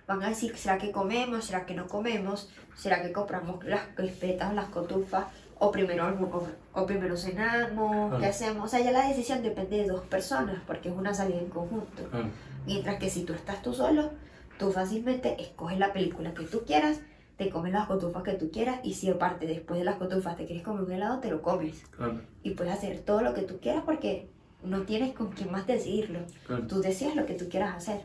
van 0.07 0.23
a 0.23 0.29
decir, 0.29 0.57
¿será 0.57 0.79
que 0.79 0.93
comemos? 0.93 1.47
¿Será 1.47 1.67
que 1.67 1.75
no 1.75 1.87
comemos? 1.89 2.51
¿Será 2.77 3.03
que 3.03 3.13
compramos 3.13 3.65
las 3.65 3.83
crispetas 3.95 4.51
o 4.51 4.55
las 4.55 4.67
cotufas? 4.69 5.27
O 5.59 5.71
primero, 5.71 6.07
o, 6.09 6.81
o 6.81 6.87
primero 6.87 7.17
cenamos, 7.17 8.13
¿qué 8.13 8.19
Claro. 8.19 8.31
hacemos? 8.31 8.65
O 8.65 8.69
sea, 8.69 8.81
ya 8.81 8.91
la 8.91 9.09
decisión 9.09 9.43
depende 9.43 9.79
de 9.79 9.87
dos 9.89 10.03
personas, 10.07 10.61
porque 10.67 10.89
es 10.91 10.95
una 10.95 11.15
salida 11.15 11.39
en 11.39 11.49
conjunto. 11.49 12.03
Claro. 12.11 12.29
Mientras 12.67 12.99
que 12.99 13.09
si 13.09 13.25
tú 13.25 13.33
estás 13.33 13.63
tú 13.63 13.73
solo, 13.73 14.11
tú 14.59 14.71
fácilmente 14.73 15.41
escoges 15.41 15.79
la 15.79 15.93
película 15.93 16.35
que 16.35 16.45
tú 16.45 16.63
quieras, 16.65 17.01
te 17.37 17.51
comes 17.51 17.73
las 17.73 17.87
cotufas 17.87 18.23
que 18.23 18.35
tú 18.35 18.51
quieras 18.51 18.81
y 18.85 18.95
si 18.95 19.11
aparte 19.11 19.47
después 19.47 19.79
de 19.79 19.85
las 19.85 19.97
cotufas 19.97 20.37
te 20.37 20.47
quieres 20.47 20.63
comer 20.63 20.85
un 20.85 20.93
helado, 20.93 21.21
te 21.21 21.31
lo 21.31 21.43
comes. 21.43 21.85
Claro. 21.97 22.21
Y 22.43 22.51
puedes 22.51 22.73
hacer 22.73 23.01
todo 23.01 23.23
lo 23.23 23.35
que 23.35 23.43
tú 23.43 23.59
quieras 23.61 23.83
porque 23.85 24.29
no 24.63 24.83
tienes 24.83 25.15
con 25.15 25.33
quién 25.33 25.51
más 25.51 25.67
decidirlo. 25.67 26.21
Claro. 26.47 26.67
Tú 26.67 26.81
decides 26.81 27.17
lo 27.17 27.27
que 27.27 27.35
tú 27.35 27.49
quieras 27.49 27.77
hacer. 27.77 28.03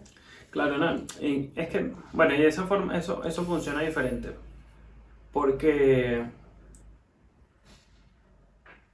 Claro, 0.50 0.80
no. 0.80 0.96
y 1.22 1.52
es 1.56 1.70
que, 1.70 1.94
bueno, 2.12 2.34
y 2.34 2.42
esa 2.42 2.66
forma, 2.66 2.98
eso, 2.98 3.24
eso 3.24 3.44
funciona 3.44 3.82
diferente. 3.82 4.32
Porque 5.32 6.26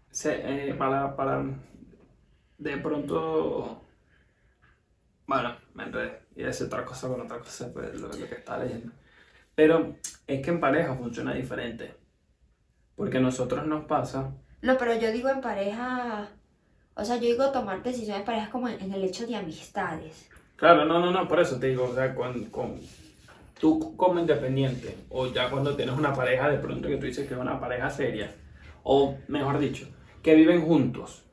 se, 0.10 0.70
eh, 0.70 0.74
para, 0.74 1.16
para 1.16 1.46
de 2.58 2.78
pronto, 2.78 3.82
bueno, 5.28 5.56
me 5.74 5.84
enredé 5.84 6.25
y 6.36 6.44
decir 6.44 6.68
otra 6.68 6.86
cosa 6.86 7.08
con 7.10 7.22
otra 7.22 7.40
cosa, 7.40 7.72
pues 7.74 7.94
lo, 8.00 8.08
lo 8.10 8.30
que 8.30 8.36
estaba 8.36 8.64
leyendo. 8.64 8.92
Pero 9.56 9.96
es 10.28 10.42
que 10.44 10.52
en 10.52 10.60
pareja 10.62 10.96
funciona 10.96 11.34
diferente. 11.34 11.96
Porque 12.96 13.18
a 13.20 13.22
nosotros 13.22 13.66
nos 13.68 13.86
pasa, 13.86 14.34
No, 14.62 14.78
pero 14.78 14.94
yo 15.00 15.12
digo 15.14 15.30
en 15.30 15.40
pareja, 15.42 16.30
o 16.96 17.06
sea, 17.06 17.16
yo 17.18 17.24
digo 17.24 17.52
tomar 17.52 17.84
decisiones 17.84 18.22
en 18.22 18.26
pareja 18.26 18.52
como 18.52 18.68
en, 18.70 18.82
en 18.82 18.94
el 18.94 19.04
hecho 19.06 19.26
de 19.28 19.36
amistades. 19.38 20.30
Claro, 20.56 20.86
no, 20.86 21.00
no, 21.00 21.12
no, 21.12 21.28
por 21.28 21.40
eso 21.40 21.60
te 21.60 21.68
digo, 21.68 21.86
o 21.86 21.94
sea, 21.94 22.16
con, 22.16 22.46
con- 22.46 22.80
tú 23.60 23.96
como 23.98 24.20
independiente, 24.20 24.98
o 25.10 25.28
ya 25.28 25.50
cuando 25.50 25.76
tienes 25.76 25.98
una 25.98 26.14
pareja 26.14 26.50
de 26.50 26.60
pronto 26.60 26.88
que 26.88 26.98
tú 26.98 27.06
dices 27.06 27.28
que 27.28 27.34
es 27.34 27.40
una 27.40 27.60
pareja 27.60 27.90
seria, 27.90 28.34
o 28.84 29.18
mejor 29.28 29.60
dicho, 29.60 29.88
que 30.24 30.36
viven 30.36 30.62
juntos, 30.66 31.24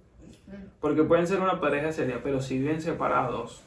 porque 0.81 1.05
pueden 1.05 1.27
ser 1.27 1.41
una 1.41 1.61
pareja 1.61 1.93
seria, 1.93 2.23
pero 2.23 2.41
si 2.43 2.59
viven 2.59 2.81
separados, 2.83 3.63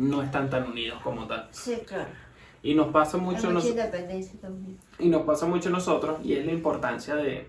no 0.00 0.22
están 0.22 0.48
tan 0.48 0.66
unidos 0.68 1.00
como 1.02 1.26
tal. 1.26 1.48
Sí, 1.52 1.76
claro. 1.86 2.10
Y 2.62 2.74
nos 2.74 2.88
pasa 2.88 3.16
mucho, 3.18 3.38
mucha 3.38 3.50
nos- 3.52 3.66
independencia 3.66 4.40
también. 4.40 4.78
y 4.98 5.08
nos 5.08 5.22
pasa 5.22 5.46
mucho 5.46 5.70
nosotros, 5.70 6.20
y 6.24 6.34
es 6.34 6.44
la 6.44 6.52
importancia 6.52 7.14
de 7.16 7.46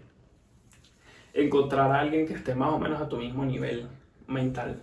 encontrar 1.33 1.91
a 1.91 1.99
alguien 2.01 2.27
que 2.27 2.33
esté 2.33 2.55
más 2.55 2.73
o 2.73 2.79
menos 2.79 3.01
a 3.01 3.07
tu 3.07 3.17
mismo 3.17 3.45
nivel 3.45 3.87
mental, 4.27 4.81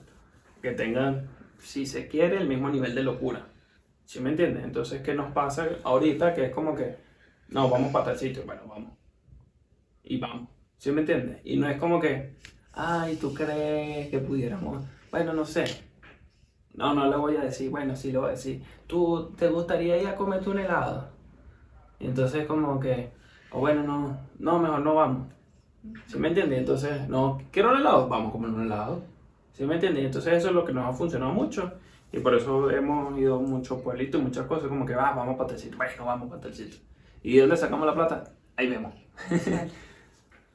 que 0.62 0.72
tenga, 0.72 1.24
si 1.58 1.86
se 1.86 2.08
quiere, 2.08 2.38
el 2.38 2.48
mismo 2.48 2.70
nivel 2.70 2.94
de 2.94 3.02
locura. 3.02 3.46
¿Sí 4.04 4.20
me 4.20 4.30
entiendes? 4.30 4.64
Entonces, 4.64 5.02
¿qué 5.02 5.14
nos 5.14 5.32
pasa 5.32 5.68
ahorita? 5.84 6.32
Que 6.34 6.46
es 6.46 6.50
como 6.54 6.74
que, 6.74 6.96
no, 7.48 7.68
vamos 7.68 7.92
para 7.92 8.06
tal 8.06 8.18
sitio, 8.18 8.44
bueno, 8.46 8.62
vamos. 8.66 8.92
Y 10.02 10.18
vamos. 10.18 10.48
¿Sí 10.78 10.90
me 10.92 11.00
entiendes? 11.00 11.40
Y 11.44 11.56
no 11.58 11.68
es 11.68 11.78
como 11.78 12.00
que, 12.00 12.36
ay, 12.72 13.16
¿tú 13.16 13.34
crees 13.34 14.08
que 14.08 14.18
pudiéramos? 14.20 14.86
Bueno, 15.10 15.32
no 15.34 15.44
sé. 15.44 15.64
No, 16.78 16.94
no 16.94 17.08
le 17.10 17.16
voy 17.16 17.36
a 17.36 17.40
decir, 17.42 17.70
bueno, 17.70 17.94
sí 17.96 18.12
le 18.12 18.18
voy 18.18 18.28
a 18.28 18.30
decir. 18.30 18.62
¿Tú 18.86 19.32
te 19.36 19.48
gustaría 19.48 20.00
ir 20.00 20.06
a 20.06 20.14
comerte 20.14 20.48
un 20.48 20.58
helado? 20.60 21.08
Y 21.98 22.06
entonces 22.06 22.46
como 22.46 22.78
que, 22.78 23.10
o 23.50 23.58
bueno, 23.60 23.82
no, 23.82 24.16
no, 24.38 24.58
mejor 24.60 24.80
no 24.80 24.94
vamos. 24.94 25.26
¿Sí 26.06 26.18
me 26.18 26.28
entiendes? 26.28 26.58
Entonces, 26.60 27.08
no, 27.08 27.40
quiero 27.50 27.70
un 27.72 27.78
helado, 27.78 28.08
vamos 28.08 28.28
a 28.28 28.32
comer 28.32 28.50
un 28.50 28.62
helado. 28.66 29.02
¿Sí 29.52 29.64
me 29.64 29.74
entiendes? 29.74 30.04
Entonces 30.04 30.34
eso 30.34 30.48
es 30.48 30.54
lo 30.54 30.64
que 30.64 30.72
nos 30.72 30.86
ha 30.86 30.92
funcionado 30.92 31.32
mucho. 31.32 31.72
Y 32.12 32.20
por 32.20 32.34
eso 32.34 32.70
hemos 32.70 33.18
ido 33.18 33.36
a 33.36 33.40
muchos 33.40 33.82
pueblitos, 33.82 34.22
muchas 34.22 34.46
cosas, 34.46 34.68
como 34.68 34.86
que, 34.86 34.94
va, 34.94 35.12
vamos 35.12 35.36
para 35.36 35.48
tal 35.50 35.58
sitio, 35.58 35.76
bueno, 35.76 36.04
vamos 36.06 36.28
para 36.28 36.40
tal 36.40 36.54
sitio. 36.54 36.78
¿Y 37.22 37.34
de 37.34 37.40
dónde 37.40 37.56
sacamos 37.56 37.86
la 37.86 37.94
plata? 37.94 38.24
Ahí 38.56 38.68
vemos. 38.70 38.94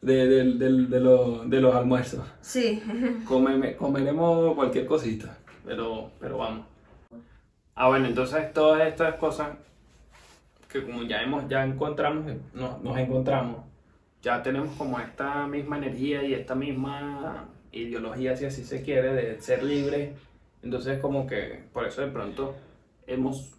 De, 0.01 0.27
del- 0.27 0.59
del- 0.59 0.89
de, 0.89 0.99
los- 0.99 1.49
de 1.49 1.61
los 1.61 1.73
almuerzos. 1.73 2.25
Sí. 2.41 2.81
Come- 3.27 3.75
comeremos 3.77 4.53
cualquier 4.55 4.85
cosita, 4.85 5.37
pero, 5.65 6.11
pero 6.19 6.37
vamos. 6.37 6.65
Ah, 7.75 7.87
bueno, 7.87 8.07
entonces 8.07 8.53
todas 8.53 8.87
estas 8.87 9.15
cosas 9.15 9.57
que 10.69 10.83
como 10.83 11.03
ya 11.03 11.21
hemos, 11.21 11.47
ya 11.47 11.63
encontramos, 11.63 12.25
nos, 12.53 12.81
nos 12.81 12.97
encontramos, 12.97 13.57
ya 14.21 14.41
tenemos 14.41 14.75
como 14.77 14.99
esta 14.99 15.45
misma 15.47 15.77
energía 15.77 16.23
y 16.23 16.33
esta 16.33 16.55
misma 16.55 17.47
ideología, 17.71 18.35
si 18.35 18.45
así 18.45 18.63
se 18.63 18.81
quiere, 18.83 19.13
de 19.13 19.41
ser 19.41 19.63
libre. 19.63 20.13
Entonces 20.63 20.99
como 20.99 21.27
que 21.27 21.63
por 21.73 21.85
eso 21.85 22.01
de 22.01 22.07
pronto 22.07 22.55
hemos 23.05 23.53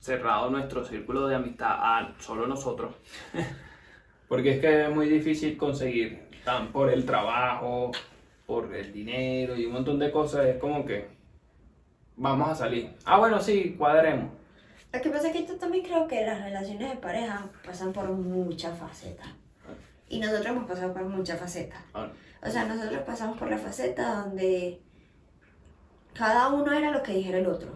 cerrado 0.00 0.50
nuestro 0.50 0.84
círculo 0.84 1.26
de 1.28 1.36
amistad 1.36 1.76
a 1.78 2.14
solo 2.18 2.46
nosotros. 2.46 2.94
Porque 4.28 4.54
es 4.54 4.60
que 4.60 4.84
es 4.84 4.90
muy 4.90 5.08
difícil 5.08 5.56
conseguir, 5.56 6.28
tan 6.44 6.68
por 6.72 6.90
el 6.90 7.04
trabajo, 7.04 7.92
por 8.46 8.74
el 8.74 8.92
dinero 8.92 9.56
y 9.56 9.66
un 9.66 9.72
montón 9.72 9.98
de 9.98 10.10
cosas, 10.10 10.46
es 10.46 10.56
como 10.56 10.84
que 10.84 11.13
vamos 12.16 12.48
a 12.48 12.54
salir. 12.54 12.94
Ah, 13.04 13.18
bueno, 13.18 13.40
sí, 13.40 13.74
cuadremos. 13.78 14.30
Lo 14.92 15.00
que 15.00 15.10
pasa 15.10 15.28
es 15.28 15.32
que 15.32 15.46
yo 15.46 15.56
también 15.56 15.84
creo 15.84 16.06
que 16.06 16.24
las 16.24 16.40
relaciones 16.40 16.90
de 16.90 16.96
pareja 16.96 17.50
pasan 17.64 17.92
por 17.92 18.08
muchas 18.10 18.78
facetas. 18.78 19.26
Y 20.08 20.20
nosotros 20.20 20.46
hemos 20.46 20.68
pasado 20.68 20.92
por 20.92 21.04
muchas 21.04 21.40
facetas. 21.40 21.80
Ah, 21.94 22.08
O 22.42 22.50
sea, 22.50 22.64
nosotros 22.66 23.02
pasamos 23.04 23.36
por 23.38 23.50
la 23.50 23.58
faceta 23.58 24.22
donde 24.22 24.80
cada 26.12 26.48
uno 26.50 26.72
era 26.72 26.90
lo 26.90 27.02
que 27.02 27.14
dijera 27.14 27.38
el 27.38 27.46
otro. 27.46 27.72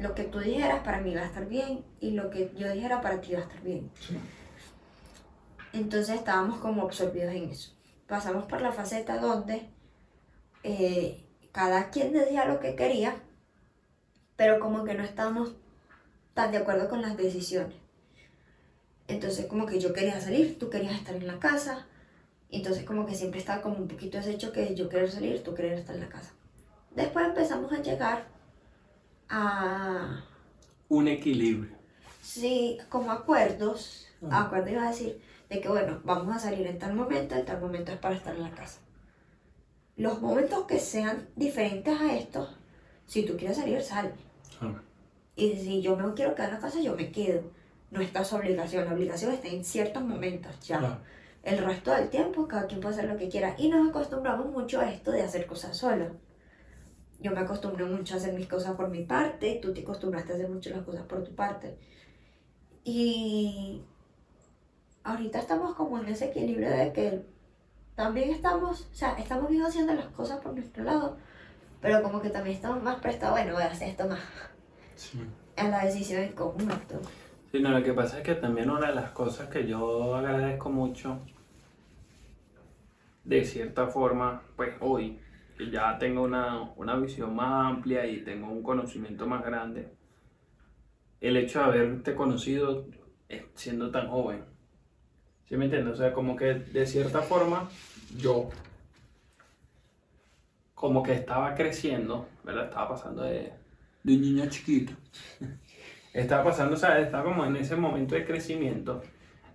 Lo 0.00 0.14
que 0.14 0.24
tú 0.24 0.40
dijeras 0.40 0.80
para 0.82 1.00
mí 1.00 1.12
iba 1.12 1.22
a 1.22 1.26
estar 1.26 1.46
bien 1.46 1.84
y 2.00 2.10
lo 2.10 2.28
que 2.28 2.52
yo 2.56 2.70
dijera 2.72 3.00
para 3.00 3.20
ti 3.20 3.32
iba 3.32 3.40
a 3.40 3.44
estar 3.44 3.62
bien. 3.62 3.90
Entonces 5.72 6.16
estábamos 6.16 6.58
como 6.58 6.82
absorbidos 6.82 7.32
en 7.34 7.50
eso. 7.50 7.72
Pasamos 8.08 8.44
por 8.44 8.60
la 8.60 8.72
faceta 8.72 9.18
donde 9.18 9.70
eh, 10.64 11.24
cada 11.52 11.90
quien 11.90 12.12
decía 12.12 12.44
lo 12.46 12.60
que 12.60 12.74
quería, 12.74 13.14
pero 14.36 14.60
como 14.60 14.84
que 14.84 14.94
no 14.94 15.02
estábamos 15.02 15.54
tan 16.34 16.52
de 16.52 16.58
acuerdo 16.58 16.88
con 16.88 17.02
las 17.02 17.16
decisiones. 17.16 17.76
Entonces 19.08 19.46
como 19.46 19.66
que 19.66 19.80
yo 19.80 19.92
quería 19.92 20.20
salir, 20.20 20.58
tú 20.58 20.68
querías 20.70 20.94
estar 20.94 21.14
en 21.14 21.26
la 21.26 21.38
casa. 21.38 21.86
Entonces 22.50 22.84
como 22.84 23.06
que 23.06 23.14
siempre 23.14 23.40
estaba 23.40 23.62
como 23.62 23.76
un 23.76 23.88
poquito 23.88 24.18
ese 24.18 24.32
hecho 24.32 24.52
que 24.52 24.74
yo 24.74 24.88
querer 24.88 25.10
salir, 25.10 25.42
tú 25.42 25.54
querer 25.54 25.74
estar 25.74 25.94
en 25.94 26.02
la 26.02 26.08
casa. 26.08 26.32
Después 26.94 27.26
empezamos 27.26 27.72
a 27.72 27.82
llegar 27.82 28.26
a 29.28 30.24
Un 30.88 31.08
equilibrio. 31.08 31.76
Sí, 32.22 32.78
como 32.88 33.10
acuerdos, 33.12 34.06
Ah. 34.30 34.42
acuerdos 34.44 34.70
iba 34.72 34.84
a 34.86 34.90
decir, 34.90 35.20
de 35.48 35.60
que 35.60 35.68
bueno, 35.68 36.00
vamos 36.04 36.34
a 36.34 36.38
salir 36.38 36.66
en 36.66 36.78
tal 36.78 36.94
momento, 36.94 37.34
en 37.34 37.44
tal 37.44 37.60
momento 37.60 37.92
es 37.92 37.98
para 37.98 38.14
estar 38.14 38.34
en 38.34 38.42
la 38.42 38.50
casa. 38.50 38.80
Los 39.96 40.20
momentos 40.20 40.64
que 40.66 40.78
sean 40.78 41.28
diferentes 41.36 42.00
a 42.00 42.14
estos, 42.16 42.48
si 43.06 43.24
tú 43.24 43.36
quieres 43.36 43.56
salir, 43.56 43.80
sal. 43.82 44.12
Ah, 44.60 44.82
Y 45.36 45.52
si 45.56 45.82
yo 45.82 45.96
me 45.96 46.14
quiero 46.14 46.34
quedar 46.34 46.48
en 46.50 46.54
la 46.56 46.60
casa, 46.60 46.80
yo 46.80 46.94
me 46.96 47.10
quedo. 47.12 47.42
No 47.90 48.00
está 48.00 48.24
su 48.24 48.36
obligación, 48.36 48.84
la 48.84 48.94
obligación 48.94 49.32
está 49.32 49.48
en 49.48 49.64
ciertos 49.64 50.02
momentos 50.02 50.58
ya. 50.60 50.78
claro. 50.78 50.98
El 51.42 51.58
resto 51.58 51.92
del 51.92 52.08
tiempo, 52.10 52.48
cada 52.48 52.66
quien 52.66 52.80
puede 52.80 52.96
hacer 52.96 53.08
lo 53.08 53.16
que 53.16 53.28
quiera. 53.28 53.54
Y 53.56 53.68
nos 53.68 53.88
acostumbramos 53.88 54.46
mucho 54.50 54.80
a 54.80 54.90
esto 54.90 55.12
de 55.12 55.22
hacer 55.22 55.46
cosas 55.46 55.76
solo. 55.76 56.16
Yo 57.20 57.30
me 57.30 57.40
acostumbré 57.40 57.84
mucho 57.84 58.14
a 58.14 58.16
hacer 58.18 58.34
mis 58.34 58.48
cosas 58.48 58.74
por 58.74 58.88
mi 58.88 59.04
parte, 59.04 59.58
tú 59.62 59.72
te 59.72 59.82
acostumbraste 59.82 60.32
a 60.32 60.34
hacer 60.34 60.48
mucho 60.48 60.70
las 60.70 60.82
cosas 60.82 61.02
por 61.06 61.22
tu 61.22 61.34
parte. 61.34 61.78
Y 62.84 63.82
ahorita 65.04 65.38
estamos 65.38 65.74
como 65.74 65.98
en 65.98 66.06
ese 66.08 66.26
equilibrio 66.26 66.70
de 66.70 66.92
que 66.92 67.24
también 67.94 68.30
estamos, 68.30 68.88
o 68.92 68.94
sea, 68.94 69.14
estamos 69.18 69.48
bien 69.50 69.62
haciendo 69.62 69.94
las 69.94 70.08
cosas 70.08 70.40
por 70.40 70.52
nuestro 70.54 70.84
lado, 70.84 71.16
pero 71.80 72.02
como 72.02 72.20
que 72.20 72.30
también 72.30 72.56
estamos 72.56 72.82
más 72.82 72.96
prestados, 72.96 73.36
bueno, 73.38 73.54
voy 73.54 73.62
a 73.62 73.66
hacer 73.66 73.88
esto 73.90 74.08
más, 74.08 74.20
Sí. 74.94 75.20
a 75.56 75.68
la 75.68 75.84
decisión 75.84 76.22
en 76.22 76.32
conjunto. 76.32 77.00
Sí, 77.52 77.60
no, 77.60 77.70
lo 77.70 77.82
que 77.82 77.92
pasa 77.92 78.18
es 78.18 78.22
que 78.24 78.34
también 78.34 78.70
una 78.70 78.88
de 78.88 78.94
las 78.94 79.10
cosas 79.10 79.48
que 79.48 79.66
yo 79.66 80.14
agradezco 80.16 80.68
mucho 80.70 81.20
de 83.24 83.44
cierta 83.44 83.88
forma, 83.88 84.42
pues 84.56 84.74
hoy, 84.80 85.18
que 85.56 85.70
ya 85.70 85.98
tengo 85.98 86.22
una, 86.22 86.60
una 86.76 86.96
visión 86.96 87.34
más 87.34 87.66
amplia 87.72 88.06
y 88.06 88.22
tengo 88.22 88.48
un 88.50 88.62
conocimiento 88.62 89.26
más 89.26 89.44
grande, 89.44 89.92
el 91.20 91.36
hecho 91.36 91.58
de 91.60 91.64
haberte 91.64 92.14
conocido 92.14 92.86
eh, 93.28 93.46
siendo 93.54 93.90
tan 93.90 94.08
joven. 94.08 94.44
¿Sí 95.48 95.56
me 95.56 95.64
entiendes? 95.64 95.94
O 95.94 95.96
sea, 95.96 96.12
como 96.12 96.36
que 96.36 96.54
de 96.54 96.86
cierta 96.86 97.22
forma 97.22 97.68
yo 98.16 98.48
como 100.76 101.02
que 101.02 101.14
estaba 101.14 101.54
creciendo, 101.54 102.28
¿verdad? 102.44 102.66
Estaba 102.66 102.90
pasando 102.90 103.22
de, 103.22 103.50
de 104.04 104.14
un 104.14 104.20
niño 104.20 104.46
chiquito. 104.50 104.92
estaba 106.12 106.44
pasando, 106.44 106.74
o 106.74 106.78
sea, 106.78 107.00
estaba 107.00 107.24
como 107.24 107.46
en 107.46 107.56
ese 107.56 107.76
momento 107.76 108.14
de 108.14 108.26
crecimiento. 108.26 109.02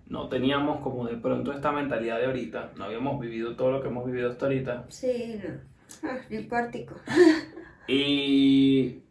No 0.08 0.28
teníamos 0.28 0.80
como 0.80 1.06
de 1.06 1.16
pronto 1.16 1.52
esta 1.52 1.70
mentalidad 1.70 2.18
de 2.18 2.26
ahorita. 2.26 2.72
No 2.76 2.84
habíamos 2.84 3.20
vivido 3.20 3.54
todo 3.54 3.70
lo 3.70 3.80
que 3.80 3.88
hemos 3.88 4.04
vivido 4.04 4.30
hasta 4.30 4.46
ahorita. 4.46 4.86
Sí, 4.88 5.40
no. 5.42 5.60
Ah, 6.10 6.18
ni 6.28 6.44
cuartico. 6.48 6.96
Y 7.86 9.02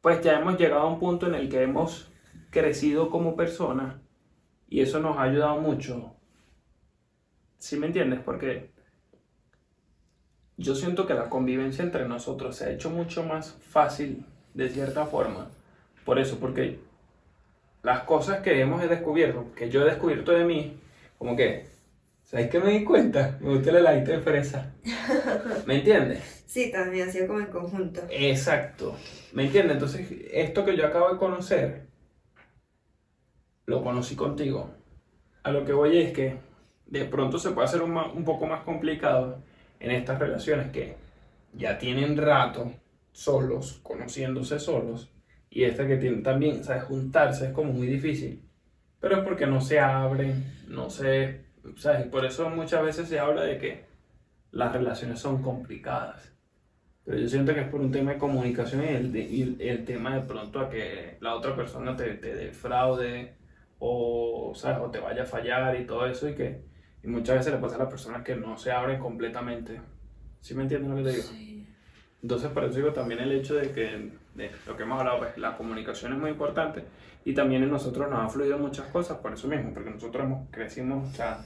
pues 0.00 0.20
ya 0.20 0.40
hemos 0.40 0.58
llegado 0.58 0.82
a 0.82 0.92
un 0.92 0.98
punto 0.98 1.28
en 1.28 1.36
el 1.36 1.48
que 1.48 1.62
hemos 1.62 2.12
crecido 2.50 3.08
como 3.08 3.36
personas 3.36 3.96
y 4.68 4.80
eso 4.80 4.98
nos 4.98 5.16
ha 5.16 5.22
ayudado 5.22 5.60
mucho. 5.60 6.16
¿Sí 7.58 7.78
me 7.78 7.86
entiendes? 7.86 8.18
Porque 8.20 8.73
yo 10.56 10.74
siento 10.74 11.06
que 11.06 11.14
la 11.14 11.28
convivencia 11.28 11.84
entre 11.84 12.06
nosotros 12.06 12.56
se 12.56 12.66
ha 12.66 12.70
hecho 12.70 12.90
mucho 12.90 13.24
más 13.24 13.56
fácil 13.68 14.24
de 14.54 14.68
cierta 14.68 15.06
forma. 15.06 15.50
Por 16.04 16.18
eso, 16.18 16.38
porque 16.38 16.78
las 17.82 18.02
cosas 18.02 18.40
que 18.40 18.60
hemos 18.60 18.88
descubierto, 18.88 19.52
que 19.56 19.68
yo 19.68 19.82
he 19.82 19.84
descubierto 19.84 20.32
de 20.32 20.44
mí, 20.44 20.78
como 21.18 21.36
que, 21.36 21.66
¿sabes 22.22 22.50
qué 22.50 22.60
me 22.60 22.70
di 22.70 22.84
cuenta? 22.84 23.36
Me 23.40 23.54
gusta 23.54 23.70
el 23.70 23.76
helado 23.76 24.04
de 24.04 24.20
fresa. 24.20 24.72
¿Me 25.66 25.76
entiendes? 25.78 26.44
Sí, 26.46 26.70
también 26.70 27.10
sido 27.10 27.26
como 27.26 27.40
en 27.40 27.46
conjunto. 27.46 28.02
Exacto. 28.10 28.96
¿Me 29.32 29.46
entiendes? 29.46 29.74
Entonces, 29.74 30.08
esto 30.32 30.64
que 30.64 30.76
yo 30.76 30.86
acabo 30.86 31.10
de 31.10 31.18
conocer, 31.18 31.86
lo 33.66 33.82
conocí 33.82 34.14
contigo. 34.14 34.70
A 35.42 35.50
lo 35.50 35.64
que 35.64 35.72
voy 35.72 35.98
es 35.98 36.12
que 36.12 36.36
de 36.86 37.04
pronto 37.06 37.38
se 37.38 37.50
puede 37.50 37.66
hacer 37.66 37.82
un 37.82 38.24
poco 38.24 38.46
más 38.46 38.62
complicado 38.62 39.42
en 39.84 39.90
estas 39.92 40.18
relaciones 40.18 40.70
que 40.72 40.96
ya 41.52 41.78
tienen 41.78 42.16
rato 42.16 42.72
solos, 43.12 43.80
conociéndose 43.82 44.58
solos, 44.58 45.10
y 45.50 45.64
esta 45.64 45.86
que 45.86 45.96
tienen 45.98 46.22
también, 46.22 46.64
¿sabes? 46.64 46.84
Juntarse 46.84 47.46
es 47.48 47.52
como 47.52 47.72
muy 47.72 47.86
difícil. 47.86 48.42
Pero 49.00 49.18
es 49.18 49.24
porque 49.24 49.46
no 49.46 49.60
se 49.60 49.78
abren, 49.80 50.44
no 50.68 50.90
se... 50.90 51.44
¿Sabes? 51.76 52.06
Por 52.08 52.24
eso 52.24 52.50
muchas 52.50 52.82
veces 52.82 53.08
se 53.08 53.18
habla 53.18 53.42
de 53.42 53.58
que 53.58 53.84
las 54.52 54.72
relaciones 54.72 55.20
son 55.20 55.42
complicadas. 55.42 56.32
Pero 57.04 57.18
yo 57.18 57.28
siento 57.28 57.54
que 57.54 57.60
es 57.60 57.68
por 57.68 57.80
un 57.80 57.92
tema 57.92 58.12
de 58.12 58.18
comunicación 58.18 58.84
y 58.84 58.88
el, 58.88 59.12
de- 59.12 59.22
y 59.22 59.56
el 59.68 59.84
tema 59.84 60.14
de 60.16 60.22
pronto 60.22 60.60
a 60.60 60.70
que 60.70 61.18
la 61.20 61.34
otra 61.34 61.54
persona 61.56 61.96
te, 61.96 62.14
te 62.14 62.34
defraude 62.34 63.34
o, 63.78 64.52
¿sabes? 64.56 64.78
o 64.80 64.90
te 64.90 65.00
vaya 65.00 65.22
a 65.24 65.26
fallar 65.26 65.78
y 65.80 65.86
todo 65.86 66.06
eso 66.06 66.28
y 66.28 66.34
que 66.34 66.62
y 67.04 67.08
muchas 67.08 67.36
veces 67.36 67.52
le 67.52 67.58
pasa 67.58 67.76
a 67.76 67.80
las 67.80 67.88
personas 67.88 68.22
que 68.22 68.34
no 68.34 68.56
se 68.56 68.72
abren 68.72 68.98
completamente. 68.98 69.80
¿Sí 70.40 70.54
me 70.54 70.62
entiendes 70.62 70.90
lo 70.90 70.96
que 70.96 71.02
te 71.02 71.10
digo? 71.10 71.22
Sí. 71.22 71.66
Entonces, 72.22 72.50
por 72.50 72.64
eso 72.64 72.76
digo 72.76 72.92
también 72.92 73.20
el 73.20 73.32
hecho 73.32 73.54
de 73.54 73.70
que, 73.70 74.10
de 74.34 74.50
lo 74.66 74.76
que 74.76 74.82
hemos 74.82 74.98
hablado, 74.98 75.18
pues 75.18 75.36
la 75.36 75.56
comunicación 75.56 76.14
es 76.14 76.18
muy 76.18 76.30
importante 76.30 76.84
y 77.24 77.34
también 77.34 77.62
en 77.62 77.70
nosotros 77.70 78.08
nos 78.10 78.18
han 78.20 78.30
fluido 78.30 78.58
muchas 78.58 78.86
cosas 78.86 79.18
por 79.18 79.32
eso 79.34 79.46
mismo, 79.48 79.72
porque 79.74 79.90
nosotros 79.90 80.24
hemos, 80.24 80.48
crecimos, 80.50 81.08
o 81.10 81.12
sea, 81.14 81.44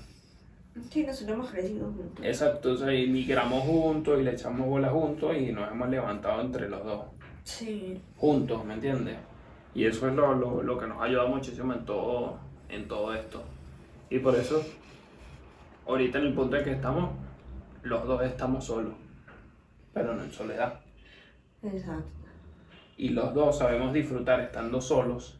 Sí, 0.90 1.02
nosotros 1.04 1.34
hemos 1.36 1.50
crecido 1.50 1.86
juntos. 1.86 2.24
exacto, 2.24 2.72
o 2.72 2.76
sea, 2.76 2.94
y 2.94 3.08
migramos 3.08 3.64
juntos 3.64 4.20
y 4.20 4.22
le 4.22 4.32
echamos 4.32 4.68
bola 4.68 4.90
juntos 4.90 5.36
y 5.36 5.50
nos 5.50 5.68
hemos 5.72 5.88
levantado 5.88 6.40
entre 6.40 6.68
los 6.68 6.84
dos, 6.84 7.06
Sí. 7.42 8.00
juntos, 8.16 8.64
¿me 8.64 8.74
entiendes? 8.74 9.16
Y 9.74 9.84
eso 9.86 10.08
es 10.08 10.14
lo, 10.14 10.34
lo, 10.34 10.62
lo 10.62 10.78
que 10.78 10.86
nos 10.86 11.00
ha 11.00 11.04
ayudado 11.04 11.28
muchísimo 11.28 11.72
en 11.72 11.84
todo, 11.84 12.38
en 12.68 12.86
todo 12.86 13.12
esto. 13.14 13.42
Y 14.10 14.20
por 14.20 14.36
eso, 14.36 14.64
ahorita 15.88 16.18
en 16.18 16.26
el 16.26 16.34
punto 16.34 16.56
en 16.56 16.64
que 16.64 16.72
estamos, 16.72 17.10
los 17.82 18.06
dos 18.06 18.22
estamos 18.22 18.64
solos, 18.64 18.92
pero 19.92 20.14
no 20.14 20.22
en 20.22 20.32
soledad. 20.32 20.80
Exacto. 21.62 22.06
y 22.96 23.08
los 23.10 23.34
dos 23.34 23.58
sabemos 23.58 23.92
disfrutar 23.92 24.40
estando 24.40 24.80
solos, 24.80 25.36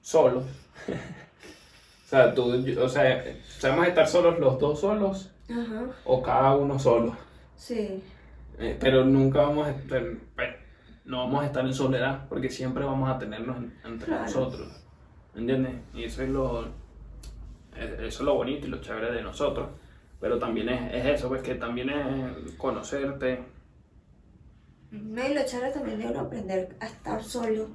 solos. 0.00 0.44
o 2.06 2.08
sea, 2.08 2.34
tú, 2.34 2.52
o 2.82 2.88
sea, 2.88 3.24
sabemos 3.58 3.86
estar 3.88 4.06
solos 4.06 4.38
los 4.38 4.58
dos 4.58 4.80
solos 4.80 5.30
Ajá. 5.50 5.86
o 6.04 6.22
cada 6.22 6.54
uno 6.56 6.78
solo. 6.78 7.16
Sí. 7.56 8.02
Eh, 8.58 8.76
pero 8.80 9.04
nunca 9.04 9.40
vamos 9.42 9.66
a 9.66 9.70
estar, 9.70 10.02
bueno, 10.36 10.54
no 11.06 11.18
vamos 11.18 11.42
a 11.42 11.46
estar 11.46 11.64
en 11.64 11.72
soledad 11.74 12.26
porque 12.28 12.50
siempre 12.50 12.84
vamos 12.84 13.08
a 13.10 13.18
tenernos 13.18 13.56
en- 13.56 13.78
entre 13.84 14.06
Claro. 14.06 14.22
nosotros. 14.24 14.68
¿Me 15.34 15.40
entiendes? 15.40 15.72
Y 15.94 16.04
eso 16.04 16.22
es 16.22 16.28
lo, 16.28 16.66
eso 17.76 18.04
es 18.04 18.20
lo 18.20 18.34
bonito 18.34 18.66
y 18.66 18.70
lo 18.70 18.80
chévere 18.80 19.12
de 19.12 19.22
nosotros. 19.22 19.68
Pero 20.20 20.38
también 20.38 20.68
es, 20.68 20.94
es 20.94 21.06
eso, 21.18 21.28
pues 21.28 21.42
que 21.42 21.56
también 21.56 21.90
es 21.90 22.52
conocerte, 22.56 23.44
No, 24.92 25.26
y 25.26 25.34
lo 25.34 25.44
chévere 25.44 25.72
también 25.72 25.98
de 25.98 26.06
uno 26.06 26.20
aprender 26.20 26.76
a 26.80 26.86
estar 26.86 27.22
solo 27.24 27.68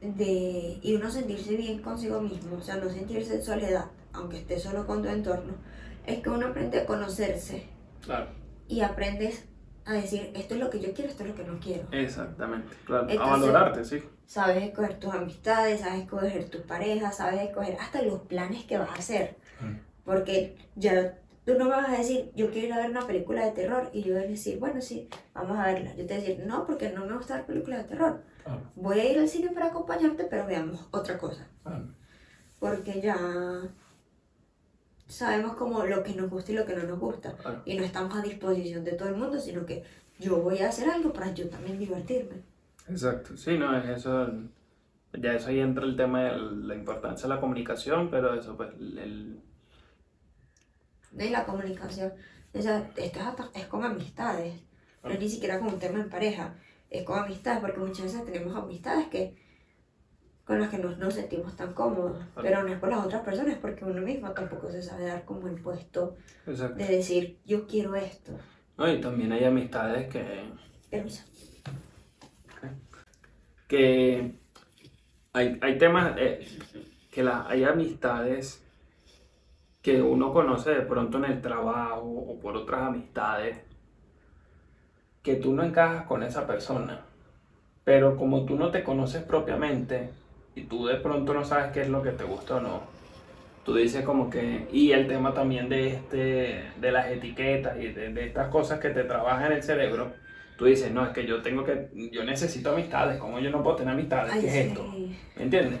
de, 0.00 0.78
y 0.82 0.94
uno 0.94 1.10
sentirse 1.10 1.56
bien 1.56 1.80
consigo 1.80 2.20
mismo, 2.20 2.56
o 2.56 2.60
sea, 2.60 2.76
no 2.76 2.88
sentirse 2.90 3.36
en 3.36 3.42
soledad, 3.42 3.86
aunque 4.12 4.38
esté 4.38 4.58
solo 4.58 4.86
con 4.86 5.02
tu 5.02 5.08
entorno, 5.08 5.54
es 6.06 6.20
que 6.20 6.30
uno 6.30 6.48
aprende 6.48 6.80
a 6.80 6.86
conocerse 6.86 7.66
claro. 8.00 8.26
y 8.68 8.80
aprendes 8.80 9.44
a 9.84 9.94
decir, 9.94 10.30
esto 10.34 10.54
es 10.54 10.60
lo 10.60 10.70
que 10.70 10.80
yo 10.80 10.92
quiero, 10.92 11.10
esto 11.10 11.22
es 11.24 11.30
lo 11.30 11.34
que 11.34 11.44
no 11.44 11.58
quiero. 11.58 11.84
Exactamente, 11.92 12.74
claro. 12.84 13.08
a 13.08 13.12
Entonces- 13.12 13.40
valorarte, 13.40 13.84
sí. 13.84 14.02
Sabes 14.32 14.62
escoger 14.62 14.98
tus 14.98 15.12
amistades, 15.12 15.80
sabes 15.80 16.04
escoger 16.04 16.48
tus 16.48 16.62
parejas, 16.62 17.18
sabes 17.18 17.42
escoger 17.42 17.76
hasta 17.78 18.00
los 18.00 18.20
planes 18.20 18.64
que 18.64 18.78
vas 18.78 18.88
a 18.88 18.94
hacer. 18.94 19.36
Mm. 19.60 19.74
Porque 20.06 20.56
ya 20.74 21.18
tú 21.44 21.52
no 21.58 21.66
me 21.66 21.72
vas 21.72 21.90
a 21.90 21.98
decir, 21.98 22.32
yo 22.34 22.50
quiero 22.50 22.68
ir 22.68 22.72
a 22.72 22.78
ver 22.78 22.88
una 22.88 23.06
película 23.06 23.44
de 23.44 23.50
terror 23.50 23.90
y 23.92 24.02
yo 24.02 24.14
voy 24.14 24.24
a 24.24 24.26
decir, 24.26 24.58
bueno, 24.58 24.80
sí, 24.80 25.10
vamos 25.34 25.58
a 25.58 25.66
verla. 25.66 25.90
Yo 25.96 26.06
te 26.06 26.14
voy 26.14 26.24
a 26.24 26.26
decir, 26.26 26.46
no, 26.46 26.64
porque 26.64 26.88
no 26.88 27.04
me 27.04 27.14
gusta 27.14 27.34
ver 27.34 27.44
películas 27.44 27.82
de 27.82 27.88
terror. 27.90 28.22
Claro, 28.42 28.62
Voy 28.74 29.00
a 29.00 29.12
ir 29.12 29.18
al 29.18 29.28
cine 29.28 29.50
para 29.50 29.66
acompañarte, 29.66 30.24
pero 30.24 30.46
veamos 30.46 30.88
otra 30.92 31.18
cosa. 31.18 31.46
claro. 31.62 31.88
Porque 32.58 33.02
ya 33.02 33.18
sabemos 35.08 35.56
como 35.56 35.84
lo 35.84 36.02
que 36.02 36.14
nos 36.14 36.30
gusta 36.30 36.52
y 36.52 36.54
lo 36.54 36.64
que 36.64 36.74
no 36.74 36.84
nos 36.84 36.98
gusta. 36.98 37.36
Claro. 37.36 37.60
Y 37.66 37.76
no 37.76 37.84
estamos 37.84 38.16
a 38.16 38.22
disposición 38.22 38.82
de 38.82 38.92
todo 38.92 39.10
el 39.10 39.16
mundo, 39.16 39.38
sino 39.38 39.66
que 39.66 39.84
yo 40.18 40.40
voy 40.40 40.60
a 40.60 40.70
hacer 40.70 40.88
algo 40.88 41.12
para 41.12 41.34
yo 41.34 41.50
también 41.50 41.78
divertirme. 41.78 42.50
Exacto, 42.88 43.36
sí, 43.36 43.58
no, 43.58 43.76
es 43.76 43.88
eso, 43.98 44.28
ya 45.12 45.34
eso 45.34 45.48
ahí 45.48 45.60
entra 45.60 45.84
el 45.84 45.96
tema 45.96 46.24
de 46.24 46.38
la 46.38 46.74
importancia 46.74 47.28
de 47.28 47.34
la 47.34 47.40
comunicación, 47.40 48.10
pero 48.10 48.34
eso, 48.34 48.56
pues, 48.56 48.70
el, 48.78 49.40
¿no? 51.12 51.24
Y 51.24 51.30
la 51.30 51.44
comunicación. 51.44 52.12
O 52.54 52.60
sea, 52.60 52.90
esto 52.96 53.20
es, 53.20 53.26
hasta- 53.26 53.50
es 53.54 53.66
con 53.66 53.84
amistades. 53.84 54.54
No 55.02 55.10
es 55.10 55.18
ni 55.18 55.28
siquiera 55.28 55.58
con 55.58 55.68
un 55.68 55.78
tema 55.78 56.00
en 56.00 56.08
pareja. 56.08 56.54
Es 56.90 57.02
con 57.04 57.18
amistades, 57.18 57.60
porque 57.60 57.80
muchas 57.80 58.04
veces 58.06 58.24
tenemos 58.24 58.54
amistades 58.56 59.08
que 59.08 59.36
con 60.44 60.60
las 60.60 60.70
que 60.70 60.78
no 60.78 60.94
nos 60.96 61.14
sentimos 61.14 61.54
tan 61.56 61.72
cómodos. 61.72 62.16
Pero 62.34 62.62
no 62.62 62.68
es 62.72 62.78
por 62.78 62.88
las 62.90 63.04
otras 63.04 63.22
personas, 63.22 63.56
porque 63.58 63.84
uno 63.84 64.00
mismo 64.02 64.30
tampoco 64.32 64.70
se 64.70 64.82
sabe 64.82 65.06
dar 65.06 65.24
como 65.24 65.48
el 65.48 65.60
puesto 65.60 66.16
exacto. 66.46 66.76
de 66.76 66.86
decir, 66.96 67.38
yo 67.44 67.66
quiero 67.66 67.94
esto. 67.94 68.32
No, 68.76 68.90
y 68.92 69.00
también 69.00 69.32
hay 69.32 69.44
amistades 69.44 70.08
que, 70.08 70.44
Permiso. 70.90 71.24
Que 73.72 74.34
hay, 75.32 75.58
hay 75.62 75.78
temas, 75.78 76.12
eh, 76.18 76.46
que 77.10 77.22
la, 77.22 77.46
hay 77.48 77.64
amistades 77.64 78.62
que 79.80 80.02
uno 80.02 80.30
conoce 80.34 80.72
de 80.72 80.82
pronto 80.82 81.16
en 81.16 81.24
el 81.24 81.40
trabajo 81.40 82.02
o 82.02 82.38
por 82.38 82.54
otras 82.54 82.82
amistades, 82.82 83.56
que 85.22 85.36
tú 85.36 85.54
no 85.54 85.62
encajas 85.62 86.04
con 86.04 86.22
esa 86.22 86.46
persona, 86.46 87.00
pero 87.82 88.18
como 88.18 88.44
tú 88.44 88.56
no 88.56 88.70
te 88.70 88.84
conoces 88.84 89.22
propiamente 89.22 90.10
y 90.54 90.64
tú 90.64 90.84
de 90.84 90.96
pronto 90.96 91.32
no 91.32 91.42
sabes 91.42 91.72
qué 91.72 91.80
es 91.80 91.88
lo 91.88 92.02
que 92.02 92.10
te 92.10 92.24
gusta 92.24 92.56
o 92.56 92.60
no, 92.60 92.82
tú 93.64 93.74
dices 93.74 94.04
como 94.04 94.28
que, 94.28 94.68
y 94.70 94.92
el 94.92 95.08
tema 95.08 95.32
también 95.32 95.70
de, 95.70 95.94
este, 95.94 96.62
de 96.78 96.92
las 96.92 97.06
etiquetas 97.06 97.78
y 97.78 97.88
de, 97.88 98.12
de 98.12 98.26
estas 98.26 98.48
cosas 98.48 98.80
que 98.80 98.90
te 98.90 99.04
trabajan 99.04 99.46
en 99.46 99.52
el 99.52 99.62
cerebro, 99.62 100.12
tú 100.62 100.68
dices, 100.68 100.92
no, 100.92 101.04
es 101.04 101.10
que 101.10 101.26
yo 101.26 101.42
tengo 101.42 101.64
que, 101.64 101.88
yo 102.12 102.22
necesito 102.22 102.70
amistades, 102.70 103.18
¿cómo 103.18 103.40
yo 103.40 103.50
no 103.50 103.64
puedo 103.64 103.74
tener 103.74 103.94
amistades? 103.94 104.32
Ay, 104.32 104.42
¿Qué 104.42 104.46
es 104.46 104.66
esto? 104.68 104.86
¿Me 105.36 105.42
entiendes? 105.42 105.80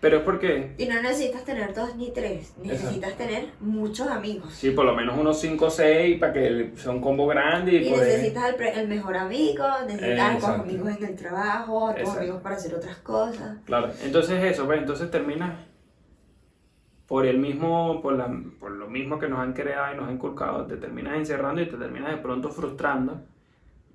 Pero 0.00 0.18
es 0.18 0.22
porque, 0.22 0.70
Y 0.78 0.86
no 0.86 1.02
necesitas 1.02 1.44
tener 1.44 1.74
dos 1.74 1.96
ni 1.96 2.12
tres, 2.12 2.54
necesitas 2.62 3.14
tener 3.16 3.48
muchos 3.58 4.06
amigos. 4.06 4.52
sí, 4.54 4.70
por 4.70 4.84
lo 4.84 4.94
menos 4.94 5.18
unos 5.18 5.40
5 5.40 5.64
o 5.66 5.70
6 5.70 6.20
para 6.20 6.32
que 6.32 6.70
sea 6.76 6.92
un 6.92 7.00
combo 7.00 7.26
grande 7.26 7.72
y, 7.72 7.88
Y 7.88 7.90
poder- 7.90 8.06
necesitas 8.06 8.50
el, 8.50 8.54
pre- 8.54 8.80
el 8.80 8.86
mejor 8.86 9.16
amigo, 9.16 9.64
necesitas 9.88 10.34
Exacto. 10.36 10.62
amigos 10.62 10.96
en 10.96 11.04
el 11.04 11.16
trabajo, 11.16 11.90
Exacto. 11.90 12.20
amigos 12.20 12.40
para 12.40 12.54
hacer 12.54 12.74
otras 12.76 12.98
cosas. 12.98 13.58
Claro, 13.64 13.90
entonces 14.04 14.44
eso, 14.44 14.64
pues 14.66 14.78
entonces 14.78 15.10
terminas 15.10 15.58
por 17.08 17.26
el 17.26 17.38
mismo, 17.38 18.00
por, 18.00 18.16
la, 18.16 18.30
por 18.60 18.70
lo 18.70 18.86
mismo 18.88 19.18
que 19.18 19.26
nos 19.28 19.40
han 19.40 19.52
creado 19.54 19.94
y 19.94 19.96
nos 19.96 20.06
han 20.06 20.14
inculcado, 20.14 20.64
te 20.66 20.76
terminas 20.76 21.16
encerrando 21.16 21.60
y 21.60 21.66
te 21.66 21.76
terminas 21.76 22.12
de 22.12 22.18
pronto 22.18 22.50
frustrando 22.50 23.22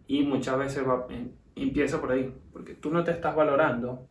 y 0.07 0.23
muchas 0.23 0.57
veces 0.57 0.87
va, 0.87 1.07
em, 1.09 1.31
empieza 1.55 1.99
por 1.99 2.11
ahí, 2.11 2.33
porque 2.51 2.73
tú 2.73 2.91
no 2.91 3.03
te 3.03 3.11
estás 3.11 3.35
valorando 3.35 4.07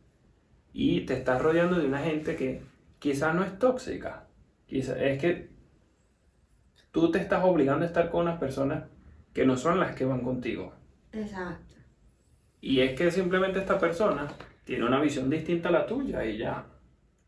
y 0.72 1.02
te 1.02 1.14
estás 1.14 1.42
rodeando 1.42 1.78
de 1.78 1.86
una 1.86 1.98
gente 1.98 2.36
que 2.36 2.62
quizás 2.98 3.34
no 3.34 3.44
es 3.44 3.58
tóxica, 3.58 4.26
quizás 4.66 4.96
es 4.98 5.20
que 5.20 5.50
tú 6.90 7.10
te 7.10 7.18
estás 7.18 7.44
obligando 7.44 7.84
a 7.84 7.88
estar 7.88 8.10
con 8.10 8.22
unas 8.22 8.38
personas 8.38 8.84
que 9.32 9.46
no 9.46 9.56
son 9.56 9.80
las 9.80 9.94
que 9.94 10.04
van 10.04 10.20
contigo. 10.20 10.72
Exacto. 11.12 11.76
Y 12.60 12.80
es 12.80 12.96
que 12.96 13.10
simplemente 13.10 13.58
esta 13.58 13.78
persona 13.78 14.28
tiene 14.64 14.86
una 14.86 15.00
visión 15.00 15.28
distinta 15.28 15.68
a 15.68 15.72
la 15.72 15.86
tuya 15.86 16.24
y 16.24 16.38
ya. 16.38 16.64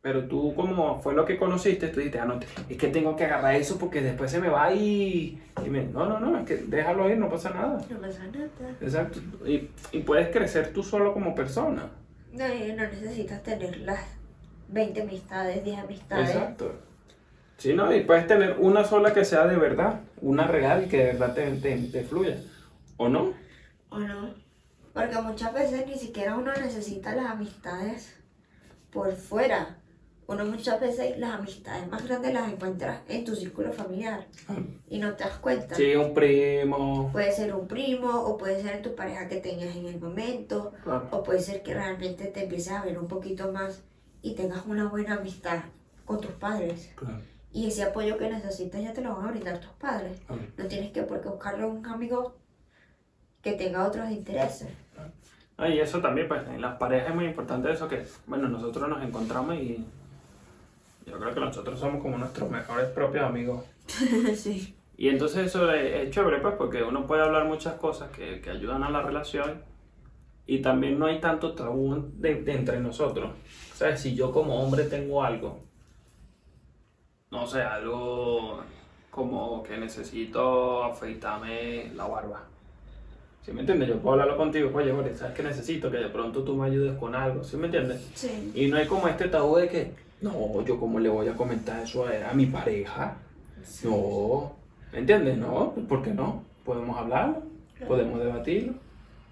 Pero 0.04 0.28
tú, 0.28 0.54
como 0.54 1.00
fue 1.00 1.14
lo 1.14 1.24
que 1.24 1.38
conociste, 1.38 1.88
tú 1.88 2.00
dijiste, 2.00 2.18
ah, 2.18 2.26
no, 2.26 2.38
es 2.68 2.76
que 2.76 2.88
tengo 2.88 3.16
que 3.16 3.24
agarrar 3.24 3.54
eso 3.54 3.78
porque 3.78 4.02
después 4.02 4.30
se 4.30 4.38
me 4.38 4.50
va 4.50 4.70
y... 4.70 5.42
y 5.64 5.70
me... 5.70 5.82
No, 5.84 6.06
no, 6.06 6.20
no, 6.20 6.38
es 6.38 6.44
que 6.44 6.56
déjalo 6.56 7.08
ir, 7.08 7.16
no 7.16 7.30
pasa 7.30 7.48
nada. 7.48 7.82
No 7.88 7.98
pasa 7.98 8.22
nada. 8.26 8.46
Exacto. 8.82 9.20
Y, 9.46 9.70
y 9.92 10.00
puedes 10.00 10.28
crecer 10.28 10.74
tú 10.74 10.82
solo 10.82 11.14
como 11.14 11.34
persona. 11.34 11.88
No, 12.32 12.46
no 12.46 12.82
necesitas 12.82 13.42
tener 13.42 13.78
las 13.78 14.04
20 14.68 15.00
amistades, 15.00 15.64
10 15.64 15.78
amistades. 15.78 16.28
Exacto. 16.28 16.72
Sí, 17.56 17.72
¿no? 17.72 17.90
Y 17.96 18.04
puedes 18.04 18.26
tener 18.26 18.56
una 18.58 18.84
sola 18.84 19.14
que 19.14 19.24
sea 19.24 19.46
de 19.46 19.56
verdad, 19.56 20.00
una 20.20 20.46
real 20.46 20.84
y 20.84 20.88
que 20.88 20.98
de 20.98 21.04
verdad 21.14 21.32
te, 21.32 21.50
te, 21.52 21.78
te 21.78 22.04
fluya. 22.04 22.36
¿O 22.98 23.08
no? 23.08 23.32
¿O 23.88 23.98
no? 23.98 24.34
Porque 24.92 25.18
muchas 25.22 25.54
veces 25.54 25.86
ni 25.86 25.96
siquiera 25.96 26.36
uno 26.36 26.52
necesita 26.52 27.16
las 27.16 27.30
amistades 27.30 28.14
por 28.92 29.10
fuera. 29.14 29.78
Uno 30.26 30.44
muchas 30.46 30.80
veces 30.80 31.18
las 31.18 31.32
amistades 31.34 31.87
más 31.88 32.06
grandes 32.06 32.32
las 32.32 32.50
encuentras 32.50 33.00
en 33.08 33.24
tu 33.24 33.37
círculo 33.37 33.72
familiar 33.72 34.26
y 34.88 34.98
no 34.98 35.14
te 35.14 35.24
das 35.24 35.37
cuenta. 35.38 35.74
Sí, 35.74 35.94
un 35.96 36.14
primo. 36.14 37.10
Puede 37.12 37.30
ser 37.32 37.54
un 37.54 37.68
primo 37.68 38.08
o 38.10 38.38
puede 38.38 38.62
ser 38.62 38.80
tu 38.80 38.94
pareja 38.94 39.28
que 39.28 39.37
tengas 39.37 39.76
en 39.76 39.87
el 39.87 40.00
momento 40.00 40.72
Claro. 40.82 41.08
o 41.10 41.22
puede 41.22 41.40
ser 41.40 41.62
que 41.62 41.74
realmente 41.74 42.24
te 42.26 42.44
empieces 42.44 42.72
a 42.72 42.82
ver 42.82 42.98
un 42.98 43.06
poquito 43.08 43.52
más 43.52 43.82
y 44.22 44.34
tengas 44.34 44.64
una 44.66 44.88
buena 44.88 45.16
amistad 45.16 45.58
con 46.06 46.20
tus 46.20 46.32
padres. 46.32 46.90
Claro. 46.96 47.18
Y 47.52 47.66
ese 47.68 47.82
apoyo 47.84 48.16
que 48.18 48.28
necesitas 48.30 48.82
ya 48.82 48.92
te 48.94 49.02
lo 49.02 49.14
van 49.14 49.26
a 49.28 49.30
brindar 49.30 49.60
tus 49.60 49.70
padres. 49.72 50.20
claro. 50.26 50.42
No 50.56 50.64
tienes 50.66 50.90
que 50.92 51.02
por 51.02 51.20
qué 51.20 51.28
buscarle 51.28 51.66
un 51.66 51.84
amigo 51.87 52.34
que 53.42 53.52
tenga 53.52 53.87
otros 53.87 54.10
intereses. 54.10 54.68
Ah, 55.58 55.68
y 55.68 55.78
eso 55.78 56.00
también, 56.00 56.26
pues 56.28 56.40
en 56.48 56.60
las 56.62 56.76
parejas 56.78 57.10
es 57.10 57.14
muy 57.14 57.26
importante 57.26 57.70
eso 57.70 57.87
que, 57.87 58.04
bueno, 58.26 58.48
nosotros 58.48 58.88
nos 58.88 59.02
encontramos 59.04 59.54
y 59.56 59.84
yo 61.06 61.18
creo 61.18 61.34
que 61.34 61.40
nosotros 61.40 61.78
somos 61.78 62.02
como 62.02 62.18
nuestros 62.18 62.50
mejores 62.50 62.88
propios 62.88 63.24
amigos. 63.24 63.64
sí. 64.36 64.76
Y 64.96 65.08
entonces 65.08 65.46
eso 65.46 65.70
es, 65.72 66.10
chévere, 66.10 66.38
pues, 66.38 66.54
porque 66.54 66.82
uno 66.82 67.06
puede 67.06 67.22
hablar 67.22 67.46
muchas 67.46 67.74
cosas 67.74 68.10
que, 68.10 68.40
que 68.40 68.50
ayudan 68.50 68.84
a 68.84 68.90
la 68.90 69.02
relación 69.02 69.62
y 70.46 70.58
también 70.60 70.98
no 70.98 71.06
hay 71.06 71.20
tanto 71.20 71.54
tabú 71.54 72.10
de, 72.16 72.42
de 72.42 72.52
entre 72.52 72.80
nosotros. 72.80 73.30
O 73.72 73.76
sea, 73.76 73.96
si 73.96 74.14
yo 74.14 74.30
como 74.30 74.62
hombre 74.62 74.84
tengo 74.84 75.24
algo, 75.24 75.64
no 77.30 77.46
sé, 77.46 77.62
algo 77.62 78.62
como 79.10 79.62
que 79.62 79.76
necesito 79.76 80.84
afeitarme 80.84 81.92
la 81.94 82.06
barba. 82.06 82.44
¿Sí 83.44 83.52
me 83.52 83.60
entiendes? 83.60 83.88
Yo 83.88 83.98
puedo 83.98 84.12
hablarlo 84.14 84.36
contigo, 84.36 84.70
oye, 84.74 84.90
Boris, 84.90 85.18
¿sabes 85.18 85.34
qué 85.34 85.42
necesito? 85.42 85.90
Que 85.90 85.98
de 85.98 86.08
pronto 86.08 86.42
tú 86.42 86.54
me 86.56 86.66
ayudes 86.66 86.96
con 86.98 87.14
algo, 87.14 87.44
¿sí 87.44 87.56
me 87.56 87.66
entiendes? 87.66 88.10
Sí. 88.14 88.52
Y 88.54 88.68
no 88.68 88.76
hay 88.76 88.86
como 88.86 89.06
este 89.06 89.28
tabú 89.28 89.56
de 89.56 89.68
que, 89.68 89.92
no, 90.24 90.64
yo 90.64 90.78
cómo 90.80 90.98
le 90.98 91.08
voy 91.08 91.28
a 91.28 91.34
comentar 91.34 91.80
eso 91.82 92.06
a, 92.06 92.30
a 92.30 92.34
mi 92.34 92.46
pareja. 92.46 93.16
No, 93.82 94.52
¿me 94.92 94.98
entiendes? 95.00 95.37
No, 95.38 95.72
¿por 95.88 96.02
qué 96.02 96.10
no? 96.10 96.42
Podemos 96.64 96.96
hablarlo, 96.98 97.42
podemos 97.87 98.18
debatirlo. 98.20 98.74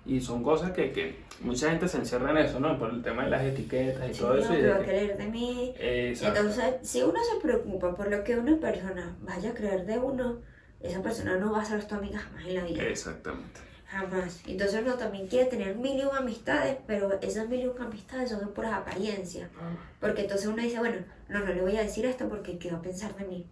Y 0.05 0.21
son 0.21 0.43
cosas 0.43 0.73
que, 0.73 0.91
que 0.91 1.17
mucha 1.43 1.71
gente 1.71 1.87
se 1.87 1.97
encierra 1.99 2.31
en 2.33 2.39
eso, 2.39 2.59
¿no? 2.59 2.77
Por 2.79 2.91
el 2.91 3.03
tema 3.03 3.25
de 3.25 3.31
las 3.31 3.43
etiquetas 3.45 4.11
y 4.11 4.15
Sí, 4.15 4.21
todo 4.21 4.37
eso. 4.37 4.53
y 4.59 4.63
va 4.63 4.77
a 4.77 4.79
creer 4.81 5.17
de 5.17 5.27
mí. 5.29 5.73
Exacto. 5.79 6.41
Entonces, 6.41 6.75
si 6.83 7.03
uno 7.03 7.19
se 7.23 7.41
preocupa 7.41 7.95
por 7.95 8.11
lo 8.11 8.25
que 8.25 8.37
una 8.37 8.57
persona 8.59 9.17
vaya 9.21 9.51
a 9.51 9.55
creer 9.55 9.87
de 9.87 9.99
uno, 9.99 10.39
esa 10.81 11.01
persona 11.03 11.37
no 11.37 11.53
va 11.53 11.63
a 11.63 11.65
ser 11.65 11.87
tu 11.87 11.95
amiga 11.95 12.19
jamás 12.19 12.45
en 12.47 12.55
la 12.57 12.65
vida. 12.65 12.83
Exactamente. 12.83 13.61
Jamás. 13.93 14.43
Entonces 14.47 14.81
uno 14.83 14.95
también 14.95 15.27
quiere 15.27 15.51
tener 15.51 15.77
mil 15.77 15.99
y 15.99 16.03
un 16.03 16.17
amistades, 16.17 16.79
pero 16.87 17.21
esas 17.21 17.47
mil 17.47 17.61
y 17.61 17.67
un 17.67 17.79
amistades 17.79 18.31
son 18.31 18.49
puras 18.55 18.73
apariencias. 18.73 19.51
Porque 20.01 20.23
entonces 20.23 20.47
uno 20.47 20.63
dice, 20.63 20.79
bueno, 20.79 20.97
no, 21.29 21.41
no 21.41 21.53
le 21.53 21.61
voy 21.61 21.77
a 21.77 21.83
decir 21.83 22.07
esto 22.07 22.27
porque 22.27 22.59
¿qué 22.59 22.71
va 22.71 22.79
a 22.79 22.83
pensar 22.83 23.15
de 23.17 23.27
mí? 23.27 23.47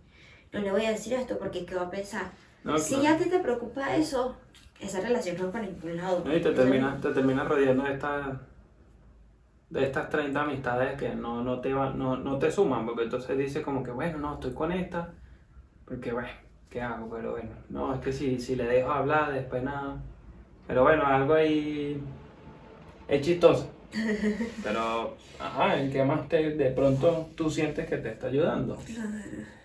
No 0.50 0.60
le 0.60 0.72
voy 0.72 0.86
a 0.86 0.92
decir 0.92 1.12
esto 1.12 1.38
porque 1.38 1.66
¿qué 1.66 1.74
va 1.74 1.82
a 1.82 1.90
pensar? 1.90 2.30
No, 2.64 2.78
si 2.78 2.94
claro. 2.94 3.02
ya 3.02 3.14
a 3.14 3.18
ti 3.18 3.28
te 3.28 3.38
preocupa 3.40 3.94
eso, 3.96 4.34
esa 4.80 5.00
relación 5.02 5.36
no 5.36 5.46
va 5.46 5.52
para 5.52 5.66
ningún 5.66 5.98
lado. 5.98 6.22
No, 6.24 6.34
y 6.34 6.40
te 6.40 6.52
terminas 6.52 7.00
te 7.02 7.10
terminas 7.10 7.46
rodeando 7.46 7.84
de 7.84 7.92
estas 7.92 8.38
de 9.68 9.84
estas 9.84 10.08
30 10.08 10.40
amistades 10.40 10.98
que 10.98 11.14
no, 11.14 11.44
no, 11.44 11.60
te 11.60 11.74
van, 11.74 11.98
no, 11.98 12.16
no 12.16 12.38
te 12.38 12.50
suman, 12.50 12.86
porque 12.86 13.04
entonces 13.04 13.36
dices 13.36 13.62
como 13.62 13.84
que, 13.84 13.90
bueno, 13.90 14.18
no, 14.18 14.34
estoy 14.34 14.52
con 14.52 14.72
esta, 14.72 15.12
porque, 15.84 16.12
bueno, 16.12 16.30
¿qué 16.70 16.80
hago? 16.80 17.08
Pero 17.10 17.32
bueno, 17.32 17.50
no, 17.68 17.94
es 17.94 18.00
que 18.00 18.12
si, 18.12 18.40
si 18.40 18.56
le 18.56 18.64
dejo 18.64 18.90
hablar, 18.90 19.32
después 19.32 19.62
nada. 19.62 19.98
Pero 20.70 20.84
bueno, 20.84 21.04
algo 21.04 21.34
ahí 21.34 22.00
es 23.08 23.20
chistoso. 23.22 23.68
Pero, 24.62 25.16
ajá, 25.40 25.80
el 25.80 25.90
que 25.90 26.04
más 26.04 26.28
te, 26.28 26.50
de 26.50 26.70
pronto 26.70 27.28
tú 27.34 27.50
sientes 27.50 27.88
que 27.88 27.96
te 27.96 28.10
está 28.10 28.28
ayudando. 28.28 28.78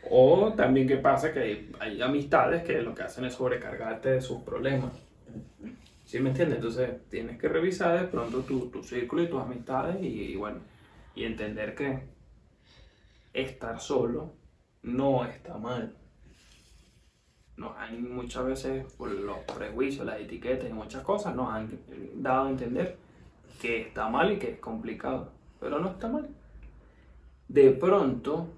O 0.10 0.52
también 0.58 0.88
que 0.88 0.98
pasa 0.98 1.32
que 1.32 1.40
hay, 1.40 1.72
hay 1.80 2.02
amistades 2.02 2.64
que 2.64 2.82
lo 2.82 2.96
que 2.96 3.04
hacen 3.04 3.24
es 3.26 3.36
sobrecargarte 3.36 4.10
de 4.10 4.22
sus 4.22 4.42
problemas. 4.42 4.94
¿Sí 6.06 6.20
me 6.20 6.30
entiendes? 6.32 6.56
Entonces 6.56 6.90
tienes 7.08 7.38
que 7.38 7.50
revisar 7.50 8.02
de 8.02 8.08
pronto 8.08 8.40
tu, 8.40 8.72
tu 8.72 8.82
círculo 8.82 9.22
y 9.22 9.28
tus 9.28 9.40
amistades 9.40 10.02
y, 10.02 10.08
y 10.08 10.36
bueno, 10.36 10.62
y 11.14 11.26
entender 11.26 11.76
que 11.76 12.00
estar 13.32 13.80
solo 13.80 14.34
no 14.82 15.24
está 15.24 15.56
mal. 15.60 15.96
Muchas 17.98 18.46
veces, 18.46 18.94
por 18.94 19.12
los 19.12 19.40
prejuicios, 19.40 20.06
las 20.06 20.20
etiquetas 20.20 20.70
y 20.70 20.74
muchas 20.74 21.04
cosas, 21.04 21.36
nos 21.36 21.52
han 21.54 21.80
dado 22.16 22.48
a 22.48 22.50
entender 22.50 22.98
que 23.62 23.82
está 23.82 24.10
mal 24.10 24.32
y 24.32 24.40
que 24.40 24.52
es 24.52 24.60
complicado. 24.60 25.32
Pero 25.60 25.80
no 25.80 25.90
está 25.90 26.08
mal. 26.08 26.28
De 27.48 27.72
pronto, 27.72 28.50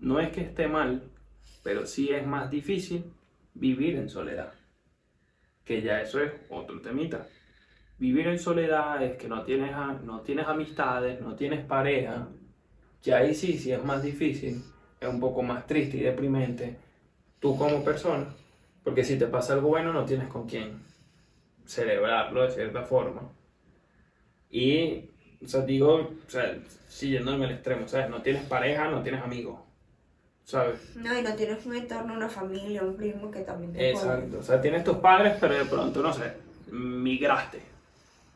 no 0.00 0.20
es 0.20 0.30
que 0.30 0.40
esté 0.40 0.68
mal, 0.68 1.02
pero 1.62 1.86
sí 1.86 2.08
es 2.10 2.26
más 2.26 2.50
difícil 2.50 3.04
vivir 3.54 3.96
en 3.96 4.08
soledad. 4.08 4.52
Que 5.64 5.82
ya 5.82 6.00
eso 6.00 6.20
es 6.20 6.32
otro 6.48 6.80
temita. 6.80 7.26
Vivir 7.98 8.28
en 8.28 8.38
soledad 8.38 9.02
es 9.02 9.18
que 9.18 9.28
no 9.28 9.42
tienes, 9.44 9.72
no 10.04 10.22
tienes 10.22 10.46
amistades, 10.46 11.20
no 11.20 11.34
tienes 11.36 11.64
pareja. 11.66 12.28
Ya 13.02 13.18
ahí 13.18 13.34
sí, 13.34 13.58
sí 13.58 13.72
es 13.72 13.84
más 13.84 14.02
difícil. 14.02 14.62
Es 14.98 15.08
un 15.08 15.20
poco 15.20 15.42
más 15.42 15.66
triste 15.66 15.98
y 15.98 16.00
deprimente 16.00 16.78
tú 17.40 17.56
como 17.56 17.84
persona. 17.84 18.26
Porque 18.84 19.04
si 19.04 19.18
te 19.18 19.26
pasa 19.26 19.54
algo 19.54 19.68
bueno 19.68 19.92
no 19.92 20.04
tienes 20.04 20.28
con 20.28 20.46
quién 20.46 20.82
celebrarlo 21.66 22.42
de 22.42 22.50
cierta 22.50 22.82
forma. 22.82 23.22
Y, 24.50 25.10
o 25.42 25.46
sea, 25.46 25.62
digo, 25.62 26.10
o 26.26 26.30
sea, 26.30 26.58
siguiéndome 26.88 27.46
al 27.46 27.52
extremo, 27.52 27.86
¿sabes? 27.86 28.10
No 28.10 28.20
tienes 28.22 28.44
pareja, 28.44 28.90
no 28.90 29.02
tienes 29.02 29.22
amigos, 29.22 29.60
¿sabes? 30.44 30.96
No, 30.96 31.16
y 31.16 31.22
no 31.22 31.34
tienes 31.34 31.64
un 31.64 31.76
entorno, 31.76 32.14
una 32.14 32.28
familia, 32.28 32.82
un 32.82 32.96
primo 32.96 33.30
que 33.30 33.40
también 33.40 33.72
te. 33.72 33.90
Exacto, 33.90 34.38
o 34.38 34.42
sea, 34.42 34.60
tienes 34.60 34.82
tus 34.82 34.96
padres, 34.96 35.36
pero 35.40 35.54
de 35.54 35.64
pronto, 35.66 36.02
no 36.02 36.12
sé, 36.12 36.32
migraste, 36.72 37.60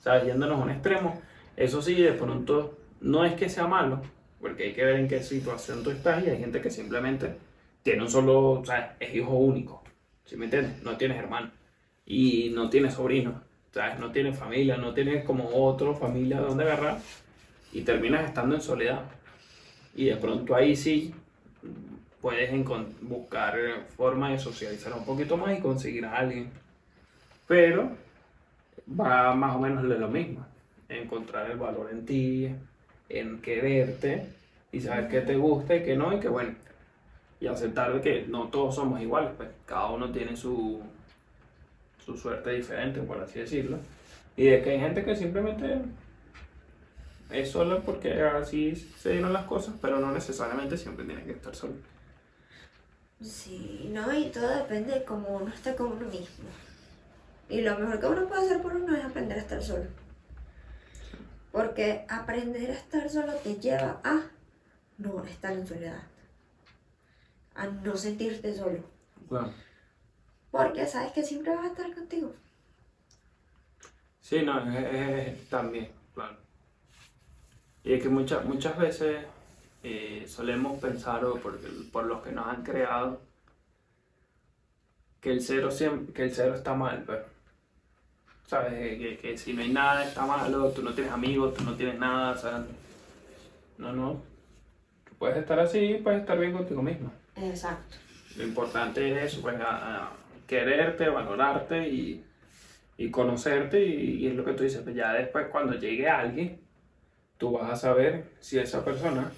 ¿sabes? 0.00 0.24
Yéndonos 0.24 0.60
a 0.60 0.64
un 0.64 0.70
extremo. 0.70 1.20
Eso 1.56 1.82
sí, 1.82 1.94
de 1.94 2.12
pronto, 2.12 2.78
no 3.00 3.24
es 3.24 3.34
que 3.34 3.48
sea 3.48 3.66
malo, 3.66 4.00
porque 4.40 4.64
hay 4.64 4.72
que 4.72 4.84
ver 4.84 4.96
en 4.96 5.08
qué 5.08 5.22
situación 5.22 5.82
tú 5.82 5.90
estás 5.90 6.24
y 6.24 6.30
hay 6.30 6.38
gente 6.38 6.60
que 6.60 6.70
simplemente 6.70 7.36
tiene 7.82 8.02
un 8.02 8.10
solo, 8.10 8.60
o 8.60 8.64
sea, 8.64 8.96
es 8.98 9.14
hijo 9.14 9.32
único, 9.32 9.83
¿sí 10.24 10.36
me 10.36 10.46
entiendes? 10.46 10.82
No 10.82 10.96
tienes 10.96 11.18
hermano 11.18 11.50
y 12.06 12.50
no 12.54 12.70
tienes 12.70 12.94
sobrino, 12.94 13.42
¿sabes? 13.72 13.98
No 13.98 14.12
tienes 14.12 14.38
familia, 14.38 14.76
no 14.76 14.94
tienes 14.94 15.24
como 15.24 15.48
otra 15.48 15.94
familia 15.94 16.40
donde 16.40 16.64
agarrar 16.64 16.98
y 17.72 17.82
terminas 17.82 18.24
estando 18.24 18.54
en 18.54 18.60
soledad. 18.60 19.02
Y 19.96 20.06
de 20.06 20.16
pronto 20.16 20.54
ahí 20.54 20.74
sí 20.76 21.14
puedes 22.20 22.50
buscar 23.02 23.56
forma 23.96 24.30
de 24.30 24.38
socializar 24.38 24.92
un 24.92 25.04
poquito 25.04 25.36
más 25.36 25.58
y 25.58 25.60
conseguir 25.60 26.06
a 26.06 26.16
alguien. 26.16 26.50
Pero 27.46 27.90
va 28.88 29.34
más 29.34 29.56
o 29.56 29.58
menos 29.58 29.84
lo 29.84 30.08
mismo. 30.08 30.46
Encontrar 30.88 31.50
el 31.50 31.58
valor 31.58 31.90
en 31.92 32.06
ti, 32.06 32.48
en 33.08 33.40
quererte 33.40 34.26
y 34.72 34.80
saber 34.80 35.08
qué 35.08 35.20
te 35.20 35.36
gusta 35.36 35.76
y 35.76 35.82
qué 35.84 35.96
no 35.96 36.12
y 36.14 36.20
que 36.20 36.28
bueno. 36.28 36.54
Y 37.40 37.46
aceptar 37.46 37.92
de 37.92 38.00
que 38.00 38.26
no 38.26 38.48
todos 38.48 38.74
somos 38.74 39.00
iguales, 39.00 39.32
pues 39.36 39.50
cada 39.66 39.90
uno 39.90 40.10
tiene 40.10 40.36
su, 40.36 40.80
su 42.04 42.16
suerte 42.16 42.50
diferente, 42.50 43.00
por 43.00 43.20
así 43.20 43.40
decirlo. 43.40 43.78
Y 44.36 44.46
de 44.46 44.62
que 44.62 44.70
hay 44.70 44.80
gente 44.80 45.04
que 45.04 45.14
simplemente 45.14 45.82
es 47.30 47.50
solo 47.50 47.82
porque 47.82 48.22
así 48.22 48.76
se 48.76 49.12
dieron 49.12 49.32
las 49.32 49.44
cosas, 49.44 49.74
pero 49.80 49.98
no 49.98 50.12
necesariamente 50.12 50.76
siempre 50.76 51.04
tienes 51.04 51.24
que 51.24 51.32
estar 51.32 51.54
solo. 51.54 51.74
Sí, 53.20 53.88
no, 53.92 54.12
y 54.12 54.26
todo 54.30 54.48
depende 54.48 54.94
de 54.94 55.04
cómo 55.04 55.36
uno 55.36 55.52
esté 55.52 55.74
con 55.74 55.92
uno 55.92 56.06
mismo. 56.06 56.44
Y 57.48 57.60
lo 57.60 57.78
mejor 57.78 58.00
que 58.00 58.06
uno 58.06 58.28
puede 58.28 58.46
hacer 58.46 58.62
por 58.62 58.74
uno 58.74 58.96
es 58.96 59.04
aprender 59.04 59.38
a 59.38 59.42
estar 59.42 59.62
solo. 59.62 59.86
Porque 61.52 62.04
aprender 62.08 62.70
a 62.70 62.74
estar 62.74 63.08
solo 63.08 63.32
te 63.34 63.54
lleva 63.56 64.00
a 64.02 64.22
no 64.98 65.24
estar 65.24 65.52
en 65.52 65.66
soledad. 65.66 66.02
A 67.54 67.66
no 67.66 67.96
sentirte 67.96 68.54
solo. 68.54 68.80
Claro. 69.28 69.52
Porque 70.50 70.86
sabes 70.86 71.12
que 71.12 71.22
siempre 71.22 71.54
vas 71.54 71.64
a 71.64 71.68
estar 71.68 71.92
contigo. 71.94 72.32
Sí, 74.20 74.42
no, 74.42 74.58
es, 74.72 75.48
también, 75.48 75.90
claro. 76.14 76.36
Y 77.82 77.92
es 77.94 78.02
que 78.02 78.08
muchas, 78.08 78.44
muchas 78.44 78.78
veces 78.78 79.24
eh, 79.82 80.24
solemos 80.26 80.80
pensar, 80.80 81.24
o 81.24 81.34
por, 81.36 81.58
por 81.92 82.04
los 82.06 82.22
que 82.22 82.32
nos 82.32 82.46
han 82.46 82.62
creado, 82.62 83.20
que 85.20 85.30
el 85.32 85.42
cero, 85.42 85.70
siempre, 85.70 86.12
que 86.14 86.22
el 86.24 86.34
cero 86.34 86.54
está 86.54 86.74
mal, 86.74 87.02
pues. 87.04 87.20
¿Sabes? 88.46 88.72
Que, 88.74 88.98
que- 88.98 89.18
que 89.18 89.38
si 89.38 89.52
no 89.52 89.62
hay 89.62 89.72
nada 89.72 90.04
está 90.04 90.24
malo, 90.26 90.70
tú 90.70 90.82
no 90.82 90.92
tienes 90.94 91.12
amigos, 91.12 91.54
tú 91.54 91.64
no 91.64 91.74
tienes 91.74 91.98
nada, 91.98 92.32
o 92.32 92.36
sea, 92.38 92.64
no, 93.78 93.92
no. 93.92 94.22
Tú 95.04 95.14
puedes 95.18 95.36
estar 95.38 95.58
así, 95.60 96.00
puedes 96.02 96.20
estar 96.20 96.38
bien 96.38 96.52
contigo 96.52 96.82
mismo. 96.82 97.10
Exacto. 97.36 97.96
Lo 98.36 98.44
importante 98.44 99.10
es 99.24 99.32
eso, 99.32 99.42
pues, 99.42 99.56
a- 99.60 100.04
a 100.06 100.12
quererte, 100.46 101.08
valorarte 101.08 101.88
y, 101.88 102.24
y 102.98 103.10
conocerte 103.10 103.84
y, 103.84 104.22
y 104.22 104.26
es 104.28 104.34
lo 104.34 104.44
que 104.44 104.52
tú 104.52 104.62
dices, 104.64 104.82
pues 104.82 104.94
ya 104.94 105.12
después 105.12 105.46
cuando 105.50 105.74
llegue 105.74 106.08
alguien, 106.08 106.60
tú 107.38 107.52
vas 107.52 107.70
a 107.70 107.76
saber 107.76 108.32
si 108.40 108.58
esa 108.58 108.84
persona, 108.84 109.32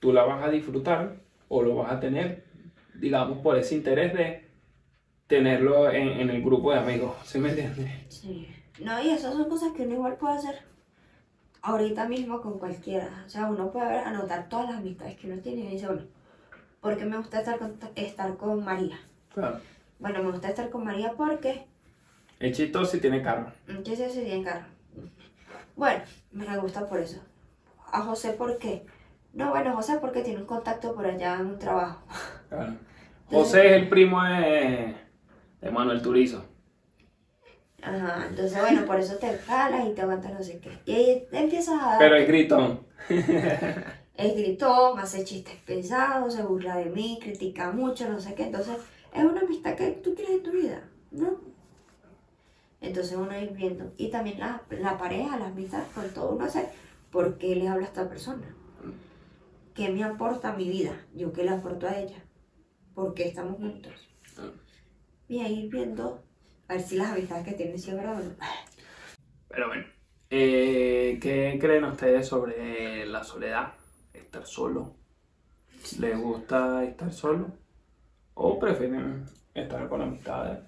tú 0.00 0.12
la 0.12 0.24
vas 0.24 0.44
a 0.44 0.50
disfrutar 0.50 1.16
o 1.48 1.62
lo 1.62 1.76
vas 1.76 1.92
a 1.92 2.00
tener, 2.00 2.44
digamos, 2.94 3.38
por 3.38 3.56
ese 3.58 3.74
interés 3.74 4.12
de 4.14 4.48
tenerlo 5.26 5.90
en, 5.90 6.08
en 6.08 6.30
el 6.30 6.42
grupo 6.42 6.72
de 6.72 6.78
amigos, 6.78 7.14
¿sí 7.24 7.38
me 7.38 7.50
entiendes? 7.50 7.90
Sí. 8.08 8.48
No, 8.80 9.00
y 9.02 9.10
esas 9.10 9.34
son 9.34 9.48
cosas 9.48 9.72
que 9.76 9.82
uno 9.82 9.94
igual 9.94 10.16
puede 10.16 10.36
hacer 10.38 10.62
ahorita 11.62 12.08
mismo 12.08 12.40
con 12.40 12.58
cualquiera. 12.58 13.24
O 13.26 13.28
sea, 13.28 13.46
uno 13.46 13.70
puede 13.70 13.98
anotar 13.98 14.48
todas 14.48 14.66
las 14.70 14.78
amistades 14.78 15.16
que 15.16 15.30
uno 15.30 15.40
tiene 15.42 15.62
y 15.62 15.68
dice, 15.72 15.86
bueno, 15.86 16.02
¿por 16.80 16.96
qué 16.96 17.04
me 17.04 17.16
gusta 17.16 17.40
estar 17.40 17.58
con, 17.58 17.78
estar 17.94 18.36
con 18.36 18.64
María? 18.64 18.98
Claro. 19.34 19.60
Bueno, 19.98 20.22
me 20.22 20.30
gusta 20.30 20.48
estar 20.48 20.70
con 20.70 20.84
María 20.84 21.12
porque 21.16 21.66
Es 22.38 22.56
chistoso 22.56 22.92
si 22.92 23.00
tiene 23.00 23.22
carro. 23.22 23.52
¿Qué 23.84 23.96
se 23.96 24.06
hace 24.06 24.22
bien 24.24 24.44
carro? 24.44 24.66
Bueno, 25.76 26.02
me 26.32 26.58
gusta 26.58 26.86
por 26.86 27.00
eso. 27.00 27.20
A 27.92 28.02
José, 28.02 28.32
¿por 28.32 28.58
qué? 28.58 28.84
No, 29.32 29.50
bueno, 29.50 29.74
José 29.74 29.98
porque 30.00 30.22
tiene 30.22 30.40
un 30.40 30.46
contacto 30.46 30.94
por 30.94 31.06
allá 31.06 31.34
en 31.34 31.46
un 31.46 31.58
trabajo. 31.58 32.02
Claro. 32.48 32.74
José 33.30 33.66
es 33.66 33.82
el 33.82 33.88
primo 33.88 34.22
de, 34.22 34.94
de 35.60 35.70
Manuel 35.70 36.00
Turizo. 36.02 36.44
Ajá, 37.82 38.26
entonces 38.28 38.58
bueno, 38.58 38.84
por 38.86 38.98
eso 38.98 39.16
te 39.16 39.38
jalas 39.38 39.86
y 39.86 39.94
te 39.94 40.02
aguantas 40.02 40.32
no 40.32 40.42
sé 40.42 40.58
qué. 40.58 40.78
Y 40.84 40.94
ahí 40.94 41.28
empiezas 41.32 41.76
a. 41.80 41.96
Pero 41.98 42.16
es 42.16 42.26
gritón. 42.26 42.86
Él 44.18 44.34
gritó, 44.36 44.96
me 44.96 45.02
hace 45.02 45.24
chistes 45.24 45.54
pesados, 45.64 46.34
se 46.34 46.42
burla 46.42 46.76
de 46.76 46.86
mí, 46.86 47.20
critica 47.22 47.70
mucho, 47.70 48.08
no 48.08 48.18
sé 48.18 48.34
qué. 48.34 48.46
Entonces, 48.46 48.76
es 49.14 49.24
una 49.24 49.42
amistad 49.42 49.76
que 49.76 49.92
tú 49.92 50.12
quieres 50.16 50.38
en 50.38 50.42
tu 50.42 50.50
vida, 50.50 50.82
¿no? 51.12 51.40
Entonces 52.80 53.16
uno 53.16 53.38
ir 53.38 53.52
viendo. 53.52 53.92
Y 53.96 54.10
también 54.10 54.40
la, 54.40 54.60
la 54.70 54.98
pareja, 54.98 55.38
la 55.38 55.46
amistad, 55.46 55.84
con 55.94 56.08
todo 56.10 56.32
uno 56.32 56.44
hacer, 56.46 56.66
¿por 57.12 57.38
qué 57.38 57.54
le 57.54 57.68
hablo 57.68 57.84
a 57.84 57.88
esta 57.88 58.08
persona? 58.08 58.56
¿Qué 59.72 59.88
me 59.90 60.02
aporta 60.02 60.48
a 60.48 60.56
mi 60.56 60.68
vida? 60.68 61.00
¿Yo 61.14 61.32
qué 61.32 61.44
le 61.44 61.50
aporto 61.50 61.86
a 61.86 61.96
ella? 61.96 62.20
¿Por 62.94 63.14
qué 63.14 63.28
estamos 63.28 63.58
juntos? 63.58 63.92
Y 65.28 65.42
ahí 65.42 65.60
ir 65.60 65.70
viendo, 65.70 66.24
a 66.66 66.72
ver 66.72 66.82
si 66.82 66.96
las 66.96 67.12
amistades 67.12 67.44
que 67.44 67.52
tienes 67.52 67.84
sí 67.84 67.90
es 67.90 67.96
verdad 67.96 68.20
o 68.20 68.24
no. 68.24 68.34
Pero 69.48 69.68
bueno, 69.68 69.86
eh, 70.28 71.20
¿qué 71.22 71.56
creen 71.60 71.84
ustedes 71.84 72.26
sobre 72.26 73.06
la 73.06 73.22
soledad? 73.22 73.74
Estar 74.18 74.46
solo. 74.46 74.92
¿Les 75.98 76.18
gusta 76.20 76.84
estar 76.84 77.12
solo? 77.12 77.46
¿O 78.34 78.58
prefieren 78.58 79.24
estar 79.54 79.88
con 79.88 80.02
amistades? 80.02 80.58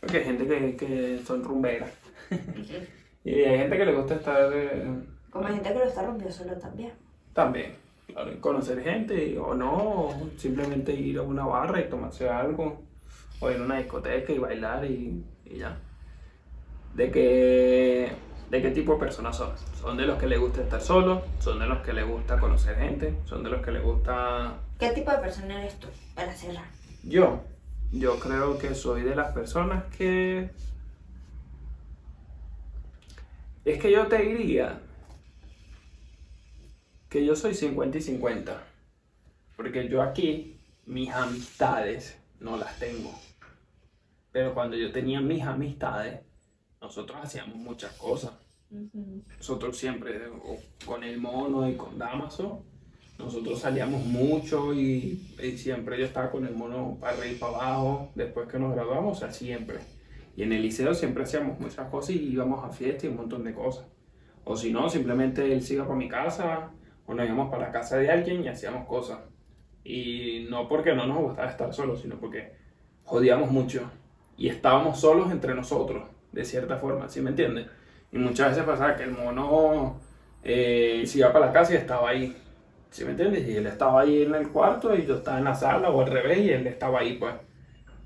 Porque 0.00 0.18
hay 0.18 0.24
gente 0.24 0.46
que, 0.46 0.76
que 0.76 1.22
son 1.24 1.42
rumberas. 1.44 1.90
Y 3.24 3.34
hay 3.34 3.56
gente 3.58 3.76
que 3.78 3.84
le 3.84 3.94
gusta 3.94 4.16
estar 4.16 4.50
eh, 4.52 4.84
Como 5.30 5.46
hay 5.46 5.54
gente 5.54 5.72
que 5.72 5.78
lo 5.78 5.84
está 5.84 6.02
rompiendo 6.04 6.34
solo 6.34 6.58
también. 6.58 6.92
también. 7.32 7.76
Claro, 8.08 8.40
conocer 8.40 8.82
gente 8.82 9.38
o 9.38 9.54
no, 9.54 9.76
o 10.08 10.30
simplemente 10.36 10.92
ir 10.92 11.18
a 11.18 11.22
una 11.22 11.46
barra 11.46 11.80
y 11.80 11.88
tomarse 11.88 12.28
algo. 12.28 12.82
O 13.38 13.48
ir 13.48 13.60
a 13.60 13.64
una 13.64 13.78
discoteca 13.78 14.32
y 14.32 14.38
bailar 14.38 14.84
y, 14.86 15.24
y 15.44 15.58
ya. 15.58 15.78
¿De 16.94 17.12
qué, 17.12 18.10
¿De 18.52 18.60
qué 18.60 18.70
tipo 18.70 18.92
de 18.92 18.98
personas 18.98 19.34
son? 19.34 19.54
¿Son 19.80 19.96
de 19.96 20.04
los 20.04 20.18
que 20.18 20.26
les 20.26 20.38
gusta 20.38 20.60
estar 20.60 20.82
solos? 20.82 21.22
¿Son 21.40 21.58
de 21.58 21.66
los 21.66 21.78
que 21.78 21.94
les 21.94 22.06
gusta 22.06 22.38
conocer 22.38 22.76
gente? 22.76 23.14
¿Son 23.24 23.42
de 23.42 23.48
los 23.48 23.62
que 23.62 23.70
les 23.70 23.82
gusta... 23.82 24.58
¿Qué 24.78 24.90
tipo 24.90 25.10
de 25.10 25.16
persona 25.16 25.62
eres 25.62 25.80
tú? 25.80 25.88
Para 26.14 26.34
cerrar. 26.34 26.66
Yo, 27.02 27.40
yo 27.92 28.20
creo 28.20 28.58
que 28.58 28.74
soy 28.74 29.04
de 29.04 29.16
las 29.16 29.32
personas 29.32 29.84
que... 29.96 30.50
Es 33.64 33.80
que 33.80 33.90
yo 33.90 34.06
te 34.08 34.18
diría 34.18 34.80
que 37.08 37.24
yo 37.24 37.34
soy 37.34 37.54
50 37.54 37.96
y 37.96 38.02
50. 38.02 38.64
Porque 39.56 39.88
yo 39.88 40.02
aquí, 40.02 40.60
mis 40.84 41.08
amistades, 41.08 42.18
no 42.38 42.58
las 42.58 42.78
tengo. 42.78 43.18
Pero 44.30 44.52
cuando 44.52 44.76
yo 44.76 44.92
tenía 44.92 45.22
mis 45.22 45.42
amistades, 45.42 46.20
nosotros 46.82 47.18
hacíamos 47.22 47.56
muchas 47.56 47.92
cosas. 47.92 48.41
Nosotros 49.36 49.76
siempre, 49.76 50.20
con 50.84 51.04
el 51.04 51.20
mono 51.20 51.68
y 51.68 51.74
con 51.74 51.98
Damaso, 51.98 52.64
nosotros 53.18 53.60
salíamos 53.60 54.04
mucho 54.04 54.72
y, 54.74 55.34
y 55.42 55.58
siempre 55.58 55.98
yo 55.98 56.06
estaba 56.06 56.30
con 56.30 56.46
el 56.46 56.54
mono 56.54 56.96
para 57.00 57.16
arriba 57.16 57.34
y 57.34 57.38
para 57.38 57.52
abajo, 57.52 58.10
después 58.14 58.48
que 58.48 58.58
nos 58.58 58.74
graduamos, 58.74 59.16
o 59.16 59.20
sea, 59.20 59.32
siempre. 59.32 59.78
Y 60.36 60.42
en 60.42 60.52
el 60.52 60.62
liceo 60.62 60.94
siempre 60.94 61.24
hacíamos 61.24 61.60
muchas 61.60 61.88
cosas 61.90 62.16
y 62.16 62.32
íbamos 62.32 62.64
a 62.64 62.70
fiestas 62.70 63.04
y 63.04 63.08
un 63.08 63.16
montón 63.16 63.44
de 63.44 63.54
cosas. 63.54 63.86
O 64.44 64.56
si 64.56 64.72
no, 64.72 64.88
simplemente 64.88 65.52
él 65.52 65.62
se 65.62 65.76
para 65.76 65.94
mi 65.94 66.08
casa 66.08 66.70
o 67.06 67.14
nos 67.14 67.26
íbamos 67.26 67.50
para 67.50 67.66
la 67.66 67.72
casa 67.72 67.98
de 67.98 68.10
alguien 68.10 68.42
y 68.42 68.48
hacíamos 68.48 68.86
cosas. 68.86 69.18
Y 69.84 70.46
no 70.50 70.68
porque 70.68 70.94
no 70.94 71.06
nos 71.06 71.18
gustaba 71.18 71.50
estar 71.50 71.72
solos, 71.72 72.00
sino 72.00 72.18
porque 72.18 72.54
jodíamos 73.04 73.50
mucho 73.50 73.90
y 74.36 74.48
estábamos 74.48 75.00
solos 75.00 75.30
entre 75.30 75.54
nosotros, 75.54 76.08
de 76.32 76.44
cierta 76.44 76.76
forma, 76.76 77.08
¿sí 77.08 77.20
me 77.20 77.30
entiendes? 77.30 77.66
Y 78.12 78.18
muchas 78.18 78.50
veces 78.50 78.64
pasaba 78.64 78.94
que 78.94 79.04
el 79.04 79.12
mono 79.12 79.98
eh, 80.44 81.02
se 81.06 81.18
iba 81.18 81.32
para 81.32 81.46
la 81.46 81.52
casa 81.52 81.72
y 81.72 81.76
estaba 81.78 82.10
ahí, 82.10 82.36
¿sí 82.90 83.04
me 83.04 83.12
entiendes? 83.12 83.48
Y 83.48 83.56
él 83.56 83.66
estaba 83.66 84.02
ahí 84.02 84.22
en 84.22 84.34
el 84.34 84.48
cuarto 84.48 84.94
y 84.94 85.06
yo 85.06 85.16
estaba 85.16 85.38
en 85.38 85.44
la 85.44 85.54
sala 85.54 85.88
o 85.90 86.02
al 86.02 86.12
revés 86.12 86.38
y 86.38 86.50
él 86.50 86.66
estaba 86.66 87.00
ahí, 87.00 87.14
pues. 87.14 87.34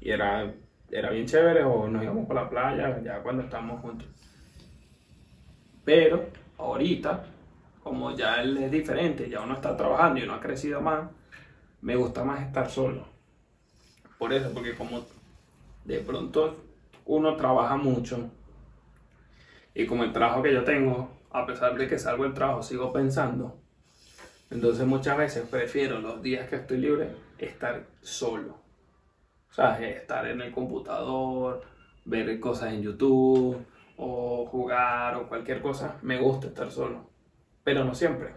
Y 0.01 0.11
era, 0.11 0.53
era 0.91 1.11
bien 1.11 1.27
chévere 1.27 1.65
o 1.65 1.89
nos 1.89 2.05
íbamos 2.05 2.27
para 2.29 2.43
la 2.45 2.49
playa 2.51 3.03
ya 3.03 3.21
cuando 3.21 3.43
estábamos 3.43 3.81
juntos. 3.81 4.07
Pero 5.85 6.27
ahorita, 6.59 7.25
como 7.83 8.15
ya 8.17 8.43
él 8.43 8.57
es 8.59 8.71
diferente, 8.71 9.29
ya 9.29 9.41
uno 9.41 9.55
está 9.55 9.77
trabajando 9.77 10.21
y 10.21 10.23
uno 10.23 10.35
ha 10.35 10.41
crecido 10.41 10.81
más, 10.81 11.11
me 11.81 11.97
gusta 11.97 12.23
más 12.23 12.43
estar 12.47 12.71
solo. 12.71 13.07
Por 14.19 14.33
eso, 14.33 14.53
porque 14.55 14.75
como 14.77 15.05
de 15.85 15.99
pronto 15.99 16.57
uno 17.07 17.37
trabaja 17.37 17.77
mucho 17.77 18.31
y 19.77 19.87
como 19.87 20.05
el 20.05 20.13
trabajo 20.13 20.43
que 20.43 20.55
yo 20.55 20.65
tengo, 20.65 21.11
a 21.31 21.45
pesar 21.45 21.77
de 21.77 21.87
que 21.87 21.99
salgo 21.99 22.25
del 22.25 22.33
trabajo, 22.33 22.63
sigo 22.63 22.95
pensando. 22.95 23.61
Entonces 24.51 24.87
muchas 24.87 25.19
veces 25.19 25.47
prefiero 25.51 26.01
los 26.01 26.23
días 26.23 26.49
que 26.49 26.57
estoy 26.57 26.79
libre 26.79 27.11
estar 27.37 27.85
solo. 28.01 28.59
O 29.51 29.53
sea, 29.53 29.79
estar 29.87 30.27
en 30.29 30.41
el 30.41 30.51
computador, 30.51 31.63
ver 32.07 32.41
cosas 32.41 32.73
en 32.73 32.85
YouTube 32.85 33.67
o 33.99 34.47
jugar 34.47 35.15
o 35.17 35.29
cualquier 35.29 35.61
cosa. 35.61 35.99
Me 36.01 36.19
gusta 36.19 36.47
estar 36.47 36.71
solo, 36.71 37.11
pero 37.63 37.85
no 37.85 37.95
siempre. 37.95 38.31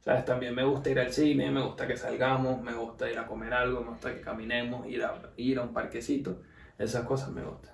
¿Sabes? 0.00 0.26
También 0.26 0.54
me 0.54 0.64
gusta 0.64 0.90
ir 0.90 0.98
al 0.98 1.14
cine, 1.14 1.50
me 1.50 1.62
gusta 1.62 1.86
que 1.86 1.96
salgamos, 1.96 2.60
me 2.60 2.74
gusta 2.74 3.10
ir 3.10 3.18
a 3.18 3.26
comer 3.26 3.54
algo, 3.54 3.80
me 3.80 3.90
gusta 3.90 4.12
que 4.12 4.20
caminemos, 4.20 4.86
ir 4.86 5.02
a, 5.02 5.14
ir 5.38 5.58
a 5.58 5.62
un 5.62 5.72
parquecito. 5.72 6.42
Esas 6.78 7.04
cosas 7.06 7.30
me 7.30 7.42
gustan. 7.42 7.71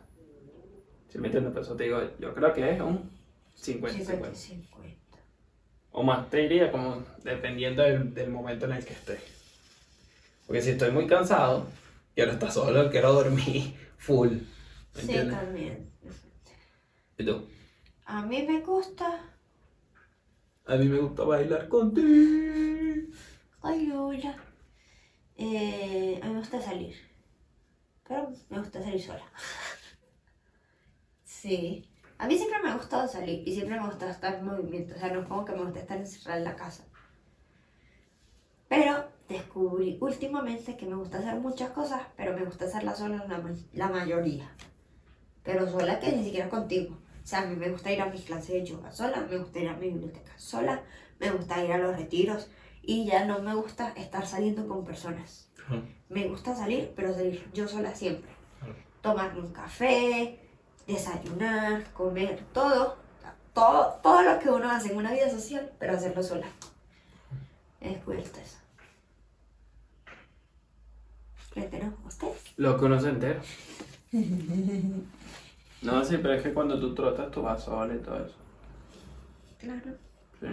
¿Sí 1.09 1.19
me 1.19 1.29
entiendes? 1.29 1.53
Por 1.53 1.63
eso 1.63 1.77
te 1.77 1.85
digo, 1.85 2.01
yo 2.19 2.35
creo 2.35 2.53
que 2.55 2.71
es 2.73 2.81
un 2.81 3.11
50-50. 3.55 4.35
50 4.35 4.35
50. 4.35 5.19
O 5.93 6.03
más, 6.03 6.31
te 6.31 6.39
diría 6.39 6.73
como 6.73 7.05
dependiendo 7.25 7.83
del, 7.83 8.15
del 8.15 8.31
momento 8.31 8.67
en 8.67 8.73
el 8.73 8.85
que 8.87 8.95
esté. 8.95 9.19
Porque 10.47 10.63
si 10.63 10.71
estoy 10.71 10.91
muy 10.91 11.07
cansado, 11.07 11.67
quiero 12.15 12.33
estar 12.33 12.51
solo, 12.51 12.91
quiero 12.91 13.13
dormir 13.13 13.75
full. 13.99 14.29
¿Me 14.95 15.01
Sí, 15.01 15.03
entiendes? 15.03 15.29
también. 15.31 15.91
¿Y 17.19 17.25
tú? 17.25 17.45
A 18.15 18.23
mí 18.27 18.43
me 18.43 18.59
gusta 18.61 19.09
A 20.67 20.77
mí 20.77 20.87
me 20.89 20.99
gusta 21.01 21.25
bailar 21.25 21.67
contigo. 21.69 23.09
Ay, 23.63 23.91
hola. 23.93 24.35
Eh, 25.37 26.21
a 26.23 26.27
mí 26.27 26.33
me 26.35 26.41
gusta 26.41 26.61
salir. 26.61 26.95
Pero 28.07 28.33
me 28.51 28.59
gusta 28.59 28.83
salir 28.83 29.01
sola. 29.03 29.25
Sí. 31.41 31.89
A 32.19 32.27
mí 32.27 32.37
siempre 32.37 32.61
me 32.61 32.71
ha 32.71 32.75
gustado 32.77 33.07
salir 33.07 33.47
y 33.47 33.55
siempre 33.55 33.79
me 33.79 33.87
gusta 33.87 34.11
estar 34.11 34.35
en 34.35 34.45
movimiento. 34.45 34.97
O 34.97 34.99
sea, 34.99 35.13
no 35.13 35.21
es 35.21 35.29
como 35.29 35.45
que 35.45 35.53
me 35.53 35.63
gusta 35.63 35.79
estar 35.79 35.97
encerrada 35.97 36.39
en 36.39 36.45
la 36.45 36.57
casa. 36.57 36.85
Pero 38.67 39.05
descubrí 39.29 39.99
últimamente 40.01 40.77
que 40.77 40.87
me 40.87 40.97
gusta 40.97 41.19
hacer 41.19 41.37
muchas 41.37 41.71
cosas, 41.71 42.03
pero 42.17 42.35
me 42.35 42.45
gusta 42.45 42.65
hacerlas 42.65 42.99
sola 42.99 43.25
la, 43.29 43.55
la 43.73 43.89
mayoría. 43.89 44.51
Pero 45.45 45.71
sola 45.71 46.01
que 46.01 46.11
ni 46.11 46.25
siquiera 46.25 46.49
contigo. 46.49 46.99
O 47.23 47.27
sea, 47.27 47.43
a 47.43 47.47
mí 47.47 47.55
me 47.55 47.71
gusta 47.71 47.93
ir 47.93 48.01
a 48.01 48.07
mis 48.07 48.23
clases 48.23 48.49
de 48.49 48.65
yoga 48.65 48.91
sola, 48.91 49.25
me 49.31 49.39
gusta 49.39 49.61
ir 49.61 49.69
a 49.69 49.77
mi 49.77 49.91
biblioteca 49.91 50.33
sola, 50.37 50.83
me 51.21 51.31
gusta 51.31 51.65
ir 51.65 51.73
a 51.73 51.79
los 51.79 51.97
retiros 51.97 52.51
y 52.83 53.05
ya 53.05 53.25
no 53.27 53.39
me 53.41 53.55
gusta 53.55 53.93
estar 53.97 54.27
saliendo 54.27 54.67
con 54.67 54.85
personas. 54.85 55.53
Me 56.09 56.27
gusta 56.27 56.57
salir, 56.57 56.93
pero 56.97 57.15
salir 57.15 57.49
yo 57.53 57.69
sola 57.69 57.95
siempre. 57.95 58.33
Tomarme 59.03 59.41
un 59.41 59.53
café, 59.53 60.48
desayunar, 60.89 61.85
comer, 61.93 62.43
todo, 62.53 62.97
todo, 63.55 64.01
todo 64.03 64.23
lo 64.23 64.39
que 64.41 64.49
uno 64.51 64.71
hace 64.71 64.91
en 64.91 64.97
una 64.97 65.13
vida 65.13 65.31
social, 65.31 65.71
pero 65.79 65.93
hacerlo 65.93 66.23
sola. 66.23 66.47
He 67.81 67.91
descubierto 67.91 68.41
eso. 68.41 68.57
Frente, 71.51 71.85
¿no? 71.85 71.95
¿Ustedes? 72.07 72.43
Lo 72.57 73.01
se 73.01 73.09
entera. 73.09 73.41
No, 75.81 76.05
sí, 76.05 76.17
pero 76.17 76.35
es 76.35 76.43
que 76.43 76.53
cuando 76.53 76.81
tú 76.81 76.93
trotas, 76.93 77.31
tú 77.31 77.41
vas 77.41 77.63
sola 77.63 77.95
y 77.95 77.99
todo 77.99 78.17
eso. 78.25 78.35
Claro. 79.61 79.93
Sí. 80.41 80.47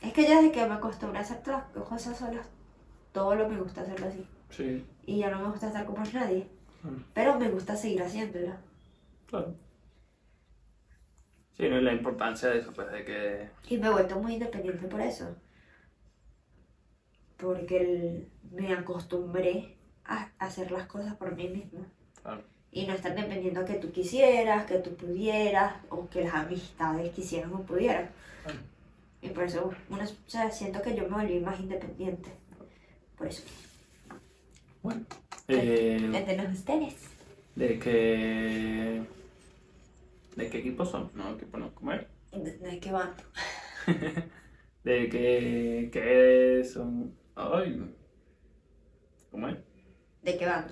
Es 0.00 0.12
que 0.14 0.22
ya 0.22 0.36
desde 0.36 0.52
que 0.52 0.66
me 0.66 0.72
acostumbré 0.72 1.18
a 1.18 1.20
hacer 1.20 1.42
todas 1.42 1.64
las 1.74 1.84
cosas 1.84 2.16
solas, 2.16 2.46
todo 3.12 3.34
lo 3.34 3.46
me 3.46 3.58
gusta 3.58 3.82
hacerlo 3.82 4.06
así. 4.06 4.26
Sí, 4.48 4.86
Y 5.04 5.18
ya 5.18 5.28
no 5.28 5.38
me 5.38 5.50
gusta 5.50 5.66
estar 5.66 5.84
con 5.84 5.98
más 5.98 6.14
nadie. 6.14 6.48
Mm. 6.82 7.02
Pero 7.12 7.38
me 7.38 7.50
gusta 7.50 7.76
seguir 7.76 8.02
haciéndolo. 8.02 8.54
Claro. 9.32 9.54
Sí, 11.56 11.68
no, 11.68 11.78
y 11.78 11.82
la 11.82 11.92
importancia 11.92 12.48
de 12.50 12.58
eso, 12.58 12.72
pues, 12.72 12.90
de 12.92 13.04
que... 13.04 13.48
Y 13.68 13.78
me 13.78 13.88
he 13.88 13.90
vuelto 13.90 14.18
muy 14.20 14.34
independiente 14.34 14.86
por 14.86 15.00
eso. 15.00 15.34
Porque 17.36 17.76
el- 17.80 18.28
me 18.52 18.72
acostumbré 18.72 19.76
a 20.04 20.30
hacer 20.38 20.70
las 20.70 20.86
cosas 20.86 21.14
por 21.16 21.34
mí 21.34 21.48
misma. 21.48 21.86
Claro. 22.22 22.42
Y 22.70 22.86
no 22.86 22.94
estar 22.94 23.14
dependiendo 23.14 23.60
a 23.60 23.64
que 23.64 23.74
tú 23.74 23.90
quisieras, 23.90 24.66
que 24.66 24.78
tú 24.78 24.94
pudieras, 24.96 25.74
o 25.90 26.08
que 26.08 26.24
las 26.24 26.34
amistades 26.34 27.10
quisieran 27.12 27.52
o 27.52 27.62
pudieran. 27.62 28.10
Claro. 28.44 28.58
Y 29.20 29.28
por 29.28 29.44
eso, 29.44 29.70
uno, 29.90 30.04
o 30.04 30.30
sea, 30.30 30.50
siento 30.50 30.80
que 30.82 30.94
yo 30.96 31.08
me 31.08 31.16
volví 31.22 31.40
más 31.40 31.60
independiente. 31.60 32.30
Por 33.16 33.26
eso. 33.26 33.42
Bueno. 34.82 35.04
Eh, 35.48 36.10
ustedes. 36.52 36.96
de 37.54 37.78
que... 37.78 39.21
¿De 40.36 40.48
qué 40.48 40.58
equipo 40.58 40.84
son? 40.84 41.10
No, 41.14 41.34
equipo 41.34 41.58
no, 41.58 41.74
¿cómo 41.74 41.92
es? 41.92 42.06
¿De, 42.32 42.58
de 42.58 42.80
qué 42.80 42.92
van? 42.92 43.12
De 44.84 45.08
que... 45.08 45.90
que 45.92 46.64
son... 46.64 47.14
Ay... 47.36 47.94
¿Cómo 49.30 49.48
es? 49.48 49.58
¿De 50.22 50.36
qué 50.36 50.46
van? 50.46 50.66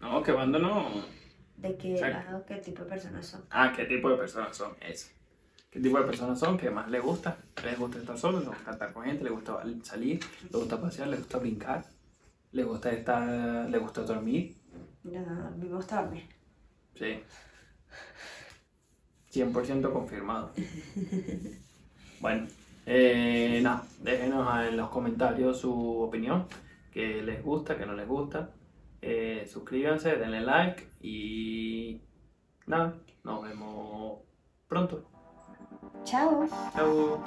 No, 0.00 0.22
que 0.22 0.32
bando 0.32 0.58
no... 0.58 1.04
¿De 1.56 1.76
qué, 1.76 1.94
Exacto. 1.94 2.36
ah, 2.36 2.44
qué 2.46 2.54
tipo 2.56 2.84
de 2.84 2.88
personas 2.88 3.26
son? 3.26 3.44
Ah, 3.50 3.72
¿qué 3.74 3.84
tipo 3.86 4.08
de 4.10 4.16
personas 4.16 4.56
son? 4.56 4.76
Eso. 4.80 5.08
¿Qué 5.70 5.80
tipo 5.80 5.98
de 5.98 6.04
personas 6.04 6.38
son? 6.38 6.56
que 6.56 6.70
más 6.70 6.88
les 6.88 7.02
gusta? 7.02 7.36
¿Les 7.64 7.76
gusta 7.76 7.98
estar 7.98 8.16
solos? 8.16 8.40
¿Les 8.42 8.48
gusta 8.50 8.70
estar 8.70 8.92
con 8.92 9.04
gente? 9.04 9.24
¿Les 9.24 9.32
gusta 9.32 9.62
salir? 9.82 10.20
¿Les 10.42 10.52
gusta 10.52 10.80
pasear? 10.80 11.08
¿Les 11.08 11.18
gusta 11.18 11.38
brincar? 11.38 11.84
¿Les 12.52 12.64
gusta 12.64 12.92
estar... 12.92 13.68
¿Les 13.68 13.80
gusta 13.80 14.02
dormir? 14.02 14.54
No, 15.02 15.18
a 15.18 15.50
mí 15.50 15.68
me 15.68 15.74
gusta 15.74 16.02
dormir. 16.02 16.28
Sí. 16.94 17.20
100% 19.38 19.92
confirmado. 19.92 20.52
Bueno, 22.20 22.48
eh, 22.84 23.60
nada, 23.62 23.84
déjenos 24.02 24.48
en 24.66 24.76
los 24.76 24.88
comentarios 24.88 25.60
su 25.60 26.00
opinión, 26.00 26.46
que 26.90 27.22
les 27.22 27.44
gusta, 27.44 27.78
que 27.78 27.86
no 27.86 27.94
les 27.94 28.08
gusta. 28.08 28.50
Eh, 29.00 29.46
suscríbanse, 29.48 30.16
denle 30.16 30.40
like 30.40 30.88
y 31.00 32.00
nada, 32.66 32.96
nos 33.22 33.44
vemos 33.44 34.18
pronto. 34.66 35.08
Chao. 36.02 36.44
Chao. 36.74 37.22